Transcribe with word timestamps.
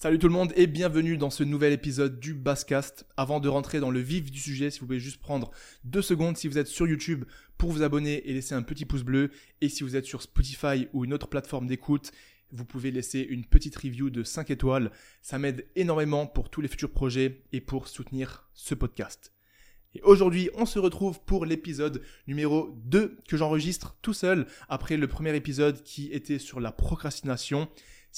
Salut 0.00 0.20
tout 0.20 0.28
le 0.28 0.32
monde 0.32 0.52
et 0.54 0.68
bienvenue 0.68 1.16
dans 1.16 1.28
ce 1.28 1.42
nouvel 1.42 1.72
épisode 1.72 2.20
du 2.20 2.32
Basscast. 2.32 3.04
Avant 3.16 3.40
de 3.40 3.48
rentrer 3.48 3.80
dans 3.80 3.90
le 3.90 3.98
vif 3.98 4.30
du 4.30 4.38
sujet, 4.38 4.70
si 4.70 4.78
vous 4.78 4.86
pouvez 4.86 5.00
juste 5.00 5.20
prendre 5.20 5.50
deux 5.82 6.02
secondes 6.02 6.36
si 6.36 6.46
vous 6.46 6.56
êtes 6.56 6.68
sur 6.68 6.86
YouTube 6.86 7.24
pour 7.56 7.72
vous 7.72 7.82
abonner 7.82 8.22
et 8.30 8.32
laisser 8.32 8.54
un 8.54 8.62
petit 8.62 8.84
pouce 8.84 9.02
bleu. 9.02 9.32
Et 9.60 9.68
si 9.68 9.82
vous 9.82 9.96
êtes 9.96 10.04
sur 10.04 10.22
Spotify 10.22 10.86
ou 10.92 11.04
une 11.04 11.12
autre 11.12 11.26
plateforme 11.26 11.66
d'écoute, 11.66 12.12
vous 12.52 12.64
pouvez 12.64 12.92
laisser 12.92 13.26
une 13.28 13.44
petite 13.44 13.74
review 13.74 14.08
de 14.08 14.22
5 14.22 14.52
étoiles. 14.52 14.92
Ça 15.20 15.40
m'aide 15.40 15.66
énormément 15.74 16.28
pour 16.28 16.48
tous 16.48 16.60
les 16.60 16.68
futurs 16.68 16.92
projets 16.92 17.42
et 17.52 17.60
pour 17.60 17.88
soutenir 17.88 18.48
ce 18.54 18.76
podcast. 18.76 19.32
Et 19.96 20.02
aujourd'hui, 20.02 20.48
on 20.54 20.64
se 20.64 20.78
retrouve 20.78 21.18
pour 21.24 21.44
l'épisode 21.44 22.02
numéro 22.28 22.72
2 22.84 23.18
que 23.26 23.36
j'enregistre 23.36 23.96
tout 24.00 24.14
seul 24.14 24.46
après 24.68 24.96
le 24.96 25.08
premier 25.08 25.34
épisode 25.34 25.82
qui 25.82 26.12
était 26.12 26.38
sur 26.38 26.60
la 26.60 26.70
procrastination. 26.70 27.68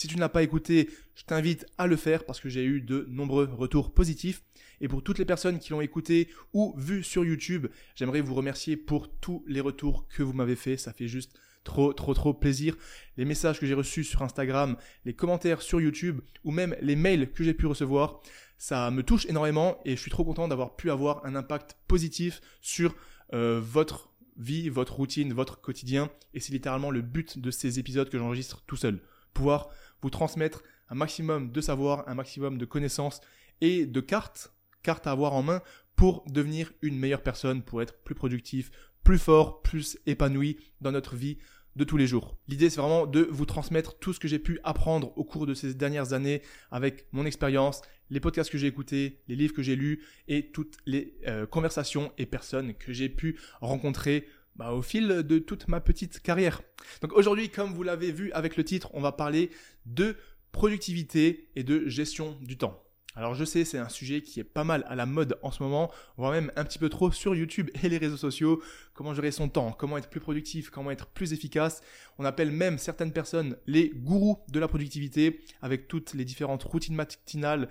Si 0.01 0.09
tu 0.09 0.17
n'as 0.17 0.31
pas 0.31 0.43
écouté, 0.43 0.89
je 1.15 1.25
t'invite 1.25 1.67
à 1.77 1.87
le 1.87 1.95
faire 1.95 2.25
parce 2.25 2.41
que 2.41 2.49
j'ai 2.49 2.65
eu 2.65 2.81
de 2.81 3.07
nombreux 3.11 3.51
retours 3.53 3.93
positifs. 3.93 4.43
Et 4.81 4.89
pour 4.89 5.03
toutes 5.03 5.19
les 5.19 5.27
personnes 5.27 5.59
qui 5.59 5.73
l'ont 5.73 5.83
écouté 5.83 6.31
ou 6.55 6.75
vu 6.79 7.03
sur 7.03 7.23
YouTube, 7.23 7.67
j'aimerais 7.95 8.23
vous 8.23 8.35
remercier 8.35 8.79
pour 8.79 9.11
tous 9.11 9.45
les 9.47 9.61
retours 9.61 10.09
que 10.09 10.23
vous 10.23 10.33
m'avez 10.33 10.57
fait. 10.57 10.79
Ça 10.79 10.95
fait 10.95 11.07
juste 11.07 11.39
trop, 11.65 11.93
trop, 11.93 12.15
trop 12.15 12.33
plaisir. 12.33 12.79
Les 13.19 13.27
messages 13.27 13.61
que 13.61 13.67
j'ai 13.67 13.75
reçus 13.75 14.05
sur 14.05 14.23
Instagram, 14.23 14.79
les 15.05 15.13
commentaires 15.13 15.61
sur 15.61 15.83
YouTube 15.83 16.23
ou 16.45 16.51
même 16.51 16.75
les 16.81 16.97
mails 16.97 17.31
que 17.31 17.45
j'ai 17.45 17.53
pu 17.53 17.67
recevoir, 17.67 18.23
ça 18.57 18.91
me 18.91 19.03
touche 19.03 19.27
énormément 19.27 19.83
et 19.85 19.97
je 19.97 20.01
suis 20.01 20.11
trop 20.11 20.25
content 20.25 20.49
d'avoir 20.49 20.77
pu 20.77 20.91
avoir 20.91 21.27
un 21.27 21.35
impact 21.35 21.77
positif 21.89 22.41
sur 22.63 22.97
euh, 23.35 23.61
votre 23.63 24.09
vie, 24.39 24.71
votre 24.71 24.95
routine, 24.95 25.35
votre 25.35 25.61
quotidien. 25.61 26.11
Et 26.33 26.41
c'est 26.41 26.55
littéralement 26.55 26.91
le 26.91 27.03
but 27.03 27.39
de 27.39 27.51
ces 27.51 27.79
épisodes 27.79 28.09
que 28.09 28.17
j'enregistre 28.17 28.63
tout 28.67 28.77
seul 28.77 29.03
pouvoir 29.33 29.71
vous 30.03 30.11
transmettre 30.11 30.63
un 30.89 30.95
maximum 30.95 31.53
de 31.53 31.61
savoir, 31.61 32.09
un 32.09 32.15
maximum 32.15 32.59
de 32.59 32.65
connaissances 32.65 33.21
et 33.61 33.87
de 33.87 34.01
cartes, 34.01 34.53
cartes 34.83 35.07
à 35.07 35.13
avoir 35.13 35.33
en 35.35 35.43
main 35.43 35.63
pour 35.97 36.25
devenir 36.27 36.73
une 36.83 36.99
meilleure 36.99 37.23
personne, 37.23 37.63
pour 37.63 37.83
être 37.83 37.99
plus 38.03 38.15
productif, 38.15 38.71
plus 39.05 39.19
fort, 39.19 39.63
plus 39.63 39.99
épanoui 40.07 40.59
dans 40.81 40.93
notre 40.93 41.17
vie 41.17 41.39
de 41.77 41.85
tous 41.85 41.97
les 41.97 42.07
jours. 42.07 42.37
L'idée, 42.49 42.69
c'est 42.69 42.81
vraiment 42.81 43.07
de 43.07 43.29
vous 43.31 43.47
transmettre 43.47 43.99
tout 43.99 44.13
ce 44.13 44.19
que 44.19 44.29
j'ai 44.29 44.39
pu 44.39 44.59
apprendre 44.65 45.17
au 45.17 45.25
cours 45.25 45.47
de 45.47 45.55
ces 45.55 45.75
dernières 45.75 46.13
années 46.13 46.43
avec 46.71 47.07
mon 47.13 47.25
expérience, 47.25 47.83
les 48.11 48.19
podcasts 48.19 48.51
que 48.51 48.59
j'ai 48.59 48.67
écoutés, 48.67 49.21
les 49.29 49.37
livres 49.37 49.55
que 49.55 49.63
j'ai 49.63 49.77
lus 49.77 50.03
et 50.27 50.51
toutes 50.51 50.79
les 50.85 51.17
euh, 51.27 51.47
conversations 51.47 52.13
et 52.19 52.27
personnes 52.27 52.75
que 52.75 52.93
j'ai 52.93 53.09
pu 53.09 53.39
rencontrer 53.61 54.27
bah, 54.57 54.73
au 54.73 54.83
fil 54.83 55.09
de 55.09 55.39
toute 55.39 55.69
ma 55.69 55.81
petite 55.81 56.21
carrière. 56.21 56.63
Donc 57.03 57.13
aujourd'hui, 57.13 57.49
comme 57.49 57.73
vous 57.73 57.83
l'avez 57.83 58.13
vu 58.13 58.33
avec 58.33 58.57
le 58.57 58.65
titre, 58.65 58.91
on 58.95 59.01
va 59.01 59.13
parler 59.13 59.51
de 59.87 60.17
productivité 60.53 61.49
et 61.57 61.63
de 61.63 61.89
gestion 61.89 62.37
du 62.43 62.59
temps. 62.59 62.83
Alors 63.17 63.35
je 63.35 63.45
sais, 63.45 63.65
c'est 63.65 63.79
un 63.79 63.89
sujet 63.89 64.23
qui 64.23 64.39
est 64.39 64.45
pas 64.45 64.63
mal 64.63 64.85
à 64.87 64.95
la 64.95 65.05
mode 65.05 65.39
en 65.43 65.51
ce 65.51 65.63
moment, 65.63 65.91
voire 66.17 66.31
même 66.31 66.53
un 66.55 66.65
petit 66.65 66.79
peu 66.79 66.89
trop 66.89 67.11
sur 67.11 67.35
YouTube 67.35 67.69
et 67.83 67.89
les 67.89 67.99
réseaux 67.99 68.17
sociaux. 68.17 68.63
Comment 68.95 69.15
gérer 69.15 69.33
son 69.33 69.49
temps, 69.49 69.73
comment 69.73 69.99
être 69.99 70.09
plus 70.09 70.21
productif, 70.21 70.71
comment 70.71 70.93
être 70.93 71.07
plus 71.07 71.33
efficace? 71.33 71.83
On 72.19 72.25
appelle 72.25 72.53
même 72.53 72.79
certaines 72.79 73.13
personnes 73.13 73.57
les 73.67 73.91
gourous 73.91 74.39
de 74.49 74.61
la 74.61 74.69
productivité, 74.69 75.41
avec 75.61 75.89
toutes 75.89 76.15
les 76.15 76.25
différentes 76.25 76.63
routines 76.63 76.95
matinales, 76.95 77.69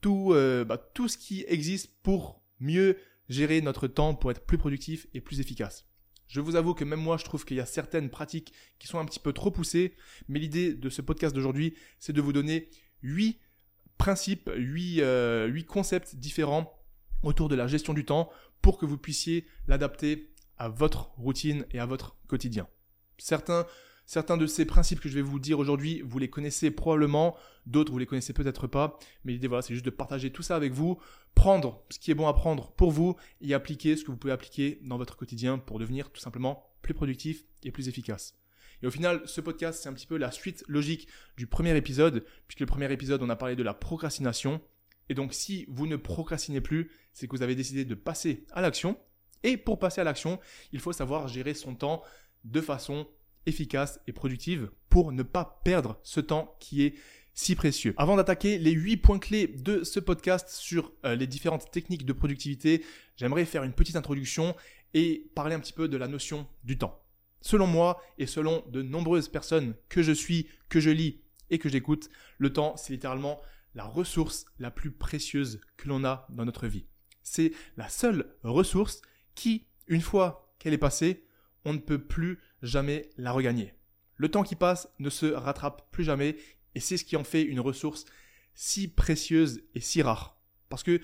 tout, 0.00 0.32
euh, 0.32 0.64
bah, 0.64 0.78
tout 0.78 1.08
ce 1.08 1.18
qui 1.18 1.44
existe 1.48 1.92
pour 2.02 2.40
mieux 2.58 2.96
gérer 3.28 3.60
notre 3.60 3.88
temps, 3.88 4.14
pour 4.14 4.30
être 4.30 4.46
plus 4.46 4.58
productif 4.58 5.06
et 5.12 5.20
plus 5.20 5.40
efficace. 5.40 5.87
Je 6.28 6.40
vous 6.40 6.56
avoue 6.56 6.74
que 6.74 6.84
même 6.84 7.00
moi, 7.00 7.16
je 7.16 7.24
trouve 7.24 7.44
qu'il 7.44 7.56
y 7.56 7.60
a 7.60 7.66
certaines 7.66 8.10
pratiques 8.10 8.52
qui 8.78 8.86
sont 8.86 8.98
un 8.98 9.04
petit 9.04 9.18
peu 9.18 9.32
trop 9.32 9.50
poussées, 9.50 9.94
mais 10.28 10.38
l'idée 10.38 10.74
de 10.74 10.90
ce 10.90 11.02
podcast 11.02 11.34
d'aujourd'hui, 11.34 11.74
c'est 11.98 12.12
de 12.12 12.20
vous 12.20 12.32
donner 12.32 12.68
8 13.02 13.40
principes, 13.96 14.50
8, 14.54 15.00
euh, 15.00 15.62
concepts 15.62 16.16
différents 16.16 16.72
autour 17.22 17.48
de 17.48 17.56
la 17.56 17.66
gestion 17.66 17.94
du 17.94 18.04
temps 18.04 18.30
pour 18.62 18.78
que 18.78 18.86
vous 18.86 18.98
puissiez 18.98 19.46
l'adapter 19.66 20.30
à 20.58 20.68
votre 20.68 21.10
routine 21.16 21.64
et 21.70 21.78
à 21.78 21.86
votre 21.86 22.16
quotidien. 22.26 22.68
Certains 23.16 23.66
Certains 24.08 24.38
de 24.38 24.46
ces 24.46 24.64
principes 24.64 25.00
que 25.00 25.08
je 25.10 25.14
vais 25.16 25.20
vous 25.20 25.38
dire 25.38 25.58
aujourd'hui, 25.58 26.00
vous 26.02 26.18
les 26.18 26.30
connaissez 26.30 26.70
probablement, 26.70 27.36
d'autres 27.66 27.92
vous 27.92 27.98
les 27.98 28.06
connaissez 28.06 28.32
peut-être 28.32 28.66
pas, 28.66 28.98
mais 29.22 29.34
l'idée 29.34 29.48
voilà, 29.48 29.60
c'est 29.60 29.74
juste 29.74 29.84
de 29.84 29.90
partager 29.90 30.32
tout 30.32 30.40
ça 30.40 30.56
avec 30.56 30.72
vous, 30.72 30.98
prendre 31.34 31.84
ce 31.90 31.98
qui 31.98 32.10
est 32.10 32.14
bon 32.14 32.26
à 32.26 32.32
prendre 32.32 32.72
pour 32.72 32.90
vous 32.90 33.16
et 33.42 33.52
appliquer 33.52 33.96
ce 33.96 34.04
que 34.04 34.10
vous 34.10 34.16
pouvez 34.16 34.32
appliquer 34.32 34.80
dans 34.82 34.96
votre 34.96 35.14
quotidien 35.14 35.58
pour 35.58 35.78
devenir 35.78 36.10
tout 36.10 36.22
simplement 36.22 36.64
plus 36.80 36.94
productif 36.94 37.44
et 37.64 37.70
plus 37.70 37.88
efficace. 37.88 38.34
Et 38.82 38.86
au 38.86 38.90
final, 38.90 39.20
ce 39.26 39.42
podcast, 39.42 39.82
c'est 39.82 39.90
un 39.90 39.92
petit 39.92 40.06
peu 40.06 40.16
la 40.16 40.30
suite 40.30 40.64
logique 40.68 41.06
du 41.36 41.46
premier 41.46 41.76
épisode, 41.76 42.24
puisque 42.46 42.60
le 42.60 42.66
premier 42.66 42.90
épisode, 42.90 43.22
on 43.22 43.28
a 43.28 43.36
parlé 43.36 43.56
de 43.56 43.62
la 43.62 43.74
procrastination. 43.74 44.62
Et 45.10 45.14
donc, 45.14 45.34
si 45.34 45.66
vous 45.68 45.86
ne 45.86 45.96
procrastinez 45.96 46.62
plus, 46.62 46.90
c'est 47.12 47.28
que 47.28 47.36
vous 47.36 47.42
avez 47.42 47.54
décidé 47.54 47.84
de 47.84 47.94
passer 47.94 48.46
à 48.52 48.62
l'action. 48.62 48.98
Et 49.42 49.58
pour 49.58 49.78
passer 49.78 50.00
à 50.00 50.04
l'action, 50.04 50.40
il 50.72 50.80
faut 50.80 50.94
savoir 50.94 51.28
gérer 51.28 51.52
son 51.52 51.74
temps 51.74 52.02
de 52.44 52.62
façon 52.62 53.06
efficace 53.48 54.00
et 54.06 54.12
productive 54.12 54.70
pour 54.88 55.12
ne 55.12 55.22
pas 55.22 55.60
perdre 55.64 55.98
ce 56.02 56.20
temps 56.20 56.56
qui 56.60 56.84
est 56.84 56.94
si 57.34 57.54
précieux. 57.54 57.94
Avant 57.96 58.16
d'attaquer 58.16 58.58
les 58.58 58.72
8 58.72 58.96
points 58.96 59.18
clés 59.18 59.46
de 59.46 59.84
ce 59.84 60.00
podcast 60.00 60.48
sur 60.48 60.92
euh, 61.04 61.14
les 61.14 61.28
différentes 61.28 61.70
techniques 61.70 62.04
de 62.04 62.12
productivité, 62.12 62.84
j'aimerais 63.16 63.44
faire 63.44 63.62
une 63.62 63.72
petite 63.72 63.94
introduction 63.96 64.56
et 64.92 65.30
parler 65.34 65.54
un 65.54 65.60
petit 65.60 65.72
peu 65.72 65.88
de 65.88 65.96
la 65.96 66.08
notion 66.08 66.48
du 66.64 66.78
temps. 66.78 67.00
Selon 67.40 67.68
moi 67.68 68.02
et 68.18 68.26
selon 68.26 68.64
de 68.68 68.82
nombreuses 68.82 69.28
personnes 69.28 69.74
que 69.88 70.02
je 70.02 70.12
suis, 70.12 70.48
que 70.68 70.80
je 70.80 70.90
lis 70.90 71.20
et 71.50 71.58
que 71.58 71.68
j'écoute, 71.68 72.10
le 72.38 72.52
temps, 72.52 72.76
c'est 72.76 72.92
littéralement 72.92 73.40
la 73.74 73.84
ressource 73.84 74.44
la 74.58 74.72
plus 74.72 74.90
précieuse 74.90 75.60
que 75.76 75.88
l'on 75.88 76.04
a 76.04 76.26
dans 76.30 76.44
notre 76.44 76.66
vie. 76.66 76.86
C'est 77.22 77.52
la 77.76 77.88
seule 77.88 78.34
ressource 78.42 79.00
qui, 79.36 79.68
une 79.86 80.00
fois 80.00 80.52
qu'elle 80.58 80.74
est 80.74 80.78
passée, 80.78 81.24
on 81.64 81.74
ne 81.74 81.78
peut 81.78 82.02
plus 82.02 82.40
jamais 82.62 83.10
la 83.16 83.32
regagner. 83.32 83.74
Le 84.16 84.30
temps 84.30 84.42
qui 84.42 84.56
passe 84.56 84.88
ne 84.98 85.10
se 85.10 85.26
rattrape 85.26 85.90
plus 85.90 86.04
jamais 86.04 86.36
et 86.74 86.80
c'est 86.80 86.96
ce 86.96 87.04
qui 87.04 87.16
en 87.16 87.24
fait 87.24 87.42
une 87.42 87.60
ressource 87.60 88.04
si 88.54 88.88
précieuse 88.88 89.62
et 89.74 89.80
si 89.80 90.02
rare. 90.02 90.40
Parce 90.68 90.82
que 90.82 91.00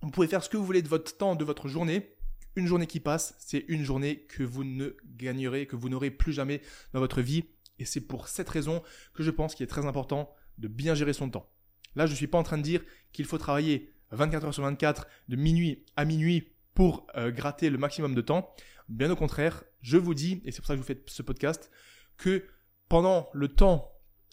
vous 0.00 0.10
pouvez 0.10 0.28
faire 0.28 0.42
ce 0.42 0.48
que 0.48 0.56
vous 0.56 0.64
voulez 0.64 0.82
de 0.82 0.88
votre 0.88 1.16
temps, 1.16 1.34
de 1.34 1.44
votre 1.44 1.68
journée. 1.68 2.14
Une 2.54 2.66
journée 2.66 2.86
qui 2.86 3.00
passe, 3.00 3.34
c'est 3.38 3.64
une 3.68 3.84
journée 3.84 4.20
que 4.28 4.42
vous 4.42 4.64
ne 4.64 4.96
gagnerez, 5.16 5.66
que 5.66 5.76
vous 5.76 5.88
n'aurez 5.88 6.10
plus 6.10 6.32
jamais 6.32 6.60
dans 6.92 7.00
votre 7.00 7.22
vie. 7.22 7.44
Et 7.78 7.84
c'est 7.84 8.00
pour 8.00 8.28
cette 8.28 8.48
raison 8.48 8.82
que 9.14 9.22
je 9.22 9.30
pense 9.30 9.54
qu'il 9.54 9.64
est 9.64 9.68
très 9.68 9.86
important 9.86 10.34
de 10.58 10.68
bien 10.68 10.94
gérer 10.94 11.12
son 11.12 11.30
temps. 11.30 11.50
Là, 11.96 12.06
je 12.06 12.12
ne 12.12 12.16
suis 12.16 12.26
pas 12.26 12.38
en 12.38 12.42
train 12.42 12.58
de 12.58 12.62
dire 12.62 12.82
qu'il 13.12 13.24
faut 13.24 13.38
travailler 13.38 13.92
24 14.12 14.46
heures 14.46 14.54
sur 14.54 14.62
24, 14.62 15.06
de 15.28 15.36
minuit 15.36 15.84
à 15.96 16.04
minuit 16.04 16.52
pour 16.74 17.06
euh, 17.16 17.30
gratter 17.30 17.70
le 17.70 17.78
maximum 17.78 18.14
de 18.14 18.20
temps. 18.20 18.54
Bien 18.88 19.10
au 19.10 19.16
contraire, 19.16 19.64
je 19.80 19.96
vous 19.96 20.14
dis, 20.14 20.42
et 20.44 20.52
c'est 20.52 20.58
pour 20.58 20.66
ça 20.66 20.74
que 20.74 20.78
je 20.78 20.82
vous 20.82 20.86
fais 20.86 21.02
ce 21.06 21.22
podcast, 21.22 21.70
que 22.16 22.44
pendant 22.88 23.28
le 23.32 23.48
temps, 23.48 23.92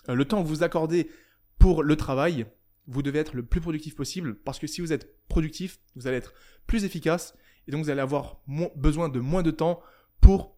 euh, 0.10 0.16
le 0.16 0.26
temps 0.26 0.44
que 0.44 0.48
vous 0.48 0.64
accordez 0.64 1.10
pour 1.58 1.84
le 1.84 1.96
travail, 1.96 2.46
vous 2.88 3.02
devez 3.02 3.20
être 3.20 3.36
le 3.36 3.44
plus 3.44 3.62
productif 3.62 3.96
possible 3.96 4.36
parce 4.36 4.60
que 4.60 4.68
si 4.68 4.82
vous 4.82 4.92
êtes 4.92 5.16
productif, 5.28 5.80
vous 5.96 6.08
allez 6.08 6.18
être 6.18 6.34
plus 6.66 6.86
efficace 6.86 7.36
et 7.68 7.72
donc 7.72 7.84
vous 7.84 7.90
allez 7.90 8.02
avoir 8.02 8.42
besoin 8.76 9.10
de 9.10 9.20
moins 9.20 9.44
de 9.44 9.52
temps 9.52 9.82
pour 10.22 10.58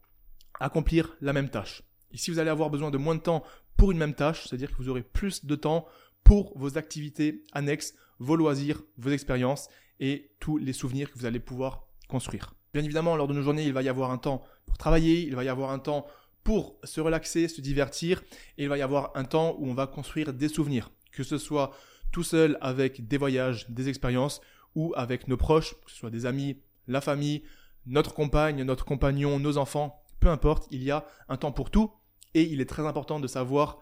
accomplir 0.59 1.15
la 1.21 1.33
même 1.33 1.49
tâche. 1.49 1.83
Et 2.11 2.17
si 2.17 2.31
vous 2.31 2.39
allez 2.39 2.49
avoir 2.49 2.69
besoin 2.69 2.91
de 2.91 2.97
moins 2.97 3.15
de 3.15 3.21
temps 3.21 3.43
pour 3.75 3.91
une 3.91 3.97
même 3.97 4.13
tâche, 4.13 4.47
c'est-à-dire 4.47 4.71
que 4.71 4.77
vous 4.77 4.89
aurez 4.89 5.03
plus 5.03 5.45
de 5.45 5.55
temps 5.55 5.87
pour 6.23 6.57
vos 6.57 6.77
activités 6.77 7.43
annexes, 7.51 7.95
vos 8.19 8.35
loisirs, 8.35 8.81
vos 8.97 9.09
expériences 9.09 9.67
et 9.99 10.31
tous 10.39 10.57
les 10.57 10.73
souvenirs 10.73 11.11
que 11.11 11.19
vous 11.19 11.25
allez 11.25 11.39
pouvoir 11.39 11.87
construire. 12.07 12.53
Bien 12.73 12.83
évidemment, 12.83 13.15
lors 13.15 13.27
de 13.27 13.33
nos 13.33 13.41
journées, 13.41 13.65
il 13.65 13.73
va 13.73 13.81
y 13.81 13.89
avoir 13.89 14.11
un 14.11 14.17
temps 14.17 14.43
pour 14.65 14.77
travailler, 14.77 15.21
il 15.21 15.35
va 15.35 15.43
y 15.43 15.49
avoir 15.49 15.71
un 15.71 15.79
temps 15.79 16.05
pour 16.43 16.77
se 16.83 17.01
relaxer, 17.01 17.47
se 17.47 17.61
divertir, 17.61 18.23
et 18.57 18.63
il 18.63 18.69
va 18.69 18.77
y 18.77 18.81
avoir 18.81 19.11
un 19.15 19.25
temps 19.25 19.55
où 19.59 19.69
on 19.69 19.73
va 19.73 19.87
construire 19.87 20.33
des 20.33 20.47
souvenirs, 20.47 20.91
que 21.11 21.23
ce 21.23 21.37
soit 21.37 21.71
tout 22.11 22.23
seul 22.23 22.57
avec 22.61 23.07
des 23.07 23.17
voyages, 23.17 23.69
des 23.69 23.89
expériences, 23.89 24.41
ou 24.75 24.93
avec 24.95 25.27
nos 25.27 25.37
proches, 25.37 25.75
que 25.85 25.91
ce 25.91 25.97
soit 25.97 26.09
des 26.09 26.25
amis, 26.25 26.57
la 26.87 27.01
famille, 27.01 27.43
notre 27.85 28.13
compagne, 28.13 28.63
notre 28.63 28.85
compagnon, 28.85 29.39
nos 29.39 29.57
enfants, 29.57 30.03
peu 30.19 30.29
importe, 30.29 30.67
il 30.71 30.83
y 30.83 30.91
a 30.91 31.05
un 31.27 31.37
temps 31.37 31.51
pour 31.51 31.71
tout, 31.71 31.91
et 32.33 32.43
il 32.43 32.61
est 32.61 32.69
très 32.69 32.85
important 32.85 33.19
de 33.19 33.27
savoir 33.27 33.79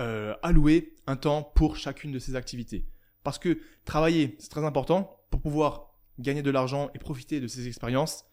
euh, 0.00 0.34
allouer 0.42 0.96
un 1.06 1.16
temps 1.16 1.42
pour 1.42 1.76
chacune 1.76 2.10
de 2.10 2.18
ces 2.18 2.34
activités. 2.34 2.86
Parce 3.22 3.38
que 3.38 3.60
travailler, 3.84 4.36
c'est 4.38 4.50
très 4.50 4.64
important 4.64 5.20
pour 5.30 5.40
pouvoir 5.40 5.91
gagner 6.18 6.42
de 6.42 6.50
l'argent 6.50 6.90
et 6.94 6.98
profiter 6.98 7.40
de 7.40 7.46
ces 7.46 7.66
expériences. 7.66 8.24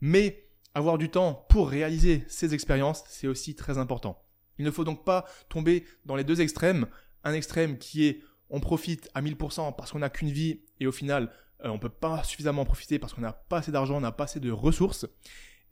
Mais 0.00 0.48
avoir 0.74 0.98
du 0.98 1.08
temps 1.08 1.46
pour 1.48 1.68
réaliser 1.68 2.24
ces 2.28 2.54
expériences, 2.54 3.04
c'est 3.08 3.26
aussi 3.26 3.54
très 3.54 3.78
important. 3.78 4.22
Il 4.58 4.64
ne 4.64 4.70
faut 4.70 4.84
donc 4.84 5.04
pas 5.04 5.24
tomber 5.48 5.84
dans 6.04 6.16
les 6.16 6.24
deux 6.24 6.40
extrêmes. 6.40 6.86
Un 7.24 7.32
extrême 7.32 7.78
qui 7.78 8.06
est 8.06 8.22
on 8.50 8.60
profite 8.60 9.10
à 9.14 9.20
1000% 9.20 9.76
parce 9.76 9.92
qu'on 9.92 9.98
n'a 9.98 10.08
qu'une 10.08 10.30
vie 10.30 10.60
et 10.80 10.86
au 10.86 10.92
final 10.92 11.30
euh, 11.64 11.68
on 11.68 11.74
ne 11.74 11.78
peut 11.78 11.88
pas 11.88 12.22
suffisamment 12.24 12.62
en 12.62 12.64
profiter 12.64 12.98
parce 12.98 13.12
qu'on 13.12 13.20
n'a 13.20 13.32
pas 13.32 13.58
assez 13.58 13.72
d'argent, 13.72 13.96
on 13.96 14.00
n'a 14.00 14.12
pas 14.12 14.24
assez 14.24 14.40
de 14.40 14.50
ressources. 14.50 15.06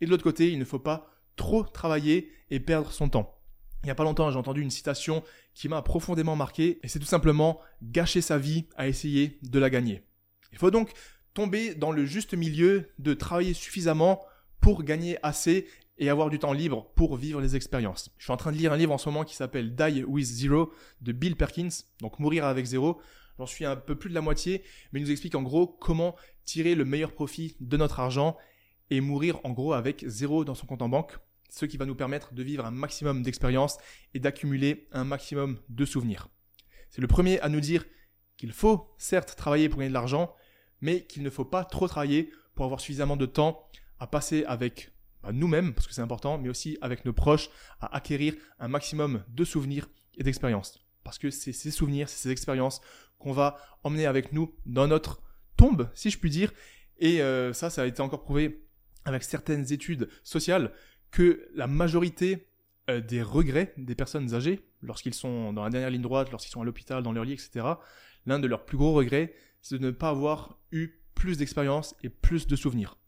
Et 0.01 0.07
de 0.07 0.11
l'autre 0.11 0.25
côté, 0.25 0.51
il 0.51 0.59
ne 0.59 0.65
faut 0.65 0.79
pas 0.79 1.11
trop 1.37 1.63
travailler 1.63 2.31
et 2.51 2.61
perdre 2.61 2.91
son 2.93 3.09
temps. 3.09 3.39
Il 3.83 3.87
n'y 3.87 3.91
a 3.93 3.95
pas 3.95 4.05
longtemps, 4.05 4.31
j'ai 4.31 4.39
entendu 4.39 4.63
une 4.63 4.71
citation 4.71 5.23
qui 5.55 5.69
m'a 5.69 5.81
profondément 5.83 6.35
marqué, 6.35 6.81
et 6.83 6.89
c'est 6.89 6.99
tout 6.99 7.07
simplement 7.07 7.61
gâcher 7.83 8.21
sa 8.21 8.37
vie 8.37 8.67
à 8.77 8.89
essayer 8.89 9.39
de 9.43 9.59
la 9.59 9.71
gagner. 9.71 10.03
Il 10.53 10.59
faut 10.59 10.71
donc 10.71 10.93
tomber 11.37 11.75
dans 11.75 11.93
le 11.93 12.07
juste 12.07 12.33
milieu 12.33 12.89
de 12.99 13.13
travailler 13.13 13.53
suffisamment 13.53 14.25
pour 14.63 14.83
gagner 14.85 15.19
assez 15.23 15.69
et 15.99 16.09
avoir 16.09 16.31
du 16.31 16.39
temps 16.39 16.55
libre 16.55 16.91
pour 16.95 17.17
vivre 17.17 17.43
les 17.43 17.57
expériences. 17.57 18.11
Je 18.17 18.25
suis 18.25 18.33
en 18.33 18.39
train 18.39 18.53
de 18.53 18.57
lire 18.57 18.73
un 18.73 18.79
livre 18.79 18.93
en 18.93 18.97
ce 18.97 19.11
moment 19.11 19.23
qui 19.23 19.37
s'appelle 19.37 19.75
Die 19.75 20.03
with 20.05 20.25
Zero 20.25 20.73
de 21.03 21.13
Bill 21.13 21.37
Perkins, 21.37 21.69
donc 22.01 22.19
mourir 22.21 22.47
avec 22.47 22.65
zéro. 22.65 23.03
J'en 23.39 23.45
suis 23.45 23.67
un 23.67 23.77
peu 23.77 23.97
plus 23.97 24.09
de 24.09 24.15
la 24.15 24.23
moitié, 24.23 24.63
mais 24.91 25.01
il 25.01 25.03
nous 25.03 25.11
explique 25.11 25.35
en 25.35 25.43
gros 25.43 25.67
comment 25.67 26.17
tirer 26.47 26.75
le 26.75 26.87
meilleur 26.87 27.13
profit 27.13 27.55
de 27.61 27.77
notre 27.77 28.01
argent 28.01 28.39
et 28.89 29.03
mourir 29.03 29.39
en 29.45 29.51
gros 29.51 29.75
avec 29.75 30.05
zéro 30.07 30.43
dans 30.43 30.55
son 30.55 30.65
compte 30.65 30.81
en 30.81 30.89
banque, 30.89 31.19
ce 31.51 31.67
qui 31.67 31.77
va 31.77 31.85
nous 31.85 31.95
permettre 31.95 32.33
de 32.33 32.43
vivre 32.43 32.65
un 32.65 32.71
maximum 32.71 33.23
d'expériences 33.23 33.77
et 34.15 34.21
d'accumuler 34.21 34.89
un 34.91 35.05
maximum 35.05 35.59
de 35.69 35.85
souvenirs. 35.85 36.31
C'est 36.89 37.03
le 37.03 37.09
premier 37.09 37.39
à 37.41 37.51
nous 37.51 37.61
dire 37.61 37.85
qu'il 38.39 38.53
faut 38.53 38.95
certes 38.97 39.37
travailler 39.37 39.69
pour 39.69 39.81
gagner 39.81 39.91
de 39.91 39.95
l'argent, 39.95 40.35
mais 40.81 41.05
qu'il 41.05 41.23
ne 41.23 41.31
faut 41.31 41.45
pas 41.45 41.65
trop 41.65 41.89
travailler 41.89 42.33
pour 42.55 42.65
avoir 42.65 42.81
suffisamment 42.81 43.17
de 43.17 43.27
temps 43.27 43.69
à 43.99 44.07
passer 44.07 44.45
avec 44.45 44.93
bah, 45.23 45.31
nous-mêmes, 45.33 45.75
parce 45.75 45.87
que 45.87 45.95
c'est 45.95 46.03
important, 46.03 46.39
mais 46.39 46.49
aussi 46.49 46.79
avec 46.81 47.05
nos 47.05 47.13
proches, 47.13 47.51
à 47.81 47.95
acquérir 47.97 48.35
un 48.59 48.69
maximum 48.69 49.23
de 49.29 49.45
souvenirs 49.45 49.89
et 50.17 50.23
d'expériences. 50.23 50.79
Parce 51.05 51.19
que 51.19 51.31
c'est 51.31 51.53
ces 51.53 51.71
souvenirs, 51.71 52.09
c'est 52.09 52.19
ces 52.19 52.31
expériences 52.31 52.81
qu'on 53.19 53.33
va 53.33 53.59
emmener 53.85 54.07
avec 54.07 54.33
nous 54.33 54.55
dans 54.67 54.87
notre 54.87 55.23
tombe, 55.57 55.89
si 55.95 56.11
je 56.11 56.19
puis 56.19 56.31
dire. 56.31 56.53
Et 56.99 57.23
euh, 57.23 57.53
ça, 57.53 57.71
ça 57.71 57.83
a 57.83 57.87
été 57.87 58.01
encore 58.03 58.23
prouvé 58.23 58.67
avec 59.05 59.23
certaines 59.23 59.73
études 59.73 60.09
sociales 60.23 60.73
que 61.11 61.49
la 61.55 61.67
majorité 61.67 62.49
euh, 62.91 63.01
des 63.01 63.23
regrets 63.23 63.73
des 63.77 63.95
personnes 63.95 64.35
âgées, 64.35 64.61
lorsqu'ils 64.83 65.15
sont 65.15 65.53
dans 65.53 65.65
la 65.65 65.71
dernière 65.71 65.91
ligne 65.91 66.03
droite, 66.03 66.31
lorsqu'ils 66.31 66.53
sont 66.53 66.63
à 66.63 66.65
l'hôpital, 66.65 67.03
dans 67.03 67.13
leur 67.13 67.25
lit, 67.25 67.33
etc., 67.33 67.67
l'un 68.27 68.39
de 68.39 68.47
leurs 68.47 68.65
plus 68.65 68.77
gros 68.77 68.93
regrets, 68.93 69.33
c'est 69.69 69.79
de 69.79 69.85
ne 69.85 69.91
pas 69.91 70.11
avoir 70.11 70.61
eu 70.71 70.91
plus 71.15 71.39
d'expérience 71.39 71.97
et 72.05 72.09
plus 72.09 72.47
de 72.47 72.55
souvenirs. 72.55 72.99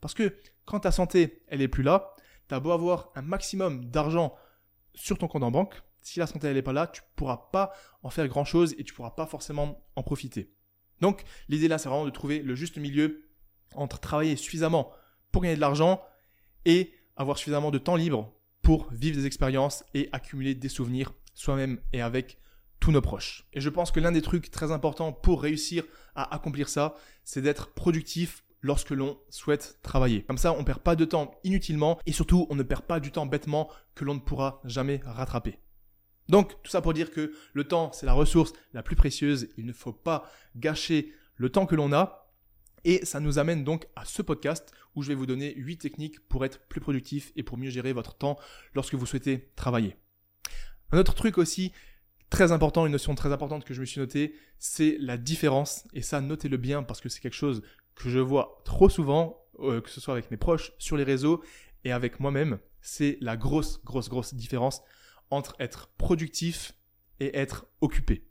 Parce 0.00 0.14
que 0.14 0.36
quand 0.64 0.80
ta 0.80 0.90
santé, 0.90 1.44
elle 1.46 1.62
est 1.62 1.68
plus 1.68 1.84
là, 1.84 2.16
tu 2.48 2.56
as 2.56 2.60
beau 2.60 2.72
avoir 2.72 3.12
un 3.14 3.22
maximum 3.22 3.84
d'argent 3.84 4.34
sur 4.96 5.16
ton 5.16 5.28
compte 5.28 5.44
en 5.44 5.52
banque, 5.52 5.80
si 6.00 6.18
la 6.18 6.26
santé 6.26 6.48
elle 6.48 6.54
n'est 6.54 6.62
pas 6.62 6.72
là, 6.72 6.88
tu 6.88 7.02
pourras 7.14 7.48
pas 7.52 7.72
en 8.02 8.10
faire 8.10 8.26
grand 8.26 8.44
chose 8.44 8.74
et 8.78 8.84
tu 8.84 8.94
pourras 8.94 9.12
pas 9.12 9.26
forcément 9.26 9.86
en 9.94 10.02
profiter. 10.02 10.52
Donc 11.00 11.22
l'idée 11.48 11.68
là, 11.68 11.78
c'est 11.78 11.88
vraiment 11.88 12.04
de 12.04 12.10
trouver 12.10 12.40
le 12.40 12.56
juste 12.56 12.78
milieu 12.78 13.30
entre 13.76 14.00
travailler 14.00 14.34
suffisamment 14.34 14.90
pour 15.30 15.42
gagner 15.42 15.54
de 15.54 15.60
l'argent 15.60 16.02
et 16.64 16.94
avoir 17.14 17.38
suffisamment 17.38 17.70
de 17.70 17.78
temps 17.78 17.96
libre 17.96 18.34
pour 18.62 18.90
vivre 18.90 19.16
des 19.16 19.26
expériences 19.26 19.84
et 19.94 20.08
accumuler 20.10 20.56
des 20.56 20.68
souvenirs 20.68 21.14
soi-même 21.34 21.80
et 21.92 22.00
avec 22.02 22.38
tous 22.80 22.92
nos 22.92 23.00
proches. 23.00 23.46
Et 23.52 23.60
je 23.60 23.68
pense 23.68 23.90
que 23.90 24.00
l'un 24.00 24.12
des 24.12 24.22
trucs 24.22 24.50
très 24.50 24.72
importants 24.72 25.12
pour 25.12 25.42
réussir 25.42 25.84
à 26.14 26.34
accomplir 26.34 26.68
ça, 26.68 26.94
c'est 27.24 27.42
d'être 27.42 27.72
productif 27.74 28.44
lorsque 28.60 28.90
l'on 28.90 29.18
souhaite 29.30 29.78
travailler. 29.82 30.22
Comme 30.24 30.38
ça, 30.38 30.52
on 30.52 30.60
ne 30.60 30.64
perd 30.64 30.80
pas 30.80 30.96
de 30.96 31.04
temps 31.04 31.32
inutilement 31.44 31.98
et 32.06 32.12
surtout, 32.12 32.46
on 32.50 32.54
ne 32.54 32.62
perd 32.62 32.82
pas 32.82 33.00
du 33.00 33.12
temps 33.12 33.26
bêtement 33.26 33.68
que 33.94 34.04
l'on 34.04 34.14
ne 34.14 34.20
pourra 34.20 34.60
jamais 34.64 35.00
rattraper. 35.04 35.58
Donc, 36.28 36.60
tout 36.62 36.70
ça 36.70 36.82
pour 36.82 36.92
dire 36.92 37.10
que 37.10 37.32
le 37.52 37.64
temps, 37.64 37.90
c'est 37.92 38.06
la 38.06 38.12
ressource 38.12 38.52
la 38.74 38.82
plus 38.82 38.96
précieuse. 38.96 39.48
Il 39.56 39.64
ne 39.64 39.72
faut 39.72 39.92
pas 39.92 40.30
gâcher 40.56 41.12
le 41.36 41.50
temps 41.50 41.66
que 41.66 41.74
l'on 41.74 41.92
a. 41.92 42.26
Et 42.84 43.04
ça 43.04 43.18
nous 43.18 43.38
amène 43.38 43.64
donc 43.64 43.88
à 43.96 44.04
ce 44.04 44.22
podcast 44.22 44.72
où 44.94 45.02
je 45.02 45.08
vais 45.08 45.14
vous 45.14 45.26
donner 45.26 45.54
8 45.56 45.78
techniques 45.78 46.20
pour 46.28 46.44
être 46.44 46.60
plus 46.68 46.80
productif 46.80 47.32
et 47.34 47.42
pour 47.42 47.58
mieux 47.58 47.70
gérer 47.70 47.92
votre 47.92 48.16
temps 48.16 48.38
lorsque 48.74 48.94
vous 48.94 49.06
souhaitez 49.06 49.50
travailler. 49.56 49.96
Un 50.92 50.98
autre 50.98 51.14
truc 51.14 51.38
aussi 51.38 51.72
très 52.30 52.52
important, 52.52 52.86
une 52.86 52.92
notion 52.92 53.14
très 53.14 53.32
importante 53.32 53.64
que 53.64 53.74
je 53.74 53.80
me 53.80 53.86
suis 53.86 54.00
noté, 54.00 54.34
c'est 54.58 54.96
la 55.00 55.16
différence. 55.16 55.84
Et 55.94 56.02
ça, 56.02 56.20
notez-le 56.20 56.56
bien 56.56 56.82
parce 56.82 57.00
que 57.00 57.08
c'est 57.08 57.20
quelque 57.20 57.34
chose 57.34 57.62
que 57.94 58.10
je 58.10 58.18
vois 58.18 58.62
trop 58.64 58.88
souvent, 58.88 59.44
euh, 59.60 59.80
que 59.80 59.90
ce 59.90 60.00
soit 60.00 60.14
avec 60.14 60.30
mes 60.30 60.36
proches, 60.36 60.72
sur 60.78 60.96
les 60.96 61.04
réseaux 61.04 61.42
et 61.84 61.92
avec 61.92 62.20
moi-même. 62.20 62.58
C'est 62.80 63.18
la 63.20 63.36
grosse, 63.36 63.82
grosse, 63.84 64.08
grosse 64.08 64.34
différence 64.34 64.82
entre 65.30 65.56
être 65.58 65.88
productif 65.98 66.74
et 67.20 67.36
être 67.36 67.66
occupé. 67.80 68.24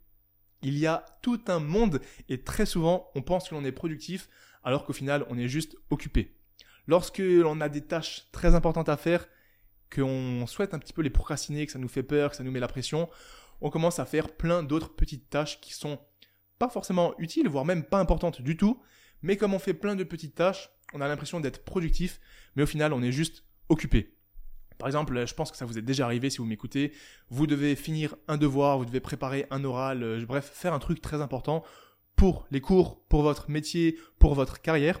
Il 0.62 0.76
y 0.78 0.86
a 0.86 1.04
tout 1.22 1.40
un 1.46 1.60
monde 1.60 2.00
et 2.28 2.42
très 2.42 2.66
souvent 2.66 3.10
on 3.14 3.22
pense 3.22 3.48
que 3.48 3.54
l'on 3.54 3.64
est 3.64 3.72
productif 3.72 4.28
alors 4.64 4.84
qu'au 4.84 4.92
final 4.92 5.24
on 5.28 5.38
est 5.38 5.46
juste 5.48 5.76
occupé. 5.90 6.34
Lorsque 6.86 7.18
l'on 7.18 7.60
a 7.60 7.68
des 7.68 7.82
tâches 7.82 8.28
très 8.32 8.54
importantes 8.54 8.88
à 8.88 8.96
faire, 8.96 9.28
qu'on 9.94 10.46
souhaite 10.46 10.74
un 10.74 10.78
petit 10.78 10.92
peu 10.92 11.02
les 11.02 11.10
procrastiner, 11.10 11.66
que 11.66 11.72
ça 11.72 11.78
nous 11.78 11.88
fait 11.88 12.02
peur, 12.02 12.30
que 12.30 12.36
ça 12.36 12.42
nous 12.42 12.50
met 12.50 12.60
la 12.60 12.68
pression, 12.68 13.08
on 13.60 13.70
commence 13.70 13.98
à 13.98 14.06
faire 14.06 14.28
plein 14.28 14.62
d'autres 14.62 14.94
petites 14.94 15.28
tâches 15.30 15.60
qui 15.60 15.74
sont 15.74 15.98
pas 16.58 16.68
forcément 16.68 17.14
utiles, 17.18 17.48
voire 17.48 17.64
même 17.64 17.84
pas 17.84 17.98
importantes 17.98 18.42
du 18.42 18.56
tout, 18.56 18.80
mais 19.22 19.36
comme 19.36 19.54
on 19.54 19.58
fait 19.58 19.74
plein 19.74 19.96
de 19.96 20.04
petites 20.04 20.34
tâches, 20.34 20.70
on 20.92 21.00
a 21.00 21.08
l'impression 21.08 21.40
d'être 21.40 21.64
productif, 21.64 22.20
mais 22.56 22.62
au 22.62 22.66
final 22.66 22.92
on 22.92 23.02
est 23.02 23.12
juste 23.12 23.44
occupé. 23.68 24.14
Par 24.78 24.86
exemple, 24.86 25.26
je 25.26 25.34
pense 25.34 25.50
que 25.50 25.56
ça 25.56 25.64
vous 25.64 25.76
est 25.76 25.82
déjà 25.82 26.04
arrivé 26.04 26.30
si 26.30 26.38
vous 26.38 26.44
m'écoutez, 26.44 26.92
vous 27.30 27.48
devez 27.48 27.74
finir 27.74 28.14
un 28.28 28.36
devoir, 28.36 28.78
vous 28.78 28.84
devez 28.84 29.00
préparer 29.00 29.46
un 29.50 29.64
oral, 29.64 30.02
euh, 30.04 30.24
bref, 30.24 30.50
faire 30.54 30.72
un 30.72 30.78
truc 30.78 31.00
très 31.00 31.20
important 31.20 31.64
pour 32.14 32.46
les 32.50 32.60
cours, 32.60 33.04
pour 33.08 33.22
votre 33.22 33.50
métier, 33.50 33.98
pour 34.20 34.34
votre 34.34 34.60
carrière. 34.60 35.00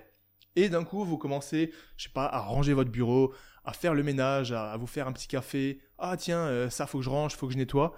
Et 0.56 0.68
d'un 0.68 0.82
coup, 0.82 1.04
vous 1.04 1.16
commencez, 1.16 1.72
je 1.96 2.04
sais 2.04 2.12
pas, 2.12 2.26
à 2.26 2.40
ranger 2.40 2.72
votre 2.72 2.90
bureau, 2.90 3.32
à 3.64 3.72
faire 3.72 3.94
le 3.94 4.02
ménage, 4.02 4.50
à 4.50 4.76
vous 4.76 4.88
faire 4.88 5.06
un 5.06 5.12
petit 5.12 5.28
café. 5.28 5.80
Ah 5.98 6.16
tiens, 6.16 6.40
euh, 6.40 6.70
ça 6.70 6.86
faut 6.86 6.98
que 6.98 7.04
je 7.04 7.10
range, 7.10 7.36
faut 7.36 7.46
que 7.46 7.52
je 7.52 7.58
nettoie. 7.58 7.94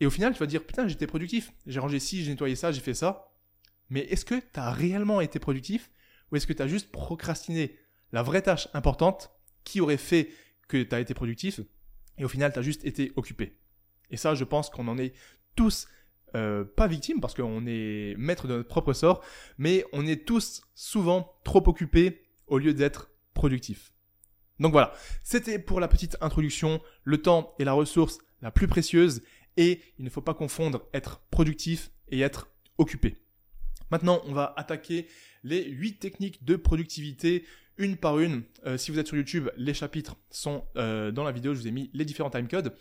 Et 0.00 0.06
au 0.06 0.10
final, 0.10 0.32
tu 0.32 0.38
vas 0.38 0.46
dire, 0.46 0.64
putain, 0.64 0.88
j'étais 0.88 1.06
productif. 1.06 1.52
J'ai 1.66 1.78
rangé 1.78 2.00
ci, 2.00 2.24
j'ai 2.24 2.30
nettoyé 2.30 2.56
ça, 2.56 2.72
j'ai 2.72 2.80
fait 2.80 2.94
ça. 2.94 3.32
Mais 3.90 4.00
est-ce 4.00 4.24
que 4.24 4.34
tu 4.34 4.60
as 4.60 4.70
réellement 4.70 5.20
été 5.20 5.38
productif 5.38 5.90
ou 6.30 6.36
est-ce 6.36 6.46
que 6.46 6.52
tu 6.52 6.62
as 6.62 6.68
juste 6.68 6.90
procrastiné 6.90 7.76
la 8.12 8.22
vraie 8.22 8.42
tâche 8.42 8.68
importante 8.72 9.30
qui 9.64 9.80
aurait 9.80 9.96
fait 9.96 10.30
que 10.68 10.82
tu 10.82 10.94
as 10.94 11.00
été 11.00 11.12
productif 11.12 11.60
et 12.18 12.24
au 12.24 12.28
final 12.28 12.52
tu 12.52 12.58
as 12.58 12.62
juste 12.62 12.84
été 12.84 13.12
occupé? 13.16 13.58
Et 14.10 14.16
ça, 14.16 14.34
je 14.34 14.44
pense 14.44 14.70
qu'on 14.70 14.88
en 14.88 14.96
est 14.96 15.12
tous 15.56 15.88
euh, 16.36 16.64
pas 16.64 16.86
victimes 16.86 17.20
parce 17.20 17.34
qu'on 17.34 17.66
est 17.66 18.14
maître 18.16 18.46
de 18.46 18.56
notre 18.56 18.68
propre 18.68 18.92
sort, 18.92 19.22
mais 19.58 19.84
on 19.92 20.06
est 20.06 20.24
tous 20.24 20.62
souvent 20.74 21.34
trop 21.44 21.62
occupés 21.68 22.22
au 22.46 22.58
lieu 22.58 22.72
d'être 22.72 23.10
productifs. 23.34 23.92
Donc 24.60 24.72
voilà, 24.72 24.92
c'était 25.24 25.58
pour 25.58 25.80
la 25.80 25.88
petite 25.88 26.16
introduction. 26.20 26.80
Le 27.02 27.20
temps 27.20 27.54
est 27.58 27.64
la 27.64 27.72
ressource 27.72 28.18
la 28.42 28.50
plus 28.50 28.68
précieuse 28.68 29.22
et 29.56 29.80
il 29.98 30.04
ne 30.04 30.10
faut 30.10 30.22
pas 30.22 30.34
confondre 30.34 30.88
être 30.92 31.20
productif 31.30 31.90
et 32.08 32.20
être 32.20 32.48
occupé. 32.78 33.16
Maintenant, 33.90 34.22
on 34.26 34.32
va 34.32 34.54
attaquer 34.56 35.06
les 35.42 35.64
8 35.64 35.98
techniques 35.98 36.44
de 36.44 36.56
productivité 36.56 37.44
une 37.80 37.96
par 37.96 38.18
une. 38.18 38.42
Euh, 38.66 38.76
si 38.76 38.90
vous 38.90 38.98
êtes 38.98 39.06
sur 39.06 39.16
YouTube, 39.16 39.48
les 39.56 39.74
chapitres 39.74 40.16
sont 40.30 40.64
euh, 40.76 41.10
dans 41.10 41.24
la 41.24 41.32
vidéo, 41.32 41.54
je 41.54 41.60
vous 41.60 41.66
ai 41.66 41.70
mis 41.72 41.90
les 41.94 42.04
différents 42.04 42.30
timecodes. 42.30 42.74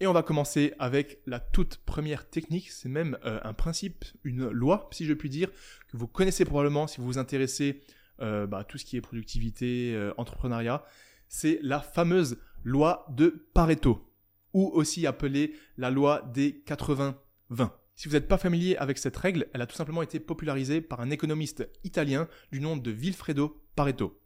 Et 0.00 0.08
on 0.08 0.12
va 0.12 0.22
commencer 0.22 0.74
avec 0.80 1.20
la 1.24 1.38
toute 1.38 1.76
première 1.78 2.28
technique, 2.28 2.70
c'est 2.70 2.88
même 2.88 3.16
euh, 3.24 3.38
un 3.44 3.54
principe, 3.54 4.04
une 4.24 4.48
loi, 4.48 4.88
si 4.92 5.06
je 5.06 5.14
puis 5.14 5.30
dire, 5.30 5.50
que 5.88 5.96
vous 5.96 6.08
connaissez 6.08 6.44
probablement 6.44 6.88
si 6.88 6.98
vous 6.98 7.06
vous 7.06 7.18
intéressez 7.18 7.80
bah, 8.18 8.58
à 8.58 8.64
tout 8.64 8.78
ce 8.78 8.84
qui 8.84 8.96
est 8.96 9.00
productivité, 9.00 10.10
entrepreneuriat. 10.16 10.84
C'est 11.28 11.58
la 11.62 11.80
fameuse 11.80 12.38
loi 12.62 13.06
de 13.10 13.48
Pareto, 13.54 14.13
ou 14.54 14.70
aussi 14.72 15.06
appelée 15.06 15.54
la 15.76 15.90
loi 15.90 16.22
des 16.32 16.62
80-20. 16.66 17.14
Si 17.96 18.08
vous 18.08 18.14
n'êtes 18.14 18.28
pas 18.28 18.38
familier 18.38 18.76
avec 18.76 18.98
cette 18.98 19.16
règle, 19.16 19.46
elle 19.52 19.62
a 19.62 19.66
tout 19.66 19.76
simplement 19.76 20.02
été 20.02 20.18
popularisée 20.18 20.80
par 20.80 21.00
un 21.00 21.10
économiste 21.10 21.68
italien 21.84 22.28
du 22.50 22.60
nom 22.60 22.76
de 22.76 22.90
Vilfredo 22.90 23.62
Pareto. 23.76 24.20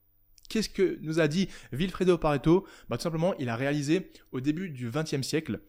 Qu'est-ce 0.49 0.71
que 0.71 0.99
nous 1.03 1.21
a 1.21 1.29
dit 1.29 1.49
Vilfredo 1.73 2.17
Pareto? 2.17 2.67
Bah, 2.89 2.97
Tout 2.97 3.03
simplement, 3.03 3.35
il 3.39 3.49
a 3.49 3.57
réalisé 3.57 4.11
au 4.33 4.41
début 4.41 4.71
du 4.71 4.91
XXe 4.91 5.23
siècle 5.23 5.61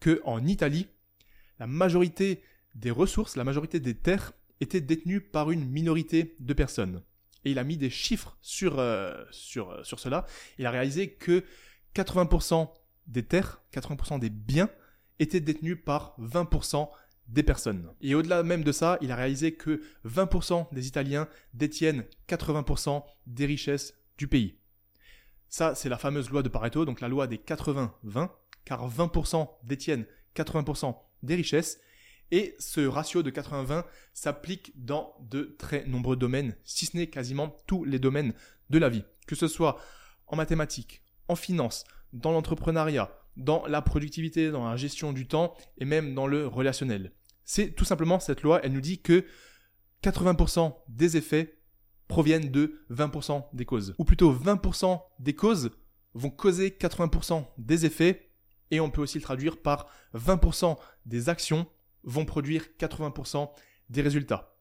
que 0.00 0.20
en 0.24 0.44
Italie, 0.44 0.88
la 1.60 1.68
majorité 1.68 2.42
des 2.74 2.90
ressources, 2.90 3.36
la 3.36 3.44
majorité 3.44 3.78
des 3.78 3.94
terres 3.94 4.32
étaient 4.60 4.80
détenues 4.80 5.20
par 5.20 5.52
une 5.52 5.68
minorité 5.68 6.34
de 6.40 6.52
personnes. 6.52 7.02
Et 7.44 7.52
il 7.52 7.58
a 7.58 7.64
mis 7.64 7.76
des 7.76 7.90
chiffres 7.90 8.36
sur, 8.40 8.78
euh, 8.78 9.22
sur, 9.30 9.70
euh, 9.70 9.84
sur 9.84 10.00
cela. 10.00 10.26
Il 10.58 10.66
a 10.66 10.70
réalisé 10.70 11.10
que 11.10 11.44
80% 11.94 12.68
des 13.06 13.24
terres, 13.24 13.62
80% 13.72 14.18
des 14.18 14.30
biens 14.30 14.70
étaient 15.18 15.40
détenus 15.40 15.78
par 15.84 16.16
20% 16.20 16.88
des 17.28 17.42
personnes. 17.42 17.90
Et 18.00 18.14
au-delà 18.14 18.42
même 18.42 18.64
de 18.64 18.72
ça, 18.72 18.98
il 19.00 19.10
a 19.10 19.16
réalisé 19.16 19.54
que 19.54 19.82
20% 20.04 20.72
des 20.74 20.86
Italiens 20.86 21.28
détiennent 21.54 22.04
80% 22.28 23.02
des 23.26 23.46
richesses 23.46 23.94
du 24.18 24.28
pays. 24.28 24.58
Ça, 25.48 25.74
c'est 25.74 25.88
la 25.88 25.98
fameuse 25.98 26.30
loi 26.30 26.42
de 26.42 26.48
Pareto, 26.48 26.84
donc 26.84 27.00
la 27.00 27.08
loi 27.08 27.26
des 27.26 27.38
80-20, 27.38 28.30
car 28.64 28.90
20% 28.90 29.48
détiennent 29.62 30.06
80% 30.36 30.96
des 31.22 31.36
richesses, 31.36 31.78
et 32.30 32.56
ce 32.58 32.80
ratio 32.80 33.22
de 33.22 33.30
80-20 33.30 33.84
s'applique 34.12 34.72
dans 34.74 35.14
de 35.20 35.54
très 35.58 35.86
nombreux 35.86 36.16
domaines, 36.16 36.56
si 36.64 36.86
ce 36.86 36.96
n'est 36.96 37.06
quasiment 37.06 37.56
tous 37.66 37.84
les 37.84 37.98
domaines 37.98 38.34
de 38.70 38.78
la 38.78 38.88
vie, 38.88 39.04
que 39.26 39.34
ce 39.34 39.46
soit 39.46 39.78
en 40.26 40.36
mathématiques, 40.36 41.02
en 41.28 41.36
finance, 41.36 41.84
dans 42.14 42.32
l'entrepreneuriat, 42.32 43.10
dans 43.36 43.66
la 43.66 43.82
productivité, 43.82 44.50
dans 44.50 44.68
la 44.68 44.76
gestion 44.76 45.12
du 45.12 45.26
temps 45.26 45.54
et 45.78 45.84
même 45.84 46.14
dans 46.14 46.26
le 46.26 46.46
relationnel. 46.46 47.12
C'est 47.44 47.74
tout 47.74 47.84
simplement 47.84 48.20
cette 48.20 48.42
loi, 48.42 48.60
elle 48.62 48.72
nous 48.72 48.80
dit 48.80 49.02
que 49.02 49.26
80% 50.02 50.74
des 50.88 51.16
effets 51.16 51.58
proviennent 52.08 52.50
de 52.50 52.80
20% 52.90 53.44
des 53.52 53.64
causes. 53.64 53.94
Ou 53.98 54.04
plutôt 54.04 54.32
20% 54.32 55.00
des 55.18 55.34
causes 55.34 55.70
vont 56.14 56.30
causer 56.30 56.70
80% 56.70 57.44
des 57.58 57.86
effets 57.86 58.30
et 58.70 58.80
on 58.80 58.90
peut 58.90 59.02
aussi 59.02 59.18
le 59.18 59.24
traduire 59.24 59.60
par 59.60 59.88
20% 60.14 60.76
des 61.06 61.28
actions 61.28 61.66
vont 62.04 62.24
produire 62.24 62.66
80% 62.78 63.50
des 63.90 64.02
résultats. 64.02 64.56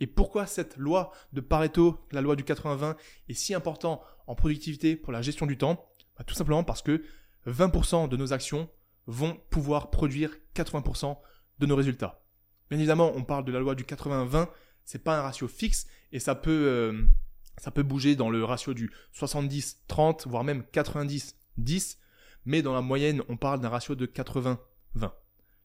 Et 0.00 0.06
pourquoi 0.06 0.46
cette 0.46 0.76
loi 0.76 1.12
de 1.32 1.40
Pareto, 1.40 1.98
la 2.10 2.20
loi 2.20 2.36
du 2.36 2.42
80-20, 2.42 2.96
est 3.28 3.34
si 3.34 3.54
importante 3.54 4.00
en 4.26 4.34
productivité 4.34 4.96
pour 4.96 5.12
la 5.12 5.22
gestion 5.22 5.46
du 5.46 5.58
temps? 5.58 5.89
Bah, 6.20 6.24
Tout 6.26 6.34
simplement 6.34 6.64
parce 6.64 6.82
que 6.82 7.02
20% 7.46 8.10
de 8.10 8.16
nos 8.18 8.34
actions 8.34 8.68
vont 9.06 9.40
pouvoir 9.48 9.90
produire 9.90 10.36
80% 10.54 11.16
de 11.58 11.66
nos 11.66 11.76
résultats. 11.76 12.22
Bien 12.68 12.78
évidemment, 12.78 13.10
on 13.16 13.24
parle 13.24 13.46
de 13.46 13.52
la 13.52 13.58
loi 13.58 13.74
du 13.74 13.84
80-20, 13.84 14.48
c'est 14.84 15.02
pas 15.02 15.18
un 15.18 15.22
ratio 15.22 15.48
fixe 15.48 15.86
et 16.12 16.18
ça 16.20 16.34
peut, 16.34 16.50
euh, 16.50 17.06
ça 17.56 17.70
peut 17.70 17.82
bouger 17.82 18.16
dans 18.16 18.28
le 18.28 18.44
ratio 18.44 18.74
du 18.74 18.92
70-30, 19.14 20.28
voire 20.28 20.44
même 20.44 20.62
90-10, 20.74 21.96
mais 22.44 22.60
dans 22.60 22.74
la 22.74 22.82
moyenne, 22.82 23.22
on 23.30 23.38
parle 23.38 23.60
d'un 23.60 23.70
ratio 23.70 23.94
de 23.94 24.04
80-20. 24.04 24.58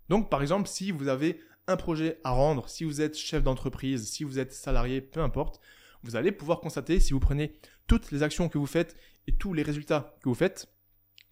Donc, 0.07 0.29
par 0.29 0.41
exemple, 0.41 0.69
si 0.69 0.91
vous 0.91 1.09
avez 1.09 1.41
un 1.67 1.75
projet 1.75 2.21
à 2.23 2.31
rendre, 2.31 2.69
si 2.69 2.85
vous 2.85 3.01
êtes 3.01 3.17
chef 3.17 3.43
d'entreprise, 3.43 4.09
si 4.09 4.23
vous 4.23 4.39
êtes 4.39 4.53
salarié, 4.53 5.01
peu 5.01 5.19
importe, 5.19 5.59
vous 6.03 6.15
allez 6.15 6.31
pouvoir 6.31 6.61
constater 6.61 7.01
si 7.01 7.11
vous 7.11 7.19
prenez 7.19 7.59
toutes 7.87 8.11
les 8.11 8.23
actions 8.23 8.47
que 8.47 8.57
vous 8.57 8.67
faites 8.67 8.95
et 9.27 9.35
tous 9.35 9.53
les 9.53 9.63
résultats 9.63 10.15
que 10.21 10.29
vous 10.29 10.35
faites, 10.35 10.67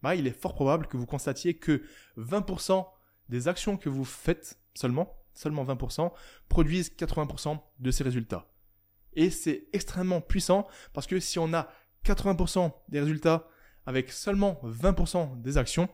bah, 0.02 0.16
il 0.16 0.28
est 0.28 0.38
fort 0.38 0.54
probable 0.54 0.88
que 0.88 0.98
vous 0.98 1.06
constatiez 1.06 1.56
que 1.56 1.84
20% 2.18 2.86
des 3.30 3.48
actions 3.48 3.78
que 3.78 3.90
vous 3.90 4.06
faites 4.06 4.60
seulement, 4.74 5.18
seulement 5.34 5.64
20%, 5.64 6.12
produisent 6.50 6.92
80% 6.98 7.60
de 7.80 7.92
ces 7.92 8.04
résultats. 8.04 8.50
Et 9.14 9.30
c'est 9.30 9.68
extrêmement 9.74 10.22
puissant 10.22 10.68
parce 10.94 11.08
que 11.08 11.20
si 11.20 11.40
on 11.40 11.54
a 11.54 11.70
80% 12.06 12.72
des 12.90 13.00
résultats 13.00 13.48
avec 13.86 14.12
seulement 14.12 14.60
20% 14.64 15.42
des 15.42 15.58
actions, 15.58 15.90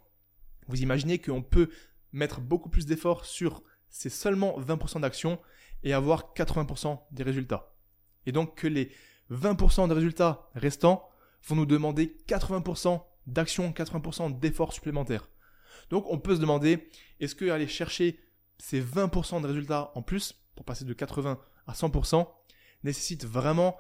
vous 0.67 0.81
imaginez 0.81 1.19
qu'on 1.19 1.41
peut 1.41 1.69
mettre 2.11 2.41
beaucoup 2.41 2.69
plus 2.69 2.85
d'efforts 2.85 3.25
sur 3.25 3.63
ces 3.89 4.09
seulement 4.09 4.59
20% 4.59 5.01
d'actions 5.01 5.39
et 5.83 5.93
avoir 5.93 6.33
80% 6.35 6.99
des 7.11 7.23
résultats. 7.23 7.73
Et 8.25 8.31
donc 8.31 8.55
que 8.55 8.67
les 8.67 8.91
20% 9.31 9.87
des 9.87 9.93
résultats 9.93 10.49
restants 10.55 11.08
vont 11.47 11.55
nous 11.55 11.65
demander 11.65 12.17
80% 12.27 13.01
d'actions, 13.27 13.71
80% 13.71 14.39
d'efforts 14.39 14.73
supplémentaires. 14.73 15.29
Donc 15.89 16.05
on 16.09 16.19
peut 16.19 16.35
se 16.35 16.41
demander, 16.41 16.89
est-ce 17.19 17.35
que 17.35 17.49
aller 17.49 17.67
chercher 17.67 18.19
ces 18.57 18.81
20% 18.81 19.41
de 19.41 19.47
résultats 19.47 19.91
en 19.95 20.01
plus, 20.01 20.33
pour 20.55 20.65
passer 20.65 20.85
de 20.85 20.93
80 20.93 21.39
à 21.67 21.73
100%, 21.73 22.27
nécessite 22.83 23.25
vraiment 23.25 23.77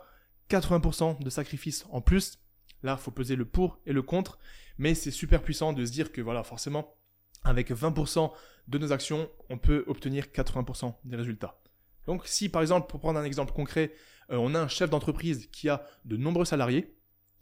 80% 0.49 1.21
de 1.21 1.29
sacrifices 1.29 1.85
en 1.91 2.01
plus? 2.01 2.39
Là, 2.83 2.95
il 2.97 3.03
faut 3.03 3.11
peser 3.11 3.35
le 3.35 3.45
pour 3.45 3.79
et 3.85 3.93
le 3.93 4.01
contre, 4.01 4.39
mais 4.77 4.95
c'est 4.95 5.11
super 5.11 5.41
puissant 5.43 5.73
de 5.73 5.85
se 5.85 5.91
dire 5.91 6.11
que 6.11 6.21
voilà, 6.21 6.43
forcément, 6.43 6.95
avec 7.43 7.71
20% 7.71 8.31
de 8.67 8.77
nos 8.77 8.91
actions, 8.91 9.29
on 9.49 9.57
peut 9.57 9.83
obtenir 9.87 10.25
80% 10.25 10.95
des 11.03 11.15
résultats. 11.15 11.59
Donc 12.07 12.27
si 12.27 12.49
par 12.49 12.61
exemple, 12.61 12.87
pour 12.87 12.99
prendre 12.99 13.19
un 13.19 13.23
exemple 13.23 13.53
concret, 13.53 13.93
euh, 14.31 14.37
on 14.37 14.55
a 14.55 14.59
un 14.59 14.67
chef 14.67 14.89
d'entreprise 14.89 15.47
qui 15.51 15.69
a 15.69 15.85
de 16.05 16.17
nombreux 16.17 16.45
salariés, 16.45 16.95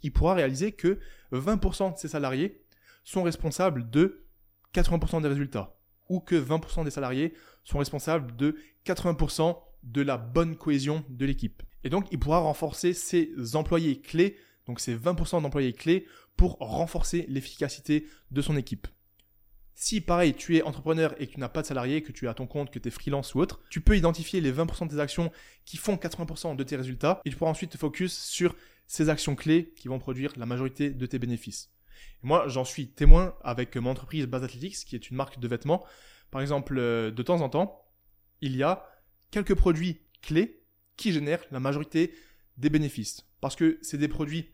il 0.03 0.11
pourra 0.11 0.33
réaliser 0.33 0.71
que 0.71 0.99
20% 1.31 1.93
de 1.93 1.97
ses 1.97 2.07
salariés 2.07 2.63
sont 3.03 3.23
responsables 3.23 3.89
de 3.89 4.25
80% 4.73 5.21
des 5.21 5.27
résultats, 5.27 5.77
ou 6.09 6.19
que 6.19 6.35
20% 6.35 6.83
des 6.83 6.91
salariés 6.91 7.33
sont 7.63 7.79
responsables 7.79 8.35
de 8.35 8.55
80% 8.85 9.57
de 9.83 10.01
la 10.01 10.17
bonne 10.17 10.55
cohésion 10.55 11.03
de 11.09 11.25
l'équipe. 11.25 11.63
Et 11.83 11.89
donc, 11.89 12.07
il 12.11 12.19
pourra 12.19 12.39
renforcer 12.39 12.93
ses 12.93 13.55
employés 13.55 14.01
clés, 14.01 14.37
donc 14.65 14.79
ses 14.79 14.95
20% 14.95 15.41
d'employés 15.41 15.73
clés, 15.73 16.05
pour 16.35 16.57
renforcer 16.59 17.25
l'efficacité 17.29 18.07
de 18.31 18.41
son 18.41 18.57
équipe. 18.57 18.87
Si 19.79 20.01
pareil, 20.01 20.33
tu 20.33 20.57
es 20.57 20.63
entrepreneur 20.63 21.13
et 21.19 21.27
que 21.27 21.33
tu 21.33 21.39
n'as 21.39 21.49
pas 21.49 21.61
de 21.61 21.67
salariés, 21.67 22.01
que 22.01 22.11
tu 22.11 22.25
es 22.25 22.27
à 22.27 22.33
ton 22.33 22.47
compte, 22.47 22.71
que 22.71 22.79
tu 22.79 22.87
es 22.87 22.91
freelance 22.91 23.35
ou 23.35 23.39
autre, 23.39 23.61
tu 23.69 23.79
peux 23.79 23.95
identifier 23.95 24.41
les 24.41 24.51
20% 24.51 24.87
de 24.87 24.95
tes 24.95 24.99
actions 24.99 25.31
qui 25.65 25.77
font 25.77 25.95
80% 25.95 26.55
de 26.55 26.63
tes 26.63 26.75
résultats 26.75 27.21
et 27.25 27.29
tu 27.29 27.35
pourras 27.35 27.51
ensuite 27.51 27.71
te 27.71 27.77
focus 27.77 28.17
sur 28.17 28.55
ces 28.87 29.09
actions 29.09 29.35
clés 29.35 29.73
qui 29.75 29.87
vont 29.87 29.99
produire 29.99 30.33
la 30.37 30.45
majorité 30.45 30.89
de 30.89 31.05
tes 31.05 31.19
bénéfices. 31.19 31.69
moi, 32.23 32.47
j'en 32.47 32.65
suis 32.65 32.87
témoin 32.87 33.35
avec 33.43 33.75
mon 33.75 33.91
entreprise 33.91 34.25
Base 34.25 34.43
Athletics, 34.43 34.85
qui 34.85 34.95
est 34.95 35.09
une 35.09 35.17
marque 35.17 35.39
de 35.39 35.47
vêtements. 35.47 35.85
Par 36.31 36.41
exemple, 36.41 36.77
euh, 36.77 37.11
de 37.11 37.23
temps 37.23 37.41
en 37.41 37.49
temps, 37.49 37.85
il 38.41 38.55
y 38.55 38.63
a 38.63 38.89
quelques 39.31 39.55
produits 39.55 40.01
clés 40.21 40.63
qui 40.95 41.11
génèrent 41.11 41.43
la 41.51 41.59
majorité 41.59 42.13
des 42.57 42.69
bénéfices. 42.69 43.25
Parce 43.41 43.55
que 43.55 43.77
c'est 43.81 43.97
des 43.97 44.07
produits 44.07 44.49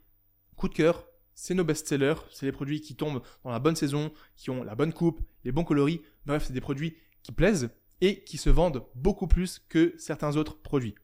coup 0.56 0.68
de 0.68 0.74
cœur, 0.74 1.08
c'est 1.36 1.54
nos 1.54 1.64
best-sellers, 1.64 2.16
c'est 2.32 2.46
les 2.46 2.52
produits 2.52 2.82
qui 2.82 2.96
tombent 2.96 3.22
dans 3.44 3.52
la 3.52 3.60
bonne 3.60 3.76
saison, 3.76 4.12
qui 4.36 4.50
ont 4.50 4.64
la 4.64 4.76
bonne 4.76 4.94
coupe, 4.94 5.22
les 5.44 5.52
bons 5.52 5.64
coloris. 5.64 6.02
Bref, 6.26 6.46
c'est 6.48 6.54
des 6.54 6.62
produits 6.62 6.98
qui 7.24 7.32
plaisent 7.32 7.70
et 8.02 8.24
qui 8.24 8.38
se 8.38 8.50
vendent 8.50 8.86
beaucoup 8.96 9.28
plus 9.28 9.60
que 9.70 9.96
certains 9.98 10.36
autres 10.36 10.62
produits. 10.62 10.96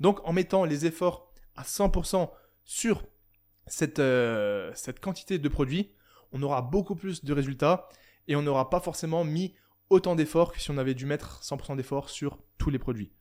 Donc 0.00 0.26
en 0.26 0.32
mettant 0.32 0.64
les 0.64 0.86
efforts 0.86 1.32
à 1.54 1.62
100% 1.62 2.30
sur 2.66 3.04
cette, 3.66 4.00
euh, 4.00 4.70
cette 4.74 5.00
quantité 5.00 5.38
de 5.38 5.48
produits, 5.48 5.92
on 6.32 6.42
aura 6.42 6.60
beaucoup 6.60 6.94
plus 6.94 7.24
de 7.24 7.32
résultats 7.32 7.88
et 8.28 8.36
on 8.36 8.42
n'aura 8.42 8.68
pas 8.68 8.80
forcément 8.80 9.24
mis 9.24 9.54
autant 9.88 10.16
d'efforts 10.16 10.52
que 10.52 10.60
si 10.60 10.70
on 10.70 10.76
avait 10.76 10.94
dû 10.94 11.06
mettre 11.06 11.42
100% 11.42 11.76
d'efforts 11.76 12.10
sur 12.10 12.38
tous 12.58 12.70
les 12.70 12.78
produits. 12.78 13.12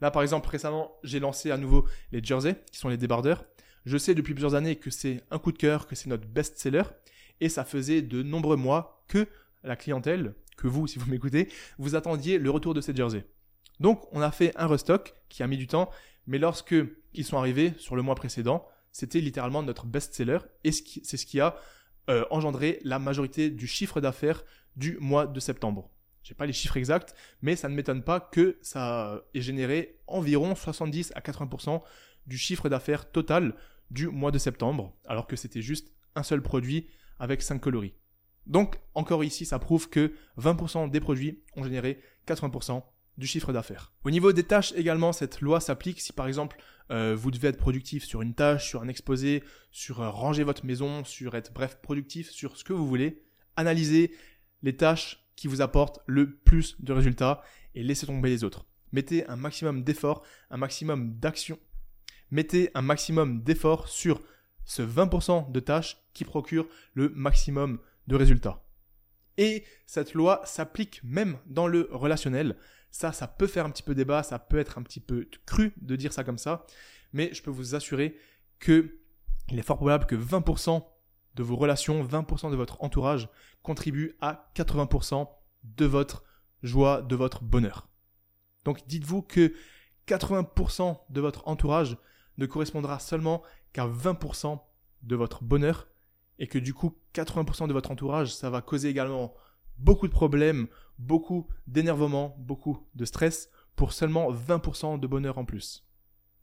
Là, 0.00 0.10
par 0.10 0.22
exemple, 0.22 0.48
récemment, 0.48 0.96
j'ai 1.02 1.20
lancé 1.20 1.50
à 1.50 1.56
nouveau 1.56 1.86
les 2.12 2.22
jerseys, 2.22 2.56
qui 2.70 2.78
sont 2.78 2.88
les 2.88 2.96
débardeurs. 2.96 3.44
Je 3.84 3.98
sais 3.98 4.14
depuis 4.14 4.32
plusieurs 4.32 4.54
années 4.54 4.76
que 4.76 4.90
c'est 4.90 5.22
un 5.30 5.38
coup 5.38 5.52
de 5.52 5.58
cœur, 5.58 5.86
que 5.86 5.94
c'est 5.94 6.08
notre 6.08 6.26
best-seller, 6.26 6.84
et 7.40 7.48
ça 7.48 7.64
faisait 7.64 8.00
de 8.00 8.22
nombreux 8.22 8.56
mois 8.56 9.04
que 9.08 9.28
la 9.64 9.76
clientèle, 9.76 10.34
que 10.56 10.68
vous, 10.68 10.86
si 10.86 10.98
vous 10.98 11.10
m'écoutez, 11.10 11.48
vous 11.78 11.96
attendiez 11.96 12.38
le 12.38 12.50
retour 12.50 12.74
de 12.74 12.80
ces 12.80 12.94
jerseys. 12.94 13.24
Donc, 13.80 14.06
on 14.12 14.20
a 14.20 14.30
fait 14.30 14.52
un 14.56 14.66
restock 14.66 15.14
qui 15.28 15.42
a 15.42 15.46
mis 15.46 15.56
du 15.56 15.66
temps, 15.66 15.90
mais 16.26 16.38
lorsque 16.38 16.76
ils 17.12 17.24
sont 17.24 17.38
arrivés 17.38 17.74
sur 17.78 17.96
le 17.96 18.02
mois 18.02 18.14
précédent, 18.14 18.66
c'était 18.94 19.20
littéralement 19.20 19.64
notre 19.64 19.86
best-seller, 19.86 20.38
et 20.62 20.70
c'est 20.70 21.16
ce 21.16 21.26
qui 21.26 21.40
a 21.40 21.56
euh, 22.08 22.24
engendré 22.30 22.78
la 22.84 23.00
majorité 23.00 23.50
du 23.50 23.66
chiffre 23.66 24.00
d'affaires 24.00 24.44
du 24.76 24.96
mois 25.00 25.26
de 25.26 25.40
septembre. 25.40 25.90
Je 26.22 26.32
n'ai 26.32 26.36
pas 26.36 26.46
les 26.46 26.52
chiffres 26.52 26.76
exacts, 26.76 27.12
mais 27.42 27.56
ça 27.56 27.68
ne 27.68 27.74
m'étonne 27.74 28.04
pas 28.04 28.20
que 28.20 28.56
ça 28.62 29.20
ait 29.34 29.40
généré 29.40 29.98
environ 30.06 30.54
70 30.54 31.12
à 31.16 31.20
80% 31.20 31.82
du 32.28 32.38
chiffre 32.38 32.68
d'affaires 32.68 33.10
total 33.10 33.56
du 33.90 34.06
mois 34.06 34.30
de 34.30 34.38
septembre, 34.38 34.96
alors 35.06 35.26
que 35.26 35.34
c'était 35.34 35.60
juste 35.60 35.92
un 36.14 36.22
seul 36.22 36.40
produit 36.40 36.86
avec 37.18 37.42
5 37.42 37.60
coloris. 37.60 37.94
Donc, 38.46 38.78
encore 38.94 39.24
ici, 39.24 39.44
ça 39.44 39.58
prouve 39.58 39.90
que 39.90 40.12
20% 40.38 40.88
des 40.88 41.00
produits 41.00 41.42
ont 41.56 41.64
généré 41.64 42.00
80% 42.28 42.80
du 43.18 43.26
chiffre 43.26 43.52
d'affaires. 43.52 43.92
Au 44.04 44.10
niveau 44.10 44.32
des 44.32 44.44
tâches 44.44 44.72
également, 44.72 45.12
cette 45.12 45.40
loi 45.40 45.60
s'applique 45.60 46.00
si 46.00 46.12
par 46.12 46.26
exemple 46.26 46.56
euh, 46.90 47.14
vous 47.16 47.30
devez 47.30 47.48
être 47.48 47.58
productif 47.58 48.04
sur 48.04 48.22
une 48.22 48.34
tâche, 48.34 48.68
sur 48.68 48.82
un 48.82 48.88
exposé, 48.88 49.42
sur 49.70 50.00
euh, 50.00 50.10
ranger 50.10 50.44
votre 50.44 50.64
maison, 50.66 51.04
sur 51.04 51.34
être 51.34 51.52
bref 51.52 51.78
productif 51.82 52.30
sur 52.30 52.56
ce 52.56 52.64
que 52.64 52.72
vous 52.72 52.86
voulez. 52.86 53.22
Analysez 53.56 54.12
les 54.62 54.76
tâches 54.76 55.24
qui 55.36 55.48
vous 55.48 55.62
apportent 55.62 56.00
le 56.06 56.34
plus 56.34 56.76
de 56.80 56.92
résultats 56.92 57.42
et 57.74 57.82
laissez 57.82 58.06
tomber 58.06 58.30
les 58.30 58.44
autres. 58.44 58.66
Mettez 58.92 59.26
un 59.28 59.36
maximum 59.36 59.82
d'efforts, 59.82 60.22
un 60.50 60.56
maximum 60.56 61.18
d'action 61.18 61.58
mettez 62.34 62.70
un 62.74 62.82
maximum 62.82 63.42
d'efforts 63.42 63.88
sur 63.88 64.20
ce 64.64 64.82
20% 64.82 65.52
de 65.52 65.60
tâches 65.60 65.98
qui 66.12 66.24
procurent 66.24 66.66
le 66.94 67.10
maximum 67.10 67.78
de 68.08 68.16
résultats. 68.16 68.64
Et 69.36 69.64
cette 69.86 70.14
loi 70.14 70.42
s'applique 70.44 71.00
même 71.04 71.38
dans 71.46 71.66
le 71.66 71.88
relationnel. 71.92 72.56
Ça, 72.94 73.10
ça 73.10 73.26
peut 73.26 73.48
faire 73.48 73.66
un 73.66 73.70
petit 73.70 73.82
peu 73.82 73.92
débat, 73.92 74.22
ça 74.22 74.38
peut 74.38 74.56
être 74.56 74.78
un 74.78 74.82
petit 74.84 75.00
peu 75.00 75.28
cru 75.46 75.72
de 75.78 75.96
dire 75.96 76.12
ça 76.12 76.22
comme 76.22 76.38
ça, 76.38 76.64
mais 77.12 77.34
je 77.34 77.42
peux 77.42 77.50
vous 77.50 77.74
assurer 77.74 78.16
que 78.60 79.00
il 79.50 79.58
est 79.58 79.62
fort 79.62 79.78
probable 79.78 80.06
que 80.06 80.14
20% 80.14 80.80
de 81.34 81.42
vos 81.42 81.56
relations, 81.56 82.04
20% 82.04 82.52
de 82.52 82.56
votre 82.56 82.84
entourage 82.84 83.28
contribuent 83.64 84.16
à 84.20 84.48
80% 84.54 85.28
de 85.64 85.86
votre 85.86 86.22
joie, 86.62 87.02
de 87.02 87.16
votre 87.16 87.42
bonheur. 87.42 87.88
Donc 88.64 88.86
dites-vous 88.86 89.22
que 89.22 89.52
80% 90.06 90.96
de 91.10 91.20
votre 91.20 91.48
entourage 91.48 91.96
ne 92.38 92.46
correspondra 92.46 93.00
seulement 93.00 93.42
qu'à 93.72 93.88
20% 93.88 94.60
de 95.02 95.16
votre 95.16 95.42
bonheur 95.42 95.88
et 96.38 96.46
que 96.46 96.60
du 96.60 96.72
coup 96.72 96.96
80% 97.12 97.66
de 97.66 97.72
votre 97.72 97.90
entourage, 97.90 98.32
ça 98.32 98.50
va 98.50 98.62
causer 98.62 98.88
également 98.88 99.34
beaucoup 99.78 100.06
de 100.06 100.12
problèmes, 100.12 100.68
beaucoup 100.98 101.48
d'énervement, 101.66 102.36
beaucoup 102.38 102.86
de 102.94 103.04
stress 103.04 103.50
pour 103.76 103.92
seulement 103.92 104.32
20% 104.32 105.00
de 105.00 105.06
bonheur 105.06 105.38
en 105.38 105.44
plus. 105.44 105.84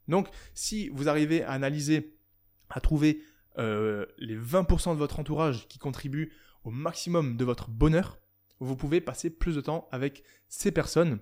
Donc 0.08 0.28
si 0.54 0.88
vous 0.90 1.08
arrivez 1.08 1.42
à 1.42 1.52
analyser, 1.52 2.16
à 2.70 2.80
trouver 2.80 3.22
euh, 3.58 4.06
les 4.18 4.36
20% 4.36 4.92
de 4.92 4.98
votre 4.98 5.18
entourage 5.18 5.68
qui 5.68 5.78
contribuent 5.78 6.32
au 6.64 6.70
maximum 6.70 7.36
de 7.36 7.44
votre 7.44 7.70
bonheur, 7.70 8.18
vous 8.60 8.76
pouvez 8.76 9.00
passer 9.00 9.30
plus 9.30 9.56
de 9.56 9.60
temps 9.60 9.88
avec 9.90 10.22
ces 10.48 10.70
personnes, 10.70 11.18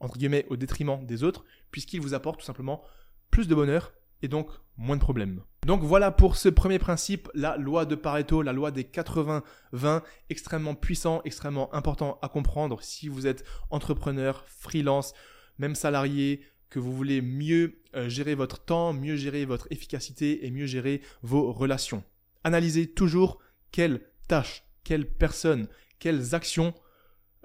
entre 0.00 0.16
guillemets, 0.16 0.46
au 0.48 0.56
détriment 0.56 1.04
des 1.04 1.24
autres, 1.24 1.44
puisqu'ils 1.70 2.00
vous 2.00 2.14
apportent 2.14 2.40
tout 2.40 2.46
simplement 2.46 2.82
plus 3.30 3.48
de 3.48 3.54
bonheur 3.54 3.92
et 4.22 4.28
donc 4.28 4.48
moins 4.76 4.96
de 4.96 5.00
problèmes. 5.00 5.42
Donc 5.66 5.82
voilà 5.82 6.10
pour 6.10 6.36
ce 6.36 6.48
premier 6.48 6.78
principe, 6.78 7.28
la 7.34 7.56
loi 7.56 7.84
de 7.84 7.94
Pareto, 7.94 8.42
la 8.42 8.52
loi 8.52 8.70
des 8.70 8.84
80-20, 8.84 10.02
extrêmement 10.30 10.74
puissant, 10.74 11.20
extrêmement 11.24 11.74
important 11.74 12.18
à 12.22 12.28
comprendre 12.28 12.82
si 12.82 13.08
vous 13.08 13.26
êtes 13.26 13.44
entrepreneur, 13.70 14.44
freelance, 14.46 15.12
même 15.58 15.74
salarié, 15.74 16.42
que 16.70 16.78
vous 16.78 16.94
voulez 16.94 17.22
mieux 17.22 17.80
euh, 17.94 18.08
gérer 18.08 18.34
votre 18.34 18.64
temps, 18.64 18.92
mieux 18.92 19.16
gérer 19.16 19.44
votre 19.44 19.66
efficacité 19.70 20.46
et 20.46 20.50
mieux 20.50 20.66
gérer 20.66 21.00
vos 21.22 21.52
relations. 21.52 22.04
Analysez 22.44 22.86
toujours 22.86 23.38
quelles 23.72 24.02
tâches, 24.28 24.64
quelles 24.84 25.10
personnes, 25.10 25.68
quelles 25.98 26.34
actions 26.34 26.74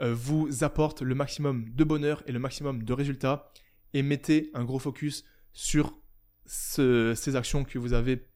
euh, 0.01 0.13
vous 0.13 0.63
apportent 0.63 1.01
le 1.01 1.15
maximum 1.15 1.69
de 1.69 1.83
bonheur 1.83 2.23
et 2.27 2.31
le 2.31 2.39
maximum 2.39 2.83
de 2.83 2.93
résultats 2.93 3.51
et 3.93 4.01
mettez 4.01 4.49
un 4.53 4.63
gros 4.63 4.79
focus 4.79 5.23
sur 5.53 5.97
ces 6.45 7.35
actions 7.35 7.63
que 7.63 7.79
vous 7.79 7.93
avez 7.93 8.27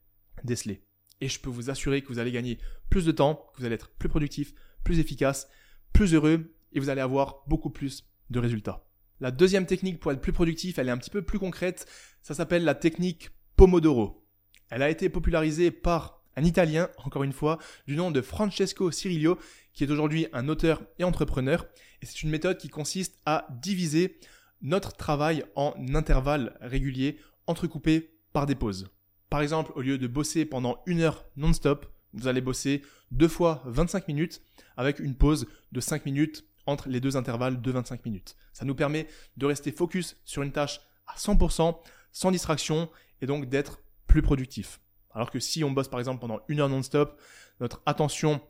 décelées. 0.44 0.82
Et 1.20 1.28
je 1.28 1.40
peux 1.40 1.50
vous 1.50 1.70
assurer 1.70 2.02
que 2.02 2.08
vous 2.08 2.18
allez 2.18 2.32
gagner 2.32 2.58
plus 2.90 3.04
de 3.04 3.12
temps, 3.12 3.50
que 3.52 3.60
vous 3.60 3.66
allez 3.66 3.74
être 3.74 3.90
plus 3.90 4.08
productif, 4.08 4.54
plus 4.84 5.00
efficace, 5.00 5.48
plus 5.92 6.14
heureux 6.14 6.54
et 6.72 6.80
vous 6.80 6.90
allez 6.90 7.00
avoir 7.00 7.42
beaucoup 7.46 7.70
plus 7.70 8.08
de 8.30 8.38
résultats. 8.38 8.86
La 9.20 9.30
deuxième 9.30 9.66
technique 9.66 9.98
pour 9.98 10.12
être 10.12 10.20
plus 10.20 10.32
productif, 10.32 10.78
elle 10.78 10.88
est 10.88 10.92
un 10.92 10.98
petit 10.98 11.10
peu 11.10 11.22
plus 11.22 11.38
concrète. 11.38 11.86
Ça 12.22 12.34
s'appelle 12.34 12.64
la 12.64 12.74
technique 12.74 13.30
Pomodoro. 13.56 14.24
Elle 14.70 14.82
a 14.82 14.90
été 14.90 15.08
popularisée 15.08 15.70
par 15.70 16.22
un 16.36 16.44
Italien, 16.44 16.88
encore 16.98 17.24
une 17.24 17.32
fois, 17.32 17.58
du 17.88 17.96
nom 17.96 18.12
de 18.12 18.20
Francesco 18.20 18.92
Cirillo, 18.92 19.38
qui 19.72 19.82
est 19.82 19.90
aujourd'hui 19.90 20.28
un 20.32 20.48
auteur 20.48 20.82
et 21.00 21.04
entrepreneur. 21.04 21.66
Et 22.00 22.06
c'est 22.06 22.22
une 22.22 22.30
méthode 22.30 22.58
qui 22.58 22.68
consiste 22.68 23.18
à 23.26 23.48
diviser 23.60 24.20
notre 24.62 24.92
travail 24.92 25.44
en 25.56 25.74
intervalles 25.94 26.56
réguliers 26.60 27.18
entrecoupés 27.48 28.10
par 28.32 28.46
des 28.46 28.54
pauses. 28.54 28.90
Par 29.30 29.40
exemple, 29.40 29.72
au 29.74 29.82
lieu 29.82 29.98
de 29.98 30.06
bosser 30.06 30.44
pendant 30.44 30.82
une 30.86 31.00
heure 31.00 31.26
non-stop, 31.36 31.86
vous 32.14 32.28
allez 32.28 32.40
bosser 32.40 32.82
deux 33.10 33.28
fois 33.28 33.62
25 33.66 34.08
minutes 34.08 34.42
avec 34.76 34.98
une 34.98 35.14
pause 35.14 35.46
de 35.72 35.80
5 35.80 36.06
minutes 36.06 36.44
entre 36.66 36.88
les 36.88 37.00
deux 37.00 37.16
intervalles 37.16 37.60
de 37.60 37.70
25 37.70 38.04
minutes. 38.04 38.36
Ça 38.52 38.64
nous 38.64 38.74
permet 38.74 39.06
de 39.36 39.46
rester 39.46 39.72
focus 39.72 40.16
sur 40.24 40.42
une 40.42 40.52
tâche 40.52 40.80
à 41.06 41.16
100%, 41.16 41.78
sans 42.12 42.30
distraction, 42.30 42.90
et 43.20 43.26
donc 43.26 43.48
d'être 43.48 43.80
plus 44.06 44.22
productif. 44.22 44.80
Alors 45.10 45.30
que 45.30 45.40
si 45.40 45.64
on 45.64 45.70
bosse 45.70 45.88
par 45.88 45.98
exemple 45.98 46.20
pendant 46.20 46.40
une 46.48 46.60
heure 46.60 46.68
non-stop, 46.68 47.20
notre 47.60 47.82
attention 47.86 48.40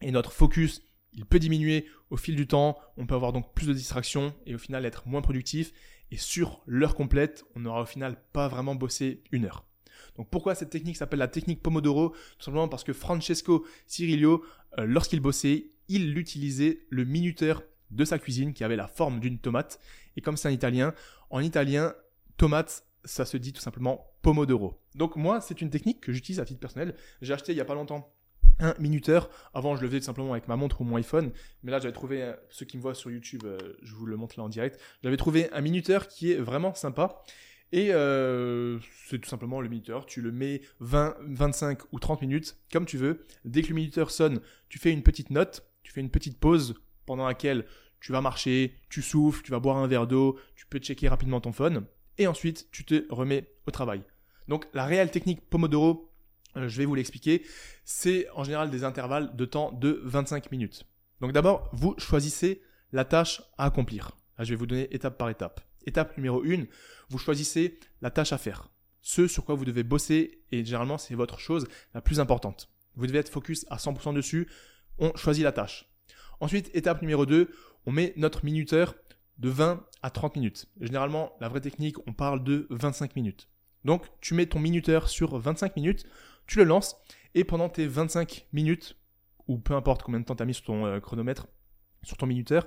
et 0.00 0.10
notre 0.10 0.32
focus, 0.32 0.82
il 1.12 1.24
peut 1.24 1.38
diminuer 1.38 1.86
au 2.10 2.16
fil 2.16 2.36
du 2.36 2.46
temps, 2.46 2.78
on 2.96 3.06
peut 3.06 3.14
avoir 3.14 3.32
donc 3.32 3.54
plus 3.54 3.66
de 3.66 3.72
distractions 3.72 4.34
et 4.46 4.54
au 4.54 4.58
final 4.58 4.84
être 4.84 5.06
moins 5.06 5.22
productif. 5.22 5.72
Et 6.12 6.18
sur 6.18 6.60
l'heure 6.66 6.94
complète, 6.94 7.46
on 7.56 7.60
n'aura 7.60 7.82
au 7.82 7.86
final 7.86 8.18
pas 8.34 8.46
vraiment 8.46 8.74
bossé 8.74 9.24
une 9.32 9.46
heure. 9.46 9.64
Donc 10.16 10.28
pourquoi 10.28 10.54
cette 10.54 10.68
technique 10.68 10.98
s'appelle 10.98 11.20
la 11.20 11.26
technique 11.26 11.62
Pomodoro? 11.62 12.10
Tout 12.10 12.44
simplement 12.44 12.68
parce 12.68 12.84
que 12.84 12.92
Francesco 12.92 13.66
Cirillo, 13.86 14.44
euh, 14.78 14.84
lorsqu'il 14.84 15.20
bossait, 15.20 15.70
il 15.88 16.18
utilisait 16.18 16.80
le 16.90 17.06
minuteur 17.06 17.62
de 17.90 18.04
sa 18.04 18.18
cuisine 18.18 18.52
qui 18.52 18.62
avait 18.62 18.76
la 18.76 18.88
forme 18.88 19.20
d'une 19.20 19.38
tomate. 19.38 19.80
Et 20.18 20.20
comme 20.20 20.36
c'est 20.36 20.48
un 20.48 20.52
italien, 20.52 20.92
en 21.30 21.40
italien, 21.40 21.94
tomate, 22.36 22.84
ça 23.06 23.24
se 23.24 23.38
dit 23.38 23.54
tout 23.54 23.62
simplement 23.62 24.12
Pomodoro. 24.20 24.78
Donc 24.94 25.16
moi, 25.16 25.40
c'est 25.40 25.62
une 25.62 25.70
technique 25.70 26.02
que 26.02 26.12
j'utilise 26.12 26.40
à 26.40 26.44
titre 26.44 26.60
personnel. 26.60 26.94
J'ai 27.22 27.32
acheté 27.32 27.52
il 27.52 27.54
n'y 27.54 27.62
a 27.62 27.64
pas 27.64 27.74
longtemps 27.74 28.14
un 28.58 28.74
minuteur. 28.78 29.28
Avant, 29.54 29.76
je 29.76 29.82
le 29.82 29.88
faisais 29.88 30.00
tout 30.00 30.06
simplement 30.06 30.32
avec 30.32 30.48
ma 30.48 30.56
montre 30.56 30.80
ou 30.80 30.84
mon 30.84 30.96
iPhone. 30.96 31.32
Mais 31.62 31.70
là, 31.70 31.78
j'avais 31.78 31.92
trouvé, 31.92 32.22
euh, 32.22 32.34
ceux 32.50 32.66
qui 32.66 32.76
me 32.76 32.82
voient 32.82 32.94
sur 32.94 33.10
YouTube, 33.10 33.42
euh, 33.44 33.58
je 33.82 33.94
vous 33.94 34.06
le 34.06 34.16
montre 34.16 34.38
là 34.38 34.44
en 34.44 34.48
direct. 34.48 34.80
J'avais 35.02 35.16
trouvé 35.16 35.50
un 35.52 35.60
minuteur 35.60 36.08
qui 36.08 36.32
est 36.32 36.36
vraiment 36.36 36.74
sympa. 36.74 37.22
Et 37.72 37.88
euh, 37.92 38.78
c'est 39.08 39.18
tout 39.18 39.28
simplement 39.28 39.60
le 39.60 39.68
minuteur. 39.68 40.04
Tu 40.04 40.20
le 40.20 40.30
mets 40.30 40.60
20, 40.80 41.16
25 41.20 41.80
ou 41.92 41.98
30 41.98 42.20
minutes, 42.20 42.56
comme 42.70 42.84
tu 42.84 42.98
veux. 42.98 43.26
Dès 43.44 43.62
que 43.62 43.68
le 43.68 43.74
minuteur 43.74 44.10
sonne, 44.10 44.40
tu 44.68 44.78
fais 44.78 44.92
une 44.92 45.02
petite 45.02 45.30
note, 45.30 45.66
tu 45.82 45.90
fais 45.90 46.02
une 46.02 46.10
petite 46.10 46.38
pause 46.38 46.74
pendant 47.06 47.26
laquelle 47.26 47.64
tu 47.98 48.12
vas 48.12 48.20
marcher, 48.20 48.74
tu 48.90 49.00
souffles, 49.00 49.42
tu 49.42 49.52
vas 49.52 49.60
boire 49.60 49.78
un 49.78 49.86
verre 49.86 50.06
d'eau, 50.06 50.38
tu 50.54 50.66
peux 50.66 50.78
checker 50.78 51.08
rapidement 51.08 51.40
ton 51.40 51.52
phone. 51.52 51.86
Et 52.18 52.26
ensuite, 52.26 52.68
tu 52.72 52.84
te 52.84 53.06
remets 53.08 53.48
au 53.66 53.70
travail. 53.70 54.02
Donc 54.48 54.66
la 54.74 54.84
réelle 54.84 55.10
technique 55.10 55.48
Pomodoro, 55.48 56.11
je 56.56 56.78
vais 56.78 56.84
vous 56.84 56.94
l'expliquer, 56.94 57.44
c'est 57.84 58.28
en 58.34 58.44
général 58.44 58.70
des 58.70 58.84
intervalles 58.84 59.34
de 59.36 59.44
temps 59.44 59.72
de 59.72 60.00
25 60.04 60.50
minutes. 60.50 60.84
Donc 61.20 61.32
d'abord, 61.32 61.68
vous 61.72 61.94
choisissez 61.98 62.62
la 62.92 63.04
tâche 63.04 63.42
à 63.58 63.66
accomplir. 63.66 64.16
je 64.38 64.50
vais 64.50 64.56
vous 64.56 64.66
donner 64.66 64.94
étape 64.94 65.18
par 65.18 65.30
étape. 65.30 65.60
Étape 65.86 66.16
numéro 66.16 66.42
1, 66.44 66.64
vous 67.08 67.18
choisissez 67.18 67.78
la 68.00 68.10
tâche 68.10 68.32
à 68.32 68.38
faire. 68.38 68.68
Ce 69.00 69.26
sur 69.26 69.44
quoi 69.44 69.54
vous 69.54 69.64
devez 69.64 69.82
bosser, 69.82 70.42
et 70.52 70.64
généralement 70.64 70.98
c'est 70.98 71.14
votre 71.14 71.38
chose 71.38 71.66
la 71.94 72.00
plus 72.00 72.20
importante. 72.20 72.68
Vous 72.94 73.06
devez 73.06 73.18
être 73.18 73.30
focus 73.30 73.66
à 73.70 73.76
100% 73.76 74.14
dessus, 74.14 74.48
on 74.98 75.14
choisit 75.16 75.44
la 75.44 75.52
tâche. 75.52 75.88
Ensuite, 76.40 76.70
étape 76.74 77.02
numéro 77.02 77.26
2, 77.26 77.50
on 77.86 77.92
met 77.92 78.12
notre 78.16 78.44
minuteur 78.44 78.94
de 79.38 79.48
20 79.48 79.84
à 80.02 80.10
30 80.10 80.36
minutes. 80.36 80.66
Généralement, 80.80 81.32
la 81.40 81.48
vraie 81.48 81.60
technique, 81.60 81.96
on 82.06 82.12
parle 82.12 82.44
de 82.44 82.66
25 82.70 83.16
minutes. 83.16 83.48
Donc, 83.84 84.06
tu 84.20 84.34
mets 84.34 84.46
ton 84.46 84.60
minuteur 84.60 85.08
sur 85.08 85.38
25 85.38 85.76
minutes, 85.76 86.06
tu 86.46 86.58
le 86.58 86.64
lances, 86.64 86.96
et 87.34 87.44
pendant 87.44 87.68
tes 87.68 87.86
25 87.86 88.48
minutes, 88.52 88.96
ou 89.48 89.58
peu 89.58 89.74
importe 89.74 90.02
combien 90.02 90.20
de 90.20 90.24
temps 90.24 90.36
tu 90.36 90.42
as 90.42 90.46
mis 90.46 90.54
sur 90.54 90.64
ton 90.64 90.86
euh, 90.86 91.00
chronomètre, 91.00 91.46
sur 92.02 92.16
ton 92.16 92.26
minuteur, 92.26 92.66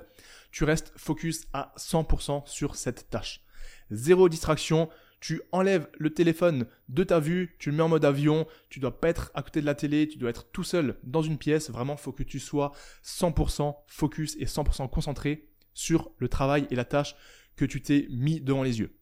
tu 0.50 0.64
restes 0.64 0.92
focus 0.96 1.46
à 1.52 1.72
100% 1.76 2.46
sur 2.46 2.76
cette 2.76 3.10
tâche. 3.10 3.42
Zéro 3.90 4.28
distraction, 4.28 4.88
tu 5.20 5.40
enlèves 5.52 5.88
le 5.98 6.12
téléphone 6.12 6.66
de 6.88 7.04
ta 7.04 7.20
vue, 7.20 7.56
tu 7.58 7.70
le 7.70 7.76
mets 7.76 7.82
en 7.82 7.88
mode 7.88 8.04
avion, 8.04 8.46
tu 8.68 8.80
dois 8.80 9.00
pas 9.00 9.08
être 9.08 9.30
à 9.34 9.42
côté 9.42 9.60
de 9.60 9.66
la 9.66 9.74
télé, 9.74 10.08
tu 10.08 10.18
dois 10.18 10.30
être 10.30 10.50
tout 10.50 10.64
seul 10.64 10.98
dans 11.02 11.22
une 11.22 11.38
pièce, 11.38 11.70
vraiment 11.70 11.96
faut 11.96 12.12
que 12.12 12.22
tu 12.22 12.38
sois 12.38 12.72
100% 13.04 13.76
focus 13.86 14.36
et 14.38 14.44
100% 14.44 14.88
concentré 14.90 15.48
sur 15.74 16.10
le 16.18 16.28
travail 16.28 16.66
et 16.70 16.74
la 16.74 16.84
tâche 16.84 17.16
que 17.56 17.64
tu 17.64 17.82
t'es 17.82 18.06
mis 18.10 18.40
devant 18.40 18.62
les 18.62 18.78
yeux. 18.78 18.96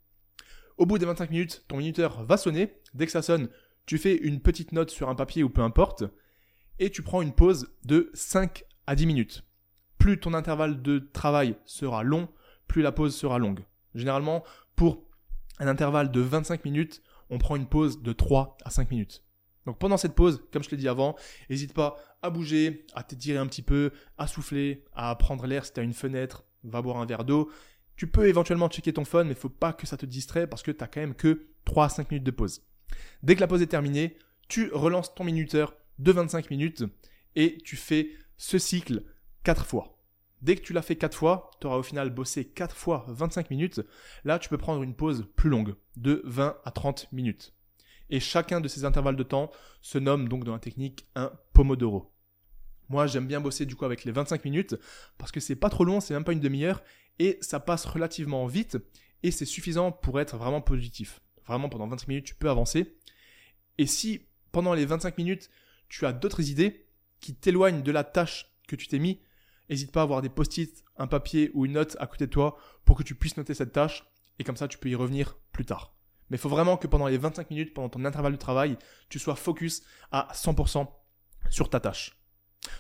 Au 0.76 0.87
bout 0.87 0.98
des 0.98 1.06
25 1.06 1.30
minutes, 1.30 1.64
ton 1.68 1.76
minuteur 1.76 2.24
va 2.24 2.37
sonner. 2.37 2.74
Dès 2.94 3.06
que 3.06 3.12
ça 3.12 3.22
sonne, 3.22 3.48
tu 3.86 3.98
fais 3.98 4.16
une 4.16 4.40
petite 4.40 4.72
note 4.72 4.90
sur 4.90 5.08
un 5.08 5.14
papier 5.14 5.42
ou 5.42 5.50
peu 5.50 5.62
importe, 5.62 6.04
et 6.78 6.90
tu 6.90 7.02
prends 7.02 7.22
une 7.22 7.32
pause 7.32 7.68
de 7.84 8.10
5 8.14 8.64
à 8.86 8.94
10 8.94 9.06
minutes. 9.06 9.44
Plus 9.98 10.18
ton 10.18 10.34
intervalle 10.34 10.82
de 10.82 10.98
travail 10.98 11.56
sera 11.64 12.02
long, 12.02 12.28
plus 12.66 12.82
la 12.82 12.92
pause 12.92 13.14
sera 13.14 13.38
longue. 13.38 13.64
Généralement, 13.94 14.42
pour 14.76 15.04
un 15.58 15.68
intervalle 15.68 16.10
de 16.10 16.20
25 16.20 16.64
minutes, 16.64 17.02
on 17.30 17.38
prend 17.38 17.56
une 17.56 17.66
pause 17.66 18.02
de 18.02 18.12
3 18.12 18.58
à 18.64 18.70
5 18.70 18.90
minutes. 18.90 19.22
Donc 19.66 19.78
pendant 19.78 19.96
cette 19.96 20.14
pause, 20.14 20.42
comme 20.52 20.62
je 20.62 20.68
te 20.68 20.74
l'ai 20.74 20.80
dit 20.80 20.88
avant, 20.88 21.16
n'hésite 21.48 21.72
pas 21.72 21.96
à 22.22 22.30
bouger, 22.30 22.86
à 22.94 23.02
t'étirer 23.02 23.38
un 23.38 23.46
petit 23.46 23.62
peu, 23.62 23.92
à 24.18 24.26
souffler, 24.26 24.84
à 24.94 25.14
prendre 25.16 25.46
l'air 25.46 25.64
si 25.64 25.72
tu 25.72 25.80
as 25.80 25.82
une 25.82 25.94
fenêtre, 25.94 26.44
va 26.64 26.82
boire 26.82 26.98
un 26.98 27.06
verre 27.06 27.24
d'eau. 27.24 27.50
Tu 27.96 28.06
peux 28.06 28.28
éventuellement 28.28 28.68
checker 28.68 28.92
ton 28.92 29.04
phone, 29.04 29.28
mais 29.28 29.34
il 29.34 29.38
faut 29.38 29.48
pas 29.48 29.72
que 29.72 29.86
ça 29.86 29.96
te 29.96 30.06
distrait 30.06 30.46
parce 30.46 30.62
que 30.62 30.70
tu 30.70 30.80
n'as 30.80 30.86
quand 30.86 31.00
même 31.00 31.14
que 31.14 31.46
3 31.64 31.86
à 31.86 31.88
5 31.88 32.10
minutes 32.10 32.24
de 32.24 32.30
pause. 32.30 32.62
Dès 33.22 33.34
que 33.34 33.40
la 33.40 33.46
pause 33.46 33.62
est 33.62 33.66
terminée, 33.66 34.16
tu 34.48 34.70
relances 34.72 35.14
ton 35.14 35.24
minuteur 35.24 35.74
de 35.98 36.12
25 36.12 36.50
minutes 36.50 36.84
et 37.36 37.58
tu 37.58 37.76
fais 37.76 38.10
ce 38.36 38.58
cycle 38.58 39.04
4 39.44 39.66
fois. 39.66 39.98
Dès 40.42 40.56
que 40.56 40.62
tu 40.62 40.72
l'as 40.72 40.82
fait 40.82 40.96
4 40.96 41.16
fois, 41.16 41.50
tu 41.60 41.66
auras 41.66 41.76
au 41.76 41.82
final 41.82 42.10
bossé 42.10 42.44
4 42.44 42.76
fois 42.76 43.06
25 43.08 43.50
minutes. 43.50 43.80
Là, 44.24 44.38
tu 44.38 44.48
peux 44.48 44.58
prendre 44.58 44.82
une 44.82 44.94
pause 44.94 45.26
plus 45.36 45.48
longue, 45.48 45.74
de 45.96 46.20
20 46.24 46.58
à 46.64 46.70
30 46.70 47.08
minutes. 47.12 47.54
Et 48.10 48.20
chacun 48.20 48.60
de 48.60 48.68
ces 48.68 48.84
intervalles 48.84 49.16
de 49.16 49.22
temps 49.22 49.50
se 49.80 49.98
nomme 49.98 50.28
donc 50.28 50.44
dans 50.44 50.52
la 50.52 50.58
technique 50.58 51.08
un 51.14 51.32
Pomodoro. 51.54 52.12
Moi, 52.90 53.06
j'aime 53.06 53.26
bien 53.26 53.40
bosser 53.40 53.64
du 53.64 53.76
coup 53.76 53.86
avec 53.86 54.04
les 54.04 54.12
25 54.12 54.44
minutes 54.44 54.76
parce 55.16 55.32
que 55.32 55.40
c'est 55.40 55.56
pas 55.56 55.70
trop 55.70 55.84
long, 55.84 56.00
c'est 56.00 56.12
même 56.12 56.24
pas 56.24 56.32
une 56.32 56.40
demi-heure 56.40 56.82
et 57.18 57.38
ça 57.40 57.60
passe 57.60 57.86
relativement 57.86 58.46
vite 58.46 58.76
et 59.22 59.30
c'est 59.30 59.46
suffisant 59.46 59.90
pour 59.90 60.20
être 60.20 60.36
vraiment 60.36 60.60
positif. 60.60 61.22
Vraiment, 61.46 61.68
pendant 61.68 61.87
25 61.87 62.09
minutes, 62.09 62.26
tu 62.26 62.35
peux 62.35 62.50
avancer. 62.50 62.96
Et 63.78 63.87
si 63.87 64.26
pendant 64.52 64.74
les 64.74 64.87
25 64.87 65.18
minutes, 65.18 65.50
tu 65.88 66.07
as 66.07 66.12
d'autres 66.12 66.48
idées 66.48 66.87
qui 67.20 67.35
t'éloignent 67.35 67.83
de 67.83 67.92
la 67.92 68.04
tâche 68.04 68.50
que 68.68 68.76
tu 68.76 68.87
t'es 68.87 68.98
mis, 68.98 69.20
n'hésite 69.68 69.92
pas 69.92 70.00
à 70.00 70.02
avoir 70.04 70.22
des 70.22 70.28
post-it, 70.28 70.85
un 70.96 71.07
papier 71.07 71.50
ou 71.54 71.66
une 71.66 71.72
note 71.72 71.96
à 72.00 72.07
côté 72.07 72.26
de 72.26 72.30
toi 72.30 72.57
pour 72.85 72.96
que 72.96 73.02
tu 73.02 73.14
puisses 73.14 73.37
noter 73.37 73.54
cette 73.54 73.72
tâche 73.72 74.04
et 74.38 74.44
comme 74.44 74.57
ça 74.57 74.68
tu 74.68 74.78
peux 74.78 74.88
y 74.88 74.94
revenir 74.94 75.37
plus 75.52 75.64
tard. 75.64 75.94
Mais 76.30 76.37
il 76.37 76.40
faut 76.40 76.48
vraiment 76.48 76.76
que 76.76 76.87
pendant 76.87 77.09
les 77.09 77.18
25 77.18 77.50
minutes, 77.50 77.74
pendant 77.74 77.88
ton 77.88 78.04
intervalle 78.04 78.33
de 78.33 78.38
travail, 78.38 78.78
tu 79.09 79.18
sois 79.18 79.37
focus 79.37 79.83
à 80.11 80.28
100% 80.33 80.88
sur 81.50 81.68
ta 81.68 81.80
tâche. 81.80 82.16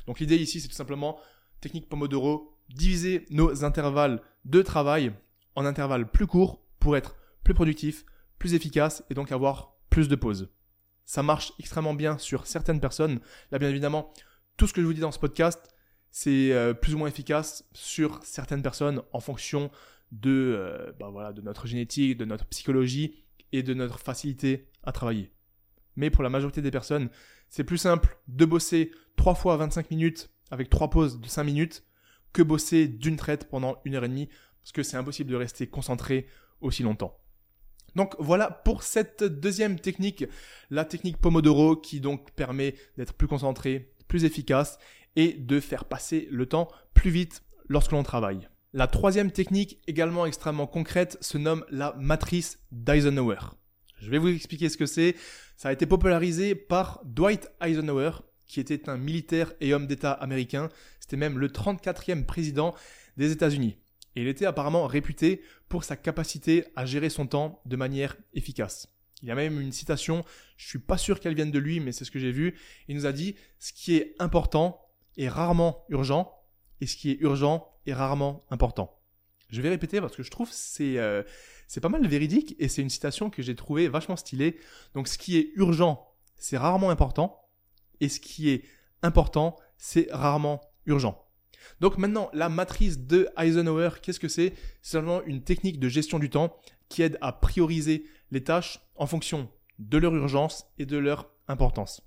Donc 0.06 0.20
l'idée 0.20 0.36
ici, 0.36 0.60
c'est 0.60 0.68
tout 0.68 0.74
simplement 0.74 1.18
technique 1.60 1.88
Pomodoro, 1.88 2.56
diviser 2.68 3.26
nos 3.30 3.64
intervalles 3.64 4.22
de 4.44 4.62
travail 4.62 5.12
en 5.54 5.64
intervalles 5.64 6.10
plus 6.10 6.26
courts 6.26 6.62
pour 6.78 6.96
être 6.96 7.16
plus 7.42 7.54
productif, 7.54 8.04
plus 8.38 8.54
efficace 8.54 9.04
et 9.10 9.14
donc 9.14 9.32
avoir 9.32 9.76
plus 9.90 10.08
de 10.08 10.16
pauses. 10.16 10.50
Ça 11.04 11.22
marche 11.22 11.52
extrêmement 11.58 11.94
bien 11.94 12.18
sur 12.18 12.46
certaines 12.46 12.80
personnes. 12.80 13.20
Là, 13.50 13.58
bien 13.58 13.68
évidemment, 13.68 14.12
tout 14.56 14.66
ce 14.66 14.72
que 14.72 14.80
je 14.80 14.86
vous 14.86 14.94
dis 14.94 15.00
dans 15.00 15.12
ce 15.12 15.18
podcast, 15.18 15.74
c'est 16.10 16.52
euh, 16.52 16.74
plus 16.74 16.94
ou 16.94 16.98
moins 16.98 17.08
efficace 17.08 17.68
sur 17.72 18.22
certaines 18.22 18.62
personnes 18.62 19.02
en 19.12 19.20
fonction 19.20 19.70
de, 20.12 20.30
euh, 20.56 20.92
bah 20.98 21.08
voilà, 21.10 21.32
de 21.32 21.42
notre 21.42 21.66
génétique, 21.66 22.16
de 22.16 22.24
notre 22.24 22.46
psychologie 22.46 23.24
et 23.52 23.62
de 23.62 23.74
notre 23.74 23.98
facilité 23.98 24.68
à 24.82 24.92
travailler. 24.92 25.32
Mais 25.96 26.10
pour 26.10 26.22
la 26.22 26.30
majorité 26.30 26.62
des 26.62 26.70
personnes, 26.70 27.10
c'est 27.48 27.64
plus 27.64 27.78
simple 27.78 28.18
de 28.28 28.44
bosser 28.44 28.92
3 29.16 29.34
fois 29.34 29.56
25 29.56 29.90
minutes 29.90 30.30
avec 30.50 30.70
3 30.70 30.90
pauses 30.90 31.20
de 31.20 31.26
5 31.28 31.44
minutes 31.44 31.84
que 32.32 32.42
bosser 32.42 32.88
d'une 32.88 33.16
traite 33.16 33.48
pendant 33.48 33.80
une 33.84 33.94
heure 33.94 34.04
et 34.04 34.08
demie 34.08 34.28
parce 34.62 34.72
que 34.72 34.82
c'est 34.82 34.96
impossible 34.96 35.30
de 35.30 35.36
rester 35.36 35.66
concentré 35.66 36.26
aussi 36.60 36.82
longtemps. 36.82 37.16
Donc 37.94 38.14
voilà 38.18 38.50
pour 38.50 38.82
cette 38.82 39.22
deuxième 39.24 39.78
technique, 39.78 40.24
la 40.70 40.84
technique 40.84 41.18
Pomodoro 41.18 41.76
qui 41.76 42.00
donc 42.00 42.32
permet 42.32 42.74
d'être 42.96 43.14
plus 43.14 43.28
concentré, 43.28 43.92
plus 44.08 44.24
efficace 44.24 44.78
et 45.16 45.32
de 45.32 45.60
faire 45.60 45.84
passer 45.84 46.28
le 46.30 46.46
temps 46.46 46.68
plus 46.92 47.10
vite 47.10 47.42
lorsque 47.68 47.92
l'on 47.92 48.02
travaille. 48.02 48.48
La 48.72 48.88
troisième 48.88 49.30
technique, 49.30 49.80
également 49.86 50.26
extrêmement 50.26 50.66
concrète, 50.66 51.16
se 51.20 51.38
nomme 51.38 51.64
la 51.70 51.94
matrice 51.96 52.58
d'Eisenhower. 52.72 53.38
Je 54.00 54.10
vais 54.10 54.18
vous 54.18 54.28
expliquer 54.28 54.68
ce 54.68 54.76
que 54.76 54.86
c'est. 54.86 55.14
Ça 55.56 55.68
a 55.68 55.72
été 55.72 55.86
popularisé 55.86 56.56
par 56.56 57.00
Dwight 57.04 57.48
Eisenhower, 57.62 58.10
qui 58.46 58.58
était 58.58 58.88
un 58.90 58.96
militaire 58.96 59.52
et 59.60 59.72
homme 59.72 59.86
d'État 59.86 60.12
américain. 60.12 60.68
C'était 60.98 61.16
même 61.16 61.38
le 61.38 61.48
34e 61.48 62.24
président 62.24 62.74
des 63.16 63.30
États-Unis. 63.30 63.76
Et 64.16 64.22
il 64.22 64.28
était 64.28 64.46
apparemment 64.46 64.86
réputé 64.86 65.42
pour 65.68 65.84
sa 65.84 65.96
capacité 65.96 66.64
à 66.76 66.86
gérer 66.86 67.10
son 67.10 67.26
temps 67.26 67.60
de 67.66 67.76
manière 67.76 68.16
efficace. 68.34 68.88
Il 69.22 69.28
y 69.28 69.30
a 69.30 69.34
même 69.34 69.60
une 69.60 69.72
citation, 69.72 70.24
je 70.56 70.68
suis 70.68 70.78
pas 70.78 70.98
sûr 70.98 71.18
qu'elle 71.18 71.34
vienne 71.34 71.50
de 71.50 71.58
lui, 71.58 71.80
mais 71.80 71.92
c'est 71.92 72.04
ce 72.04 72.10
que 72.10 72.18
j'ai 72.18 72.30
vu. 72.30 72.54
Il 72.88 72.96
nous 72.96 73.06
a 73.06 73.12
dit 73.12 73.36
ce 73.58 73.72
qui 73.72 73.96
est 73.96 74.14
important 74.18 74.80
est 75.16 75.28
rarement 75.28 75.84
urgent 75.88 76.32
et 76.80 76.86
ce 76.86 76.96
qui 76.96 77.10
est 77.10 77.18
urgent 77.20 77.72
est 77.86 77.94
rarement 77.94 78.44
important. 78.50 79.00
Je 79.50 79.62
vais 79.62 79.70
répéter 79.70 80.00
parce 80.00 80.16
que 80.16 80.22
je 80.22 80.30
trouve 80.30 80.50
c'est 80.50 80.98
euh, 80.98 81.22
c'est 81.68 81.80
pas 81.80 81.88
mal 81.88 82.06
véridique 82.06 82.56
et 82.58 82.68
c'est 82.68 82.82
une 82.82 82.90
citation 82.90 83.30
que 83.30 83.42
j'ai 83.42 83.54
trouvée 83.54 83.88
vachement 83.88 84.16
stylée. 84.16 84.58
Donc 84.94 85.08
ce 85.08 85.16
qui 85.16 85.36
est 85.38 85.52
urgent, 85.54 86.12
c'est 86.36 86.58
rarement 86.58 86.90
important 86.90 87.48
et 88.00 88.08
ce 88.08 88.20
qui 88.20 88.50
est 88.50 88.64
important, 89.02 89.56
c'est 89.78 90.08
rarement 90.10 90.60
urgent. 90.86 91.23
Donc 91.80 91.98
maintenant, 91.98 92.30
la 92.32 92.48
matrice 92.48 92.98
de 92.98 93.28
Eisenhower, 93.36 93.90
qu'est-ce 94.02 94.20
que 94.20 94.28
c'est? 94.28 94.54
C'est 94.82 94.92
seulement 94.92 95.22
une 95.24 95.42
technique 95.42 95.78
de 95.78 95.88
gestion 95.88 96.18
du 96.18 96.30
temps 96.30 96.56
qui 96.88 97.02
aide 97.02 97.18
à 97.20 97.32
prioriser 97.32 98.06
les 98.30 98.44
tâches 98.44 98.80
en 98.96 99.06
fonction 99.06 99.48
de 99.78 99.98
leur 99.98 100.14
urgence 100.14 100.66
et 100.78 100.86
de 100.86 100.96
leur 100.96 101.30
importance. 101.48 102.02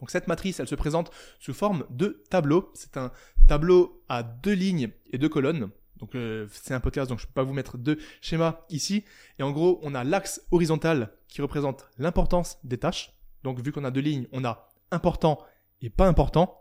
Donc 0.00 0.10
cette 0.10 0.28
matrice, 0.28 0.60
elle 0.60 0.68
se 0.68 0.74
présente 0.74 1.10
sous 1.38 1.52
forme 1.52 1.84
de 1.90 2.22
tableau. 2.30 2.70
C'est 2.74 2.96
un 2.96 3.12
tableau 3.46 4.02
à 4.08 4.22
deux 4.22 4.52
lignes 4.52 4.90
et 5.12 5.18
deux 5.18 5.28
colonnes. 5.28 5.70
Donc 5.98 6.14
euh, 6.14 6.46
c'est 6.50 6.72
un 6.72 6.80
podcast, 6.80 7.10
donc 7.10 7.18
je 7.18 7.24
ne 7.24 7.26
peux 7.28 7.34
pas 7.34 7.42
vous 7.42 7.52
mettre 7.52 7.76
deux 7.76 7.98
schémas 8.22 8.64
ici. 8.70 9.04
Et 9.38 9.42
en 9.42 9.50
gros, 9.50 9.78
on 9.82 9.94
a 9.94 10.02
l'axe 10.02 10.42
horizontal 10.50 11.12
qui 11.28 11.42
représente 11.42 11.86
l'importance 11.98 12.58
des 12.64 12.78
tâches. 12.78 13.12
Donc 13.44 13.60
vu 13.60 13.72
qu'on 13.72 13.84
a 13.84 13.90
deux 13.90 14.00
lignes, 14.00 14.26
on 14.32 14.44
a 14.44 14.70
important 14.90 15.38
et 15.82 15.90
pas 15.90 16.08
important. 16.08 16.56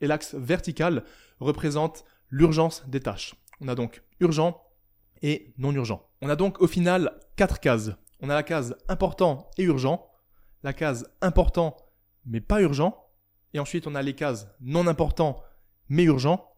Et 0.00 0.06
l'axe 0.06 0.34
vertical 0.34 1.04
représente 1.40 2.04
l'urgence 2.30 2.84
des 2.88 3.00
tâches. 3.00 3.34
On 3.60 3.68
a 3.68 3.74
donc 3.74 4.02
urgent 4.20 4.62
et 5.22 5.54
non 5.58 5.72
urgent. 5.72 6.08
On 6.20 6.28
a 6.28 6.36
donc 6.36 6.60
au 6.60 6.66
final 6.66 7.18
quatre 7.36 7.60
cases. 7.60 7.92
On 8.20 8.30
a 8.30 8.34
la 8.34 8.42
case 8.42 8.76
important 8.88 9.50
et 9.58 9.64
urgent, 9.64 10.10
la 10.62 10.72
case 10.72 11.10
important 11.20 11.76
mais 12.26 12.40
pas 12.40 12.62
urgent, 12.62 13.10
et 13.52 13.58
ensuite 13.58 13.86
on 13.86 13.94
a 13.94 14.02
les 14.02 14.14
cases 14.14 14.48
non 14.60 14.86
important 14.86 15.42
mais 15.88 16.04
urgent, 16.04 16.54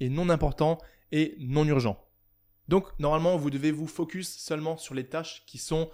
et 0.00 0.08
non 0.08 0.28
important 0.28 0.78
et 1.10 1.34
non 1.40 1.66
urgent. 1.66 2.04
Donc 2.68 2.86
normalement 2.98 3.36
vous 3.36 3.50
devez 3.50 3.72
vous 3.72 3.86
focus 3.86 4.38
seulement 4.38 4.76
sur 4.76 4.94
les 4.94 5.08
tâches 5.08 5.44
qui 5.46 5.58
sont 5.58 5.90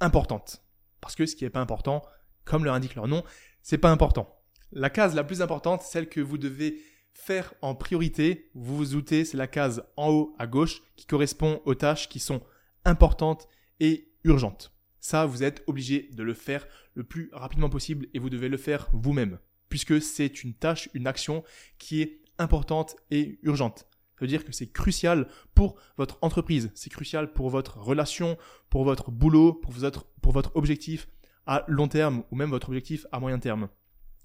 importantes. 0.00 0.64
Parce 1.00 1.14
que 1.14 1.26
ce 1.26 1.36
qui 1.36 1.44
n'est 1.44 1.50
pas 1.50 1.60
important, 1.60 2.02
comme 2.44 2.64
leur 2.64 2.74
indique 2.74 2.94
leur 2.94 3.06
nom, 3.06 3.22
c'est 3.62 3.78
pas 3.78 3.90
important. 3.90 4.42
La 4.72 4.90
case 4.90 5.14
la 5.14 5.24
plus 5.24 5.42
importante, 5.42 5.82
celle 5.82 6.08
que 6.08 6.20
vous 6.20 6.38
devez 6.38 6.80
faire 7.16 7.54
en 7.62 7.74
priorité, 7.74 8.50
vous 8.54 8.76
vous 8.76 8.86
doutez, 8.92 9.24
c'est 9.24 9.36
la 9.36 9.46
case 9.46 9.82
en 9.96 10.10
haut 10.10 10.36
à 10.38 10.46
gauche 10.46 10.82
qui 10.96 11.06
correspond 11.06 11.60
aux 11.64 11.74
tâches 11.74 12.08
qui 12.08 12.20
sont 12.20 12.42
importantes 12.84 13.48
et 13.80 14.12
urgentes. 14.22 14.72
Ça, 15.00 15.24
vous 15.24 15.42
êtes 15.42 15.64
obligé 15.66 16.10
de 16.12 16.22
le 16.22 16.34
faire 16.34 16.66
le 16.94 17.04
plus 17.04 17.30
rapidement 17.32 17.70
possible 17.70 18.06
et 18.12 18.18
vous 18.18 18.30
devez 18.30 18.48
le 18.48 18.58
faire 18.58 18.88
vous-même, 18.92 19.38
puisque 19.68 20.00
c'est 20.00 20.44
une 20.44 20.54
tâche, 20.54 20.88
une 20.94 21.06
action 21.06 21.42
qui 21.78 22.02
est 22.02 22.20
importante 22.38 22.96
et 23.10 23.38
urgente. 23.42 23.88
Ça 24.14 24.20
veut 24.20 24.28
dire 24.28 24.44
que 24.44 24.52
c'est 24.52 24.70
crucial 24.70 25.26
pour 25.54 25.76
votre 25.96 26.18
entreprise, 26.22 26.70
c'est 26.74 26.90
crucial 26.90 27.32
pour 27.32 27.50
votre 27.50 27.78
relation, 27.78 28.36
pour 28.70 28.84
votre 28.84 29.10
boulot, 29.10 29.54
pour 29.54 29.72
votre, 29.72 30.04
pour 30.20 30.32
votre 30.32 30.54
objectif 30.54 31.08
à 31.46 31.64
long 31.66 31.88
terme 31.88 32.24
ou 32.30 32.36
même 32.36 32.50
votre 32.50 32.68
objectif 32.68 33.06
à 33.10 33.20
moyen 33.20 33.38
terme. 33.38 33.68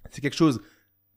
C'est 0.10 0.22
quelque 0.22 0.36
chose 0.36 0.62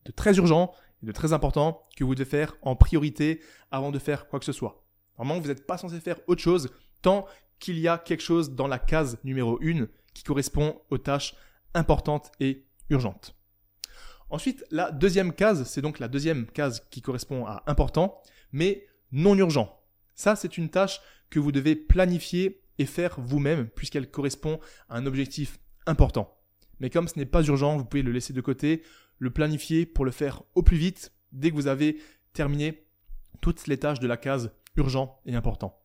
de 0.05 0.13
très 0.13 0.37
urgent 0.37 0.73
de 1.05 1.13
très 1.13 1.33
important 1.33 1.87
que 1.97 2.05
vous 2.05 2.15
devez 2.15 2.29
faire 2.29 2.57
en 2.63 2.77
priorité 2.77 3.41
avant 3.71 3.91
de 3.91 3.99
faire 3.99 4.29
quoi 4.29 4.39
que 4.39 4.45
ce 4.45 4.53
soit. 4.53 4.85
Normalement, 5.19 5.41
vous 5.41 5.49
n'êtes 5.49 5.67
pas 5.67 5.79
censé 5.79 6.01
faire 6.01 6.19
autre 6.27 6.43
chose 6.43 6.71
tant 7.03 7.27
qu'il 7.59 7.79
y 7.79 7.89
a 7.89 7.99
quelque 7.99 8.23
chose 8.23 8.51
dans 8.51 8.67
la 8.67 8.79
case 8.79 9.19
numéro 9.25 9.59
1 9.63 9.87
qui 10.13 10.23
correspond 10.23 10.81
aux 10.91 10.99
tâches 10.99 11.35
importantes 11.75 12.31
et 12.41 12.65
urgentes. 12.91 13.37
Ensuite, 14.31 14.65
la 14.71 14.91
deuxième 14.91 15.33
case, 15.33 15.65
c'est 15.65 15.83
donc 15.83 15.99
la 15.99 16.09
deuxième 16.09 16.47
case 16.47 16.87
qui 16.91 17.03
correspond 17.03 17.47
à 17.47 17.63
important, 17.67 18.21
mais 18.53 18.87
non 19.13 19.37
urgent. 19.37 19.81
Ça, 20.15 20.37
c'est 20.37 20.59
une 20.59 20.71
tâche 20.71 21.01
que 21.31 21.39
vous 21.39 21.53
devez 21.53 21.77
planifier 21.77 22.63
et 22.79 22.87
faire 22.87 23.17
vous-même 23.19 23.69
puisqu'elle 23.69 24.11
correspond 24.11 24.61
à 24.89 24.97
un 24.97 25.07
objectif 25.07 25.59
important. 25.87 26.37
Mais 26.81 26.91
comme 26.91 27.09
ce 27.09 27.19
n'est 27.19 27.27
pas 27.27 27.43
urgent, 27.43 27.77
vous 27.77 27.85
pouvez 27.85 28.03
le 28.03 28.13
laisser 28.13 28.33
de 28.33 28.41
côté, 28.41 28.83
le 29.19 29.31
planifier 29.31 29.87
pour 29.87 30.05
le 30.05 30.11
faire 30.11 30.43
au 30.55 30.63
plus 30.63 30.77
vite 30.77 31.13
dès 31.33 31.51
que 31.51 31.57
vous 31.57 31.67
avez 31.67 32.01
terminé 32.33 32.87
toutes 33.41 33.67
les 33.67 33.79
tâches 33.79 34.01
de 34.01 34.07
la 34.07 34.17
case 34.17 34.53
urgent 34.77 35.21
et 35.27 35.35
important. 35.35 35.81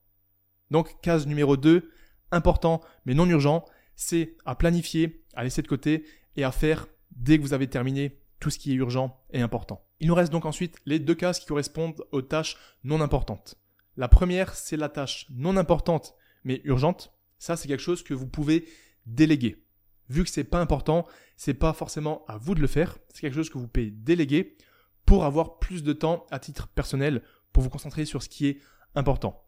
Donc 0.71 1.01
case 1.01 1.27
numéro 1.27 1.57
2, 1.57 1.91
important 2.31 2.81
mais 3.05 3.13
non 3.13 3.27
urgent, 3.27 3.65
c'est 3.95 4.37
à 4.45 4.55
planifier, 4.55 5.25
à 5.33 5.43
laisser 5.43 5.61
de 5.61 5.67
côté 5.67 6.05
et 6.35 6.43
à 6.43 6.51
faire 6.51 6.87
dès 7.11 7.37
que 7.37 7.43
vous 7.43 7.53
avez 7.53 7.67
terminé 7.67 8.19
tout 8.39 8.49
ce 8.49 8.57
qui 8.57 8.71
est 8.71 8.75
urgent 8.75 9.21
et 9.31 9.41
important. 9.41 9.85
Il 9.99 10.07
nous 10.07 10.15
reste 10.15 10.31
donc 10.31 10.45
ensuite 10.45 10.77
les 10.85 10.99
deux 10.99 11.15
cases 11.15 11.39
qui 11.39 11.47
correspondent 11.47 12.01
aux 12.11 12.21
tâches 12.21 12.57
non 12.83 13.01
importantes. 13.01 13.55
La 13.97 14.07
première, 14.07 14.55
c'est 14.55 14.77
la 14.77 14.89
tâche 14.89 15.25
non 15.29 15.57
importante 15.57 16.15
mais 16.43 16.61
urgente. 16.63 17.13
Ça, 17.37 17.57
c'est 17.57 17.67
quelque 17.67 17.81
chose 17.81 18.03
que 18.03 18.13
vous 18.13 18.27
pouvez 18.27 18.65
déléguer. 19.05 19.65
Vu 20.09 20.23
que 20.23 20.29
c'est 20.29 20.43
pas 20.43 20.61
important, 20.61 21.05
c'est 21.39 21.53
pas 21.53 21.71
forcément 21.71 22.25
à 22.27 22.37
vous 22.37 22.53
de 22.53 22.59
le 22.59 22.67
faire. 22.67 22.97
C'est 23.13 23.21
quelque 23.21 23.35
chose 23.35 23.49
que 23.49 23.57
vous 23.57 23.69
pouvez 23.69 23.91
déléguer 23.91 24.57
pour 25.05 25.23
avoir 25.23 25.57
plus 25.57 25.83
de 25.83 25.93
temps 25.93 26.27
à 26.31 26.37
titre 26.37 26.67
personnel 26.67 27.23
pour 27.53 27.63
vous 27.63 27.69
concentrer 27.69 28.03
sur 28.03 28.21
ce 28.21 28.27
qui 28.27 28.47
est 28.47 28.59
important. 28.93 29.41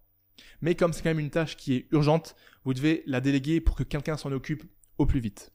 Mais 0.61 0.75
comme 0.75 0.93
c'est 0.93 1.03
quand 1.03 1.09
même 1.09 1.19
une 1.19 1.29
tâche 1.29 1.57
qui 1.57 1.73
est 1.73 1.87
urgente, 1.91 2.37
vous 2.63 2.73
devez 2.73 3.03
la 3.07 3.19
déléguer 3.19 3.59
pour 3.59 3.75
que 3.75 3.83
quelqu'un 3.83 4.15
s'en 4.15 4.31
occupe 4.31 4.63
au 4.99 5.05
plus 5.05 5.19
vite. 5.19 5.51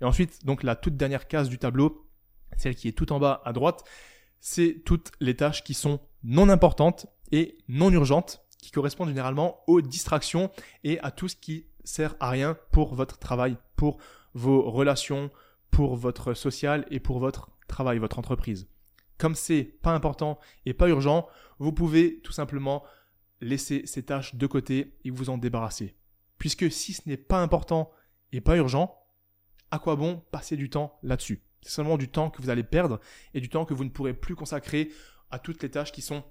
Et 0.00 0.04
ensuite, 0.04 0.44
donc 0.44 0.64
la 0.64 0.74
toute 0.74 0.96
dernière 0.96 1.28
case 1.28 1.48
du 1.48 1.58
tableau, 1.58 2.10
celle 2.56 2.74
qui 2.74 2.88
est 2.88 2.98
tout 2.98 3.12
en 3.12 3.20
bas 3.20 3.40
à 3.44 3.52
droite, 3.52 3.84
c'est 4.40 4.82
toutes 4.84 5.12
les 5.20 5.36
tâches 5.36 5.62
qui 5.62 5.74
sont 5.74 6.00
non 6.24 6.48
importantes 6.48 7.06
et 7.30 7.56
non 7.68 7.92
urgentes, 7.92 8.44
qui 8.58 8.72
correspondent 8.72 9.10
généralement 9.10 9.60
aux 9.68 9.80
distractions 9.80 10.50
et 10.82 10.98
à 10.98 11.12
tout 11.12 11.28
ce 11.28 11.36
qui 11.36 11.66
sert 11.84 12.16
à 12.18 12.30
rien 12.30 12.58
pour 12.72 12.96
votre 12.96 13.20
travail, 13.20 13.56
pour 13.76 13.98
vos 14.34 14.68
relations, 14.68 15.30
pour 15.72 15.96
votre 15.96 16.34
social 16.34 16.86
et 16.90 17.00
pour 17.00 17.18
votre 17.18 17.50
travail, 17.66 17.98
votre 17.98 18.20
entreprise. 18.20 18.68
Comme 19.18 19.34
c'est 19.34 19.64
pas 19.64 19.92
important 19.92 20.38
et 20.66 20.74
pas 20.74 20.88
urgent, 20.88 21.26
vous 21.58 21.72
pouvez 21.72 22.20
tout 22.20 22.32
simplement 22.32 22.84
laisser 23.40 23.82
ces 23.86 24.04
tâches 24.04 24.36
de 24.36 24.46
côté 24.46 24.94
et 25.04 25.10
vous 25.10 25.30
en 25.30 25.38
débarrasser. 25.38 25.96
Puisque 26.38 26.70
si 26.70 26.92
ce 26.92 27.08
n'est 27.08 27.16
pas 27.16 27.40
important 27.40 27.90
et 28.32 28.40
pas 28.40 28.56
urgent, 28.56 28.96
à 29.70 29.78
quoi 29.78 29.96
bon 29.96 30.22
passer 30.30 30.56
du 30.56 30.70
temps 30.70 30.98
là-dessus? 31.02 31.42
C'est 31.62 31.72
seulement 31.72 31.96
du 31.96 32.08
temps 32.08 32.30
que 32.30 32.42
vous 32.42 32.50
allez 32.50 32.64
perdre 32.64 33.00
et 33.34 33.40
du 33.40 33.48
temps 33.48 33.64
que 33.64 33.74
vous 33.74 33.84
ne 33.84 33.90
pourrez 33.90 34.14
plus 34.14 34.36
consacrer 34.36 34.90
à 35.30 35.38
toutes 35.38 35.62
les 35.62 35.70
tâches 35.70 35.92
qui 35.92 36.02
sont 36.02 36.24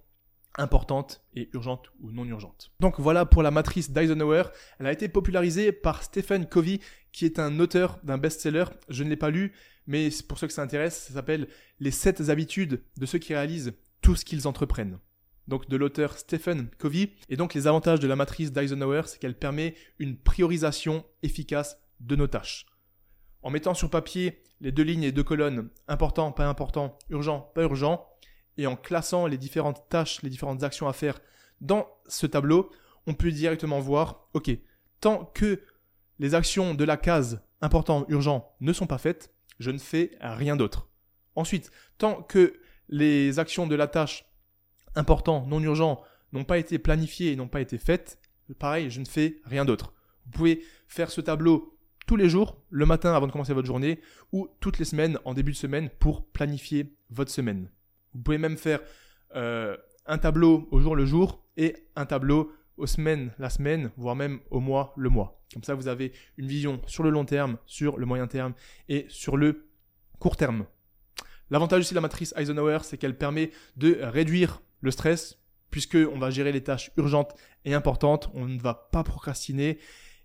importantes 0.58 1.24
et 1.34 1.50
urgentes 1.54 1.92
ou 2.02 2.12
non 2.12 2.26
urgentes. 2.26 2.72
Donc 2.80 3.00
voilà 3.00 3.26
pour 3.26 3.42
la 3.42 3.52
matrice 3.52 3.92
d'Eisenhower. 3.92 4.44
Elle 4.80 4.88
a 4.88 4.92
été 4.92 5.08
popularisée 5.08 5.72
par 5.72 6.04
Stephen 6.04 6.46
Covey, 6.46 6.80
qui 7.12 7.26
est 7.26 7.40
un 7.40 7.60
auteur 7.60 8.00
d'un 8.04 8.18
best-seller. 8.18 8.66
Je 8.90 9.04
ne 9.04 9.10
l'ai 9.10 9.18
pas 9.18 9.30
lu, 9.30 9.54
mais 9.88 10.10
pour 10.28 10.38
ceux 10.38 10.48
que 10.48 10.54
ça 10.54 10.62
intéresse, 10.62 11.08
ça 11.08 11.14
s'appelle 11.14 11.48
Les 11.80 11.92
7 11.92 12.30
habitudes 12.30 12.84
de 12.98 13.06
ceux 13.06 13.20
qui 13.20 13.34
réalisent 13.34 13.74
tout 14.02 14.16
ce 14.16 14.26
qu'ils 14.26 14.48
entreprennent 14.48 15.00
donc 15.48 15.68
de 15.70 15.78
l'auteur 15.78 16.18
Stephen 16.18 16.70
Covey. 16.78 17.12
Et 17.30 17.36
donc 17.36 17.54
les 17.54 17.68
avantages 17.68 18.00
de 18.00 18.08
la 18.08 18.16
matrice 18.16 18.52
d'Eisenhower, 18.52 19.04
c'est 19.06 19.20
qu'elle 19.20 19.38
permet 19.38 19.76
une 20.00 20.18
priorisation 20.18 21.06
efficace 21.24 21.78
de 22.00 22.16
nos 22.16 22.28
tâches. 22.28 22.66
en 23.44 23.50
mettant 23.50 23.74
sur 23.74 23.90
papier 23.90 24.44
les 24.60 24.72
deux 24.72 24.84
lignes 24.84 25.04
et 25.04 25.12
deux 25.12 25.24
colonnes, 25.24 25.70
important, 25.88 26.32
pas 26.32 26.48
important, 26.48 26.98
urgent, 27.10 27.52
pas 27.56 27.64
urgent, 27.64 28.08
et 28.58 28.68
en 28.68 28.76
classant 28.76 29.26
les 29.26 29.40
différentes 29.40 29.90
tâches, 29.90 30.22
les 30.22 30.30
différentes 30.30 30.62
actions 30.62 30.88
à 30.88 30.94
faire 30.94 31.20
dans 31.60 31.88
ce 32.08 32.28
tableau, 32.28 32.72
on 33.08 33.16
peut 33.16 33.32
directement 33.32 33.80
voir, 33.80 34.30
ok, 34.36 34.52
tant 35.00 35.26
que 35.34 35.62
les 36.22 36.36
actions 36.36 36.76
de 36.76 36.86
la 36.86 36.98
case 36.98 37.42
important, 37.62 38.06
urgent 38.08 38.56
ne 38.62 38.74
sont 38.74 38.86
pas 38.86 39.00
faites, 39.00 39.34
je 39.60 39.72
ne 39.72 39.80
fais 39.80 40.12
rien 40.22 40.56
d'autre. 40.56 40.88
Ensuite, 41.36 41.72
tant 41.98 42.22
que 42.22 42.54
les 42.90 43.40
actions 43.40 43.66
de 43.66 43.74
la 43.74 43.88
tâche 43.88 44.26
important, 44.94 45.48
non 45.48 45.60
urgent 45.62 46.00
n'ont 46.32 46.44
pas 46.44 46.60
été 46.60 46.78
planifiées 46.78 47.32
et 47.32 47.36
n'ont 47.36 47.48
pas 47.48 47.60
été 47.60 47.80
faites, 47.80 48.20
pareil, 48.60 48.92
je 48.92 49.00
ne 49.00 49.06
fais 49.06 49.42
rien 49.46 49.66
d'autre. 49.66 49.94
Vous 50.26 50.32
pouvez 50.32 50.64
faire 50.88 51.10
ce 51.10 51.22
tableau 51.22 51.80
tous 52.06 52.18
les 52.18 52.30
jours, 52.30 52.62
le 52.70 52.86
matin 52.86 53.16
avant 53.16 53.26
de 53.26 53.32
commencer 53.32 53.54
votre 53.54 53.68
journée, 53.68 54.00
ou 54.32 54.48
toutes 54.60 54.78
les 54.78 54.86
semaines 54.86 55.18
en 55.26 55.34
début 55.34 55.54
de 55.54 55.58
semaine 55.58 55.90
pour 56.00 56.28
planifier 56.28 56.96
votre 57.10 57.32
semaine. 57.32 57.72
Vous 58.14 58.22
pouvez 58.22 58.38
même 58.38 58.58
faire 58.58 58.82
euh, 59.36 59.76
un 60.06 60.20
tableau 60.20 60.68
au 60.70 60.82
jour 60.82 60.96
le 60.96 61.06
jour 61.06 61.44
et 61.58 61.88
un 61.96 62.06
tableau 62.06 62.52
aux 62.82 62.88
semaines 62.88 63.32
la 63.38 63.50
semaine, 63.50 63.92
voire 63.96 64.16
même 64.16 64.40
au 64.50 64.60
mois 64.60 64.94
le 64.98 65.10
mois. 65.10 65.42
Comme 65.54 65.64
ça, 65.64 65.76
vous 65.76 65.88
avez 65.88 66.12
une 66.38 66.48
vision 66.48 66.82
sur 66.88 67.04
le 67.04 67.10
long 67.10 67.26
terme, 67.26 67.58
sur 67.66 67.98
le 67.98 68.06
moyen 68.06 68.28
terme 68.28 68.54
et 68.90 69.06
sur 69.10 69.38
le 69.38 69.70
court 70.20 70.36
terme. 70.36 70.66
L'avantage 71.50 71.82
aussi 71.82 71.94
de 71.94 71.96
la 71.96 72.02
matrice 72.02 72.34
Eisenhower, 72.38 72.80
c'est 72.84 72.98
qu'elle 72.98 73.18
permet 73.18 73.52
de 73.76 74.00
réduire 74.02 74.62
le 74.80 74.92
stress, 74.92 75.38
puisqu'on 75.70 76.18
va 76.18 76.30
gérer 76.30 76.52
les 76.52 76.64
tâches 76.64 76.92
urgentes 76.98 77.36
et 77.66 77.74
importantes, 77.74 78.30
on 78.34 78.46
ne 78.46 78.60
va 78.60 78.74
pas 78.74 79.04
procrastiner. 79.04 79.78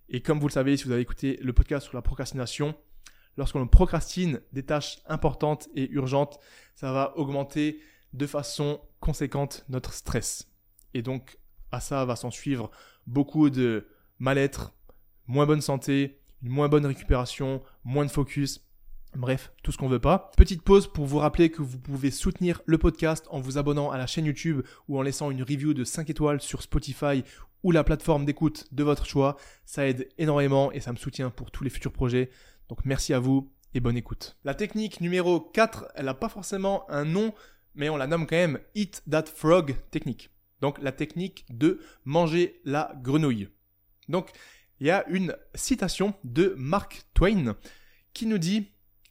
Et 0.09 0.23
comme 0.23 0.39
vous 0.39 0.49
le 0.49 0.53
savez, 0.53 0.77
si 0.77 0.85
vous 0.85 0.93
avez 0.93 1.03
écouté 1.03 1.39
le 1.43 1.53
podcast 1.53 1.87
sur 1.87 1.97
la 1.97 2.03
procrastination, 2.03 2.75
lorsqu'on 3.37 3.67
procrastine 3.67 4.41
des 4.53 4.65
tâches 4.65 5.01
importantes 5.07 5.69
et 5.75 5.91
urgentes, 5.91 6.39
ça 6.75 6.93
va 6.93 7.13
augmenter 7.17 7.81
de 8.13 8.27
façon 8.27 8.81
conséquente 9.01 9.65
notre 9.69 9.93
stress. 9.93 10.49
Et 10.95 11.03
donc, 11.03 11.39
à 11.73 11.81
ça 11.81 12.05
va 12.05 12.17
s'en 12.17 12.31
suivre 12.31 12.71
beaucoup 13.07 13.51
de 13.51 13.87
mal-être, 14.19 14.73
moins 15.27 15.47
bonne 15.47 15.61
santé, 15.61 16.19
une 16.43 16.51
moins 16.51 16.69
bonne 16.69 16.87
récupération, 16.87 17.63
moins 17.85 18.05
de 18.05 18.11
focus, 18.11 18.67
Bref, 19.17 19.51
tout 19.63 19.73
ce 19.73 19.79
qu'on 19.79 19.89
veut 19.89 19.99
pas. 19.99 20.31
Petite 20.37 20.63
pause 20.63 20.87
pour 20.87 21.07
vous 21.07 21.19
rappeler 21.19 21.51
que 21.51 21.63
vous 21.63 21.79
pouvez 21.79 22.11
soutenir 22.11 22.61
le 22.67 22.77
podcast 22.77 23.27
en 23.31 23.41
vous 23.41 23.57
abonnant 23.57 23.91
à 23.91 23.97
la 23.97 24.07
chaîne 24.07 24.27
YouTube 24.27 24.61
ou 24.89 24.99
en 24.99 25.03
laissant 25.03 25.31
une 25.31 25.43
review 25.43 25.73
de 25.73 25.85
5 25.85 26.11
étoiles 26.11 26.43
sur 26.43 26.61
Spotify 26.61 27.25
ou 27.63 27.73
la 27.73 27.83
plateforme 27.83 28.27
d'écoute 28.27 28.67
de 28.73 28.85
votre 28.85 29.07
choix. 29.07 29.39
Ça 29.65 29.89
aide 29.89 30.09
énormément 30.19 30.71
et 30.71 30.81
ça 30.81 30.93
me 30.93 30.99
soutient 30.99 31.31
pour 31.31 31.51
tous 31.51 31.65
les 31.65 31.71
futurs 31.71 31.93
projets. 31.93 32.31
Donc 32.69 32.85
merci 32.85 33.15
à 33.15 33.19
vous 33.19 33.51
et 33.73 33.81
bonne 33.81 33.97
écoute. 33.97 34.37
La 34.45 34.55
technique 34.55 35.01
numéro 35.01 35.41
4, 35.41 35.93
elle 35.95 36.05
n'a 36.05 36.15
pas 36.15 36.29
forcément 36.29 36.89
un 36.91 37.07
nom, 37.07 37.33
mais 37.75 37.89
on 37.89 37.97
la 37.97 38.07
nomme 38.07 38.27
quand 38.27 38.37
même 38.37 38.59
Eat 38.75 39.03
That 39.11 39.25
Frog 39.35 39.77
technique. 39.91 40.31
Donc 40.61 40.81
la 40.81 40.93
technique 40.93 41.45
de 41.51 41.81
manger 42.05 42.61
la 42.65 42.93
grenouille. 43.03 43.49
Donc 44.09 44.31
il 44.81 44.87
y 44.87 44.91
a 44.91 45.07
une 45.09 45.37
citation 45.55 46.15
de 46.25 46.55
Mark 46.57 47.07
Twain 47.15 47.57
qui 48.13 48.27
nous 48.27 48.39
dit 48.39 48.69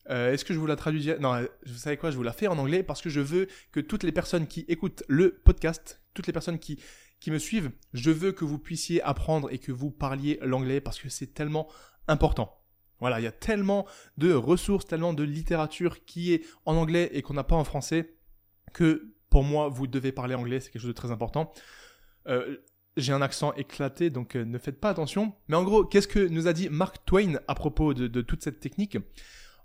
euh, 0.10 0.32
est-ce 0.32 0.46
que 0.46 0.54
je 0.54 0.60
vous 0.60 0.68
la 0.68 0.76
traduis 0.76 1.12
Non, 1.20 1.48
vous 1.66 1.78
savez 1.78 1.98
quoi? 1.98 2.12
Je 2.12 2.18
vous 2.18 2.24
la 2.24 2.34
fais 2.34 2.48
en 2.48 2.58
anglais 2.58 2.84
parce 2.84 3.02
que 3.02 3.10
je 3.10 3.22
veux 3.22 3.48
que 3.72 3.80
toutes 3.80 4.04
les 4.04 4.12
personnes 4.12 4.48
qui 4.48 4.66
écoutent 4.68 5.04
le 5.08 5.32
podcast, 5.32 6.02
toutes 6.14 6.28
les 6.28 6.34
personnes 6.34 6.60
qui, 6.60 6.80
qui 7.20 7.32
me 7.32 7.40
suivent, 7.40 7.72
je 7.94 8.12
veux 8.12 8.32
que 8.32 8.46
vous 8.46 8.60
puissiez 8.60 9.02
apprendre 9.02 9.52
et 9.52 9.58
que 9.58 9.72
vous 9.72 9.90
parliez 9.90 10.38
l'anglais 10.42 10.82
parce 10.82 11.00
que 11.00 11.10
c'est 11.10 11.34
tellement 11.34 11.68
important. 12.08 12.62
Voilà, 13.00 13.20
il 13.20 13.24
y 13.24 13.28
a 13.28 13.32
tellement 13.32 13.86
de 14.18 14.32
ressources, 14.32 14.86
tellement 14.86 15.14
de 15.14 15.24
littérature 15.24 16.06
qui 16.06 16.34
est 16.34 16.46
en 16.66 16.76
anglais 16.76 17.10
et 17.14 17.22
qu'on 17.22 17.34
n'a 17.34 17.44
pas 17.44 17.56
en 17.56 17.64
français 17.64 18.16
que 18.74 19.15
pour 19.36 19.44
moi, 19.44 19.68
vous 19.68 19.86
devez 19.86 20.14
parler 20.14 20.34
anglais, 20.34 20.62
c'est 20.62 20.72
quelque 20.72 20.84
chose 20.84 20.88
de 20.88 20.96
très 20.96 21.12
important. 21.12 21.52
Euh, 22.30 22.56
j'ai 22.96 23.12
un 23.12 23.22
accent 23.22 23.52
éclaté, 23.56 24.10
donc 24.10 24.38
euh, 24.38 24.46
ne 24.46 24.58
faites 24.58 24.80
pas 24.80 24.90
attention. 24.90 25.34
Mais 25.50 25.58
en 25.58 25.64
gros, 25.66 25.84
qu'est-ce 25.84 26.08
que 26.08 26.26
nous 26.26 26.48
a 26.48 26.54
dit 26.54 26.70
Mark 26.70 27.04
Twain 27.06 27.42
à 27.50 27.54
propos 27.54 27.94
de 27.94 28.22
toute 28.22 28.42
cette 28.42 28.62
technique? 28.62 28.98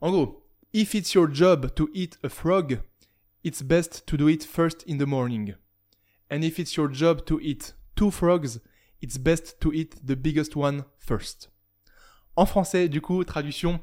En 0.00 0.10
gros, 0.10 0.44
if 0.72 0.94
it's 0.94 1.14
your 1.14 1.32
job 1.32 1.72
to 1.76 1.88
eat 1.94 2.18
a 2.24 2.28
frog, 2.28 2.80
it's 3.44 3.62
best 3.62 4.04
to 4.06 4.16
do 4.16 4.28
it 4.28 4.42
first 4.42 4.82
in 4.88 4.98
the 4.98 5.06
morning. 5.06 5.54
And 6.32 6.42
if 6.42 6.58
it's 6.58 6.74
your 6.74 6.92
job 6.92 7.24
to 7.26 7.38
eat 7.40 7.76
two 7.94 8.10
frogs, 8.10 8.60
it's 9.00 9.18
best 9.18 9.60
to 9.60 9.72
eat 9.72 10.04
the 10.04 10.16
biggest 10.16 10.56
one 10.56 10.82
first. 10.98 11.52
En 12.34 12.44
français, 12.44 12.88
du 12.88 13.00
coup, 13.00 13.22
traduction, 13.22 13.78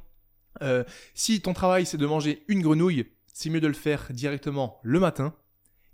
euh, 0.61 0.83
si 1.13 1.39
ton 1.39 1.53
travail 1.53 1.85
c'est 1.85 1.97
de 1.97 2.05
manger 2.05 2.43
une 2.49 2.61
grenouille, 2.61 3.05
c'est 3.27 3.49
mieux 3.49 3.61
de 3.61 3.67
le 3.67 3.73
faire 3.73 4.07
directement 4.11 4.81
le 4.83 4.99
matin. 4.99 5.33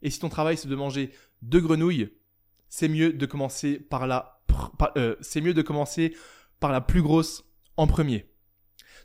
Et 0.03 0.09
si 0.09 0.19
ton 0.19 0.29
travail 0.29 0.57
c'est 0.57 0.67
de 0.67 0.75
manger 0.75 1.11
deux 1.41 1.61
grenouilles, 1.61 2.09
c'est 2.69 2.87
mieux 2.87 3.13
de 3.13 3.25
commencer 3.25 3.79
par 3.79 4.05
la, 4.07 4.41
euh, 4.97 5.15
plus 6.87 7.01
grosse 7.01 7.43
en 7.77 7.87
premier. 7.87 8.25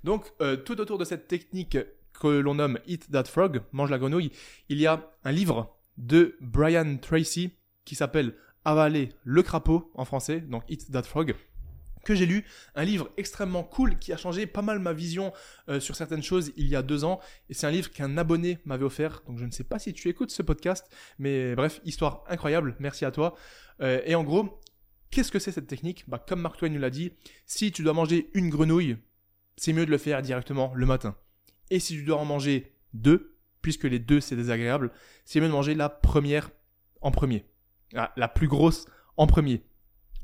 Donc, 0.04 0.32
euh, 0.40 0.56
tout 0.56 0.80
autour 0.80 0.98
de 0.98 1.04
cette 1.04 1.28
technique 1.28 1.78
que 2.20 2.28
l'on 2.28 2.54
nomme 2.54 2.78
Eat 2.86 3.10
That 3.10 3.24
Frog, 3.24 3.62
mange 3.72 3.90
la 3.90 3.98
grenouille, 3.98 4.32
il 4.68 4.78
y 4.78 4.86
a 4.86 5.10
un 5.24 5.32
livre 5.32 5.76
de 5.96 6.36
Brian 6.40 6.96
Tracy 6.96 7.52
qui 7.84 7.94
s'appelle 7.94 8.34
Avaler 8.64 9.10
le 9.24 9.42
crapaud 9.42 9.90
en 9.94 10.04
français, 10.04 10.40
donc 10.40 10.62
Eat 10.68 10.90
That 10.92 11.04
Frog, 11.04 11.34
que 12.08 12.14
j'ai 12.14 12.26
lu, 12.26 12.44
un 12.74 12.84
livre 12.84 13.10
extrêmement 13.16 13.62
cool 13.62 13.98
qui 13.98 14.12
a 14.12 14.16
changé 14.16 14.46
pas 14.46 14.62
mal 14.62 14.78
ma 14.78 14.92
vision 14.92 15.32
euh, 15.68 15.78
sur 15.78 15.94
certaines 15.94 16.22
choses 16.22 16.52
il 16.56 16.66
y 16.66 16.74
a 16.74 16.82
deux 16.82 17.04
ans, 17.04 17.20
et 17.48 17.54
c'est 17.54 17.66
un 17.66 17.70
livre 17.70 17.90
qu'un 17.90 18.16
abonné 18.16 18.58
m'avait 18.64 18.84
offert, 18.84 19.22
donc 19.26 19.38
je 19.38 19.44
ne 19.44 19.50
sais 19.50 19.64
pas 19.64 19.78
si 19.78 19.92
tu 19.92 20.08
écoutes 20.08 20.30
ce 20.30 20.42
podcast, 20.42 20.90
mais 21.18 21.54
bref, 21.54 21.80
histoire 21.84 22.24
incroyable, 22.28 22.74
merci 22.78 23.04
à 23.04 23.10
toi. 23.10 23.36
Euh, 23.80 24.00
et 24.04 24.14
en 24.14 24.24
gros, 24.24 24.60
qu'est-ce 25.10 25.30
que 25.30 25.38
c'est 25.38 25.52
cette 25.52 25.66
technique? 25.66 26.04
Bah, 26.08 26.18
Comme 26.18 26.40
Mark 26.40 26.56
Twain 26.58 26.70
nous 26.70 26.80
l'a 26.80 26.90
dit, 26.90 27.12
si 27.46 27.70
tu 27.70 27.82
dois 27.82 27.92
manger 27.92 28.30
une 28.34 28.48
grenouille 28.48 28.96
c'est 29.58 29.72
mieux 29.72 29.84
de 29.84 29.90
le 29.90 29.98
faire 29.98 30.22
directement 30.22 30.72
le 30.74 30.86
matin. 30.86 31.16
Et 31.70 31.80
si 31.80 31.94
tu 31.94 32.04
dois 32.04 32.16
en 32.16 32.24
manger 32.24 32.72
deux, 32.94 33.36
puisque 33.60 33.84
les 33.84 33.98
deux 33.98 34.20
c'est 34.20 34.36
désagréable, 34.36 34.92
c'est 35.24 35.40
mieux 35.40 35.48
de 35.48 35.52
manger 35.52 35.74
la 35.74 35.88
première 35.88 36.50
en 37.00 37.10
premier. 37.10 37.44
Ah, 37.94 38.12
la, 38.16 38.28
plus 38.28 38.48
grosse 38.48 38.86
en 39.16 39.26
premier. 39.26 39.62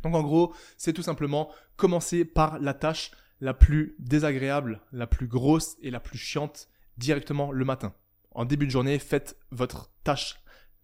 Donc 0.04 0.14
en 0.14 0.22
gros, 0.22 0.54
c'est 0.76 0.92
tout 0.92 1.02
simplement 1.02 1.50
commencer 1.76 2.24
par 2.24 2.60
la 2.60 2.74
tâche 2.74 3.10
la 3.40 3.54
plus 3.54 3.96
désagréable, 3.98 4.80
la 4.92 5.06
plus 5.06 5.26
grosse 5.26 5.76
et 5.82 5.90
la 5.90 5.98
plus 5.98 6.18
chiante 6.18 6.68
directement 6.96 7.50
le 7.50 7.64
matin. 7.64 7.92
En 8.30 8.44
début 8.44 8.66
de 8.66 8.70
journée, 8.70 8.98
faites 8.98 9.36
votre 9.50 9.90
tâche 10.04 10.36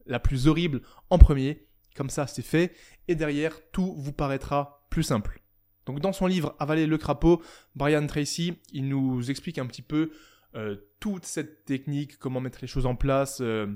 la 0.06 0.18
plus 0.18 0.48
horrible 0.48 0.82
en 1.10 1.18
premier. 1.18 1.66
Comme 1.94 2.10
ça, 2.10 2.26
c'est 2.26 2.42
fait. 2.42 2.74
Et 3.08 3.14
derrière, 3.14 3.58
tout 3.72 3.94
vous 3.96 4.12
paraîtra 4.12 4.86
plus 4.90 5.02
simple. 5.02 5.40
Donc 5.86 6.00
dans 6.00 6.12
son 6.12 6.26
livre 6.26 6.54
Avaler 6.58 6.86
le 6.86 6.98
crapaud, 6.98 7.42
Brian 7.74 8.06
Tracy, 8.06 8.54
il 8.72 8.88
nous 8.88 9.30
explique 9.30 9.58
un 9.58 9.66
petit 9.66 9.82
peu 9.82 10.10
euh, 10.54 10.76
toute 10.98 11.24
cette 11.24 11.64
technique, 11.64 12.18
comment 12.18 12.40
mettre 12.40 12.58
les 12.62 12.68
choses 12.68 12.86
en 12.86 12.94
place. 12.94 13.40
Euh, 13.40 13.66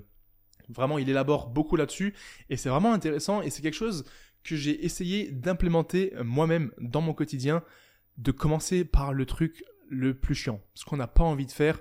vraiment, 0.68 0.98
il 0.98 1.08
élabore 1.08 1.48
beaucoup 1.48 1.76
là-dessus 1.76 2.14
et 2.50 2.56
c'est 2.56 2.68
vraiment 2.68 2.92
intéressant 2.92 3.42
et 3.42 3.50
c'est 3.50 3.62
quelque 3.62 3.74
chose 3.74 4.04
que 4.44 4.56
j'ai 4.56 4.84
essayé 4.84 5.30
d'implémenter 5.30 6.14
euh, 6.14 6.24
moi-même 6.24 6.72
dans 6.78 7.00
mon 7.00 7.14
quotidien, 7.14 7.62
de 8.18 8.30
commencer 8.30 8.84
par 8.84 9.12
le 9.12 9.26
truc 9.26 9.64
le 9.88 10.14
plus 10.14 10.34
chiant, 10.34 10.62
ce 10.74 10.84
qu'on 10.84 10.96
n'a 10.96 11.08
pas 11.08 11.24
envie 11.24 11.46
de 11.46 11.52
faire. 11.52 11.78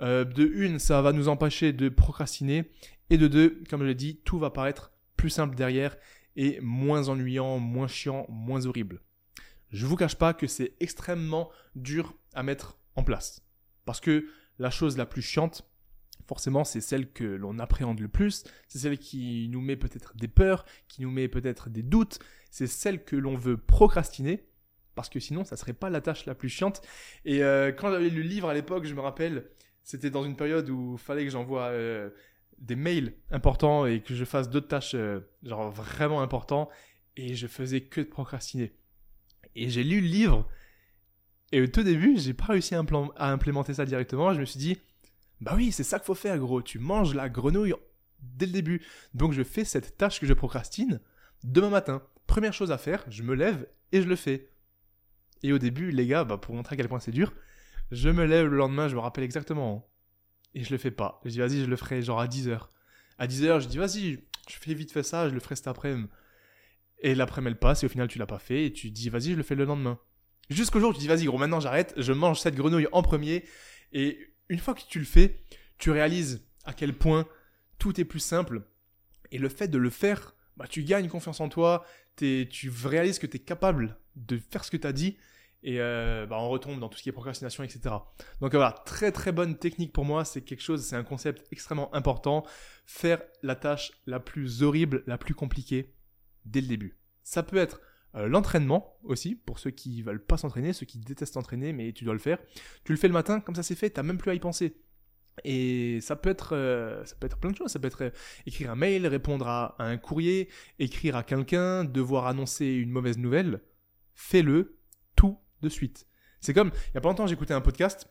de 0.00 0.50
une, 0.52 0.78
ça 0.78 1.00
va 1.00 1.12
nous 1.12 1.28
empêcher 1.28 1.72
de 1.72 1.88
procrastiner 1.88 2.70
et 3.08 3.18
de 3.18 3.28
deux, 3.28 3.62
comme 3.70 3.82
je 3.82 3.86
l'ai 3.86 3.94
dit, 3.94 4.20
tout 4.24 4.38
va 4.38 4.50
paraître 4.50 4.92
plus 5.16 5.30
simple 5.30 5.54
derrière 5.54 5.96
et 6.34 6.58
moins 6.60 7.08
ennuyant, 7.08 7.58
moins 7.58 7.86
chiant, 7.86 8.26
moins 8.28 8.66
horrible 8.66 9.00
je 9.70 9.86
vous 9.86 9.96
cache 9.96 10.16
pas 10.16 10.34
que 10.34 10.46
c'est 10.46 10.74
extrêmement 10.80 11.50
dur 11.74 12.14
à 12.34 12.42
mettre 12.42 12.78
en 12.94 13.02
place. 13.02 13.42
Parce 13.84 14.00
que 14.00 14.26
la 14.58 14.70
chose 14.70 14.96
la 14.96 15.06
plus 15.06 15.22
chiante, 15.22 15.68
forcément, 16.26 16.64
c'est 16.64 16.80
celle 16.80 17.10
que 17.10 17.24
l'on 17.24 17.58
appréhende 17.58 18.00
le 18.00 18.08
plus, 18.08 18.44
c'est 18.68 18.78
celle 18.78 18.98
qui 18.98 19.48
nous 19.50 19.60
met 19.60 19.76
peut-être 19.76 20.16
des 20.16 20.28
peurs, 20.28 20.64
qui 20.88 21.02
nous 21.02 21.10
met 21.10 21.28
peut-être 21.28 21.70
des 21.70 21.82
doutes, 21.82 22.18
c'est 22.50 22.66
celle 22.66 23.04
que 23.04 23.16
l'on 23.16 23.36
veut 23.36 23.56
procrastiner, 23.56 24.44
parce 24.94 25.08
que 25.08 25.20
sinon, 25.20 25.44
ça 25.44 25.56
serait 25.56 25.74
pas 25.74 25.90
la 25.90 26.00
tâche 26.00 26.26
la 26.26 26.34
plus 26.34 26.48
chiante. 26.48 26.82
Et 27.24 27.42
euh, 27.42 27.70
quand 27.70 27.90
j'avais 27.90 28.08
lu 28.08 28.22
le 28.22 28.28
livre 28.28 28.48
à 28.48 28.54
l'époque, 28.54 28.86
je 28.86 28.94
me 28.94 29.00
rappelle, 29.00 29.46
c'était 29.82 30.10
dans 30.10 30.24
une 30.24 30.36
période 30.36 30.68
où 30.70 30.94
il 30.94 30.98
fallait 30.98 31.24
que 31.24 31.30
j'envoie 31.30 31.68
euh, 31.68 32.10
des 32.58 32.76
mails 32.76 33.14
importants 33.30 33.86
et 33.86 34.00
que 34.00 34.14
je 34.14 34.24
fasse 34.24 34.48
d'autres 34.48 34.68
tâches, 34.68 34.94
euh, 34.94 35.20
genre 35.42 35.70
vraiment 35.70 36.22
importants, 36.22 36.70
et 37.16 37.34
je 37.34 37.46
faisais 37.46 37.82
que 37.82 38.00
de 38.00 38.06
procrastiner. 38.06 38.72
Et 39.54 39.68
j'ai 39.68 39.84
lu 39.84 40.00
le 40.00 40.08
livre. 40.08 40.48
Et 41.52 41.60
au 41.60 41.66
tout 41.66 41.82
début, 41.82 42.18
j'ai 42.18 42.34
pas 42.34 42.46
réussi 42.46 42.74
à, 42.74 42.82
implémenter 43.18 43.74
ça 43.74 43.84
directement. 43.84 44.34
Je 44.34 44.40
me 44.40 44.44
suis 44.44 44.58
dit, 44.58 44.78
bah 45.40 45.52
oui, 45.56 45.72
c'est 45.72 45.84
ça 45.84 45.98
qu'il 45.98 46.06
faut 46.06 46.14
faire, 46.14 46.38
gros. 46.38 46.62
Tu 46.62 46.78
manges 46.78 47.14
la 47.14 47.28
grenouille 47.28 47.74
dès 48.20 48.46
le 48.46 48.52
début. 48.52 48.82
Donc 49.14 49.32
je 49.32 49.42
fais 49.42 49.64
cette 49.64 49.96
tâche 49.96 50.20
que 50.20 50.26
je 50.26 50.32
procrastine 50.32 51.00
demain 51.44 51.70
matin. 51.70 52.02
Première 52.26 52.52
chose 52.52 52.72
à 52.72 52.78
faire, 52.78 53.04
je 53.08 53.22
me 53.22 53.34
lève 53.34 53.68
et 53.92 54.02
je 54.02 54.08
le 54.08 54.16
fais. 54.16 54.50
Et 55.42 55.52
au 55.52 55.58
début, 55.58 55.90
les 55.90 56.06
gars, 56.06 56.24
bah, 56.24 56.38
pour 56.38 56.54
montrer 56.54 56.74
à 56.74 56.76
quel 56.76 56.88
point 56.88 57.00
c'est 57.00 57.12
dur, 57.12 57.32
Je 57.92 58.08
me 58.08 58.24
lève 58.24 58.48
le 58.48 58.56
lendemain, 58.56 58.88
je 58.88 58.96
me 58.96 59.00
rappelle 59.00 59.22
exactement. 59.22 59.88
Et 60.54 60.64
je 60.64 60.72
le 60.72 60.78
fais 60.78 60.90
pas. 60.90 61.20
Je 61.24 61.30
dis, 61.30 61.38
vas-y, 61.38 61.60
je 61.60 61.66
le 61.66 61.76
ferai 61.76 62.02
genre 62.02 62.20
à 62.20 62.26
10h. 62.26 62.68
À 63.18 63.26
10h, 63.26 63.60
je 63.60 63.68
dis, 63.68 63.78
vas-y, 63.78 64.24
je 64.48 64.56
fais 64.56 64.74
vite 64.74 64.90
fait 64.90 65.02
ça, 65.02 65.28
je 65.28 65.34
le 65.34 65.40
ferai 65.40 65.54
cet 65.54 65.68
après-midi. 65.68 66.08
Et 66.98 67.14
l'après-midi, 67.14 67.52
elle 67.52 67.58
passe, 67.58 67.82
et 67.82 67.86
au 67.86 67.88
final, 67.88 68.08
tu 68.08 68.18
l'as 68.18 68.26
pas 68.26 68.38
fait, 68.38 68.66
et 68.66 68.72
tu 68.72 68.90
dis, 68.90 69.08
vas-y, 69.08 69.32
je 69.32 69.36
le 69.36 69.42
fais 69.42 69.54
le 69.54 69.64
lendemain. 69.64 70.00
Jusqu'au 70.48 70.80
jour 70.80 70.94
tu 70.94 71.00
dis, 71.00 71.08
vas-y, 71.08 71.26
gros, 71.26 71.38
maintenant 71.38 71.60
j'arrête, 71.60 71.92
je 71.96 72.12
mange 72.12 72.40
cette 72.40 72.54
grenouille 72.54 72.88
en 72.92 73.02
premier. 73.02 73.44
Et 73.92 74.18
une 74.48 74.58
fois 74.58 74.74
que 74.74 74.82
tu 74.88 74.98
le 74.98 75.04
fais, 75.04 75.40
tu 75.78 75.90
réalises 75.90 76.46
à 76.64 76.72
quel 76.72 76.94
point 76.94 77.26
tout 77.78 78.00
est 78.00 78.04
plus 78.04 78.20
simple. 78.20 78.62
Et 79.30 79.38
le 79.38 79.48
fait 79.48 79.68
de 79.68 79.78
le 79.78 79.90
faire, 79.90 80.34
bah, 80.56 80.66
tu 80.68 80.82
gagnes 80.82 81.08
confiance 81.08 81.40
en 81.40 81.48
toi, 81.48 81.84
tu 82.16 82.72
réalises 82.84 83.18
que 83.18 83.26
tu 83.26 83.36
es 83.36 83.40
capable 83.40 83.98
de 84.14 84.38
faire 84.38 84.64
ce 84.64 84.70
que 84.70 84.76
tu 84.76 84.86
as 84.86 84.92
dit, 84.92 85.16
et 85.62 85.80
euh, 85.80 86.26
bah, 86.26 86.36
on 86.38 86.48
retombe 86.48 86.78
dans 86.78 86.88
tout 86.88 86.96
ce 86.96 87.02
qui 87.02 87.08
est 87.08 87.12
procrastination, 87.12 87.64
etc. 87.64 87.94
Donc 88.40 88.52
voilà, 88.52 88.72
très 88.86 89.10
très 89.10 89.32
bonne 89.32 89.58
technique 89.58 89.92
pour 89.92 90.04
moi, 90.04 90.24
c'est 90.24 90.42
quelque 90.42 90.62
chose, 90.62 90.84
c'est 90.84 90.96
un 90.96 91.04
concept 91.04 91.46
extrêmement 91.50 91.92
important, 91.94 92.46
faire 92.86 93.20
la 93.42 93.56
tâche 93.56 93.92
la 94.06 94.20
plus 94.20 94.62
horrible, 94.62 95.02
la 95.06 95.18
plus 95.18 95.34
compliquée 95.34 95.94
dès 96.44 96.60
le 96.60 96.68
début. 96.68 96.98
Ça 97.22 97.42
peut 97.42 97.56
être 97.56 97.80
euh, 98.16 98.28
l'entraînement 98.28 98.96
aussi, 99.04 99.34
pour 99.34 99.58
ceux 99.58 99.70
qui 99.70 100.02
veulent 100.02 100.24
pas 100.24 100.36
s'entraîner, 100.36 100.72
ceux 100.72 100.86
qui 100.86 100.98
détestent 100.98 101.34
s'entraîner, 101.34 101.72
mais 101.72 101.92
tu 101.92 102.04
dois 102.04 102.14
le 102.14 102.20
faire. 102.20 102.38
Tu 102.84 102.92
le 102.92 102.98
fais 102.98 103.08
le 103.08 103.14
matin, 103.14 103.40
comme 103.40 103.54
ça 103.54 103.62
c'est 103.62 103.74
fait, 103.74 103.90
tu 103.90 104.02
même 104.02 104.16
plus 104.16 104.30
à 104.30 104.34
y 104.34 104.40
penser. 104.40 104.80
Et 105.44 106.00
ça 106.00 106.16
peut 106.16 106.30
être, 106.30 106.56
euh, 106.56 107.04
ça 107.04 107.14
peut 107.16 107.26
être 107.26 107.36
plein 107.36 107.50
de 107.50 107.56
choses. 107.56 107.70
Ça 107.70 107.78
peut 107.78 107.88
être 107.88 108.04
euh, 108.04 108.10
écrire 108.46 108.70
un 108.70 108.74
mail, 108.74 109.06
répondre 109.06 109.46
à, 109.46 109.76
un 109.78 109.98
courrier, 109.98 110.48
écrire 110.78 111.14
à 111.14 111.22
quelqu'un, 111.22 111.84
devoir 111.84 112.26
annoncer 112.26 112.66
une 112.66 112.90
mauvaise 112.90 113.18
nouvelle. 113.18 113.60
Fais-le 114.14 114.78
tout 115.14 115.38
de 115.60 115.68
suite. 115.68 116.06
C'est 116.40 116.54
comme, 116.54 116.70
il 116.88 116.94
y 116.94 116.98
a 116.98 117.02
pas 117.02 117.10
longtemps, 117.10 117.26
j'écoutais 117.26 117.52
un 117.52 117.60
podcast. 117.60 118.08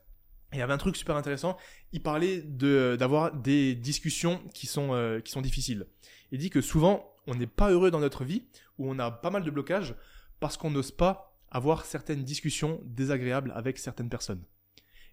Il 0.54 0.60
y 0.60 0.62
avait 0.62 0.74
un 0.74 0.78
truc 0.78 0.96
super 0.96 1.16
intéressant. 1.16 1.58
Il 1.92 2.04
parlait 2.04 2.42
de 2.42 2.96
d'avoir 2.98 3.36
des 3.36 3.74
discussions 3.74 4.40
qui 4.54 4.68
sont 4.68 5.20
qui 5.26 5.32
sont 5.32 5.42
difficiles. 5.42 5.88
Il 6.32 6.38
dit 6.38 6.50
que 6.50 6.62
souvent 6.62 7.15
on 7.28 7.36
n'est 7.36 7.48
pas 7.48 7.72
heureux 7.72 7.92
dans 7.92 8.00
notre 8.00 8.24
vie, 8.24 8.44
où 8.78 8.90
on 8.90 9.00
a 9.00 9.12
pas 9.12 9.30
mal 9.30 9.44
de 9.44 9.52
blocages, 9.52 9.96
parce 10.40 10.58
qu'on 10.58 10.72
n'ose 10.72 10.92
pas 10.92 11.36
avoir 11.50 11.86
certaines 11.86 12.24
discussions 12.24 12.82
désagréables 12.84 13.52
avec 13.56 13.78
certaines 13.78 14.10
personnes. 14.10 14.44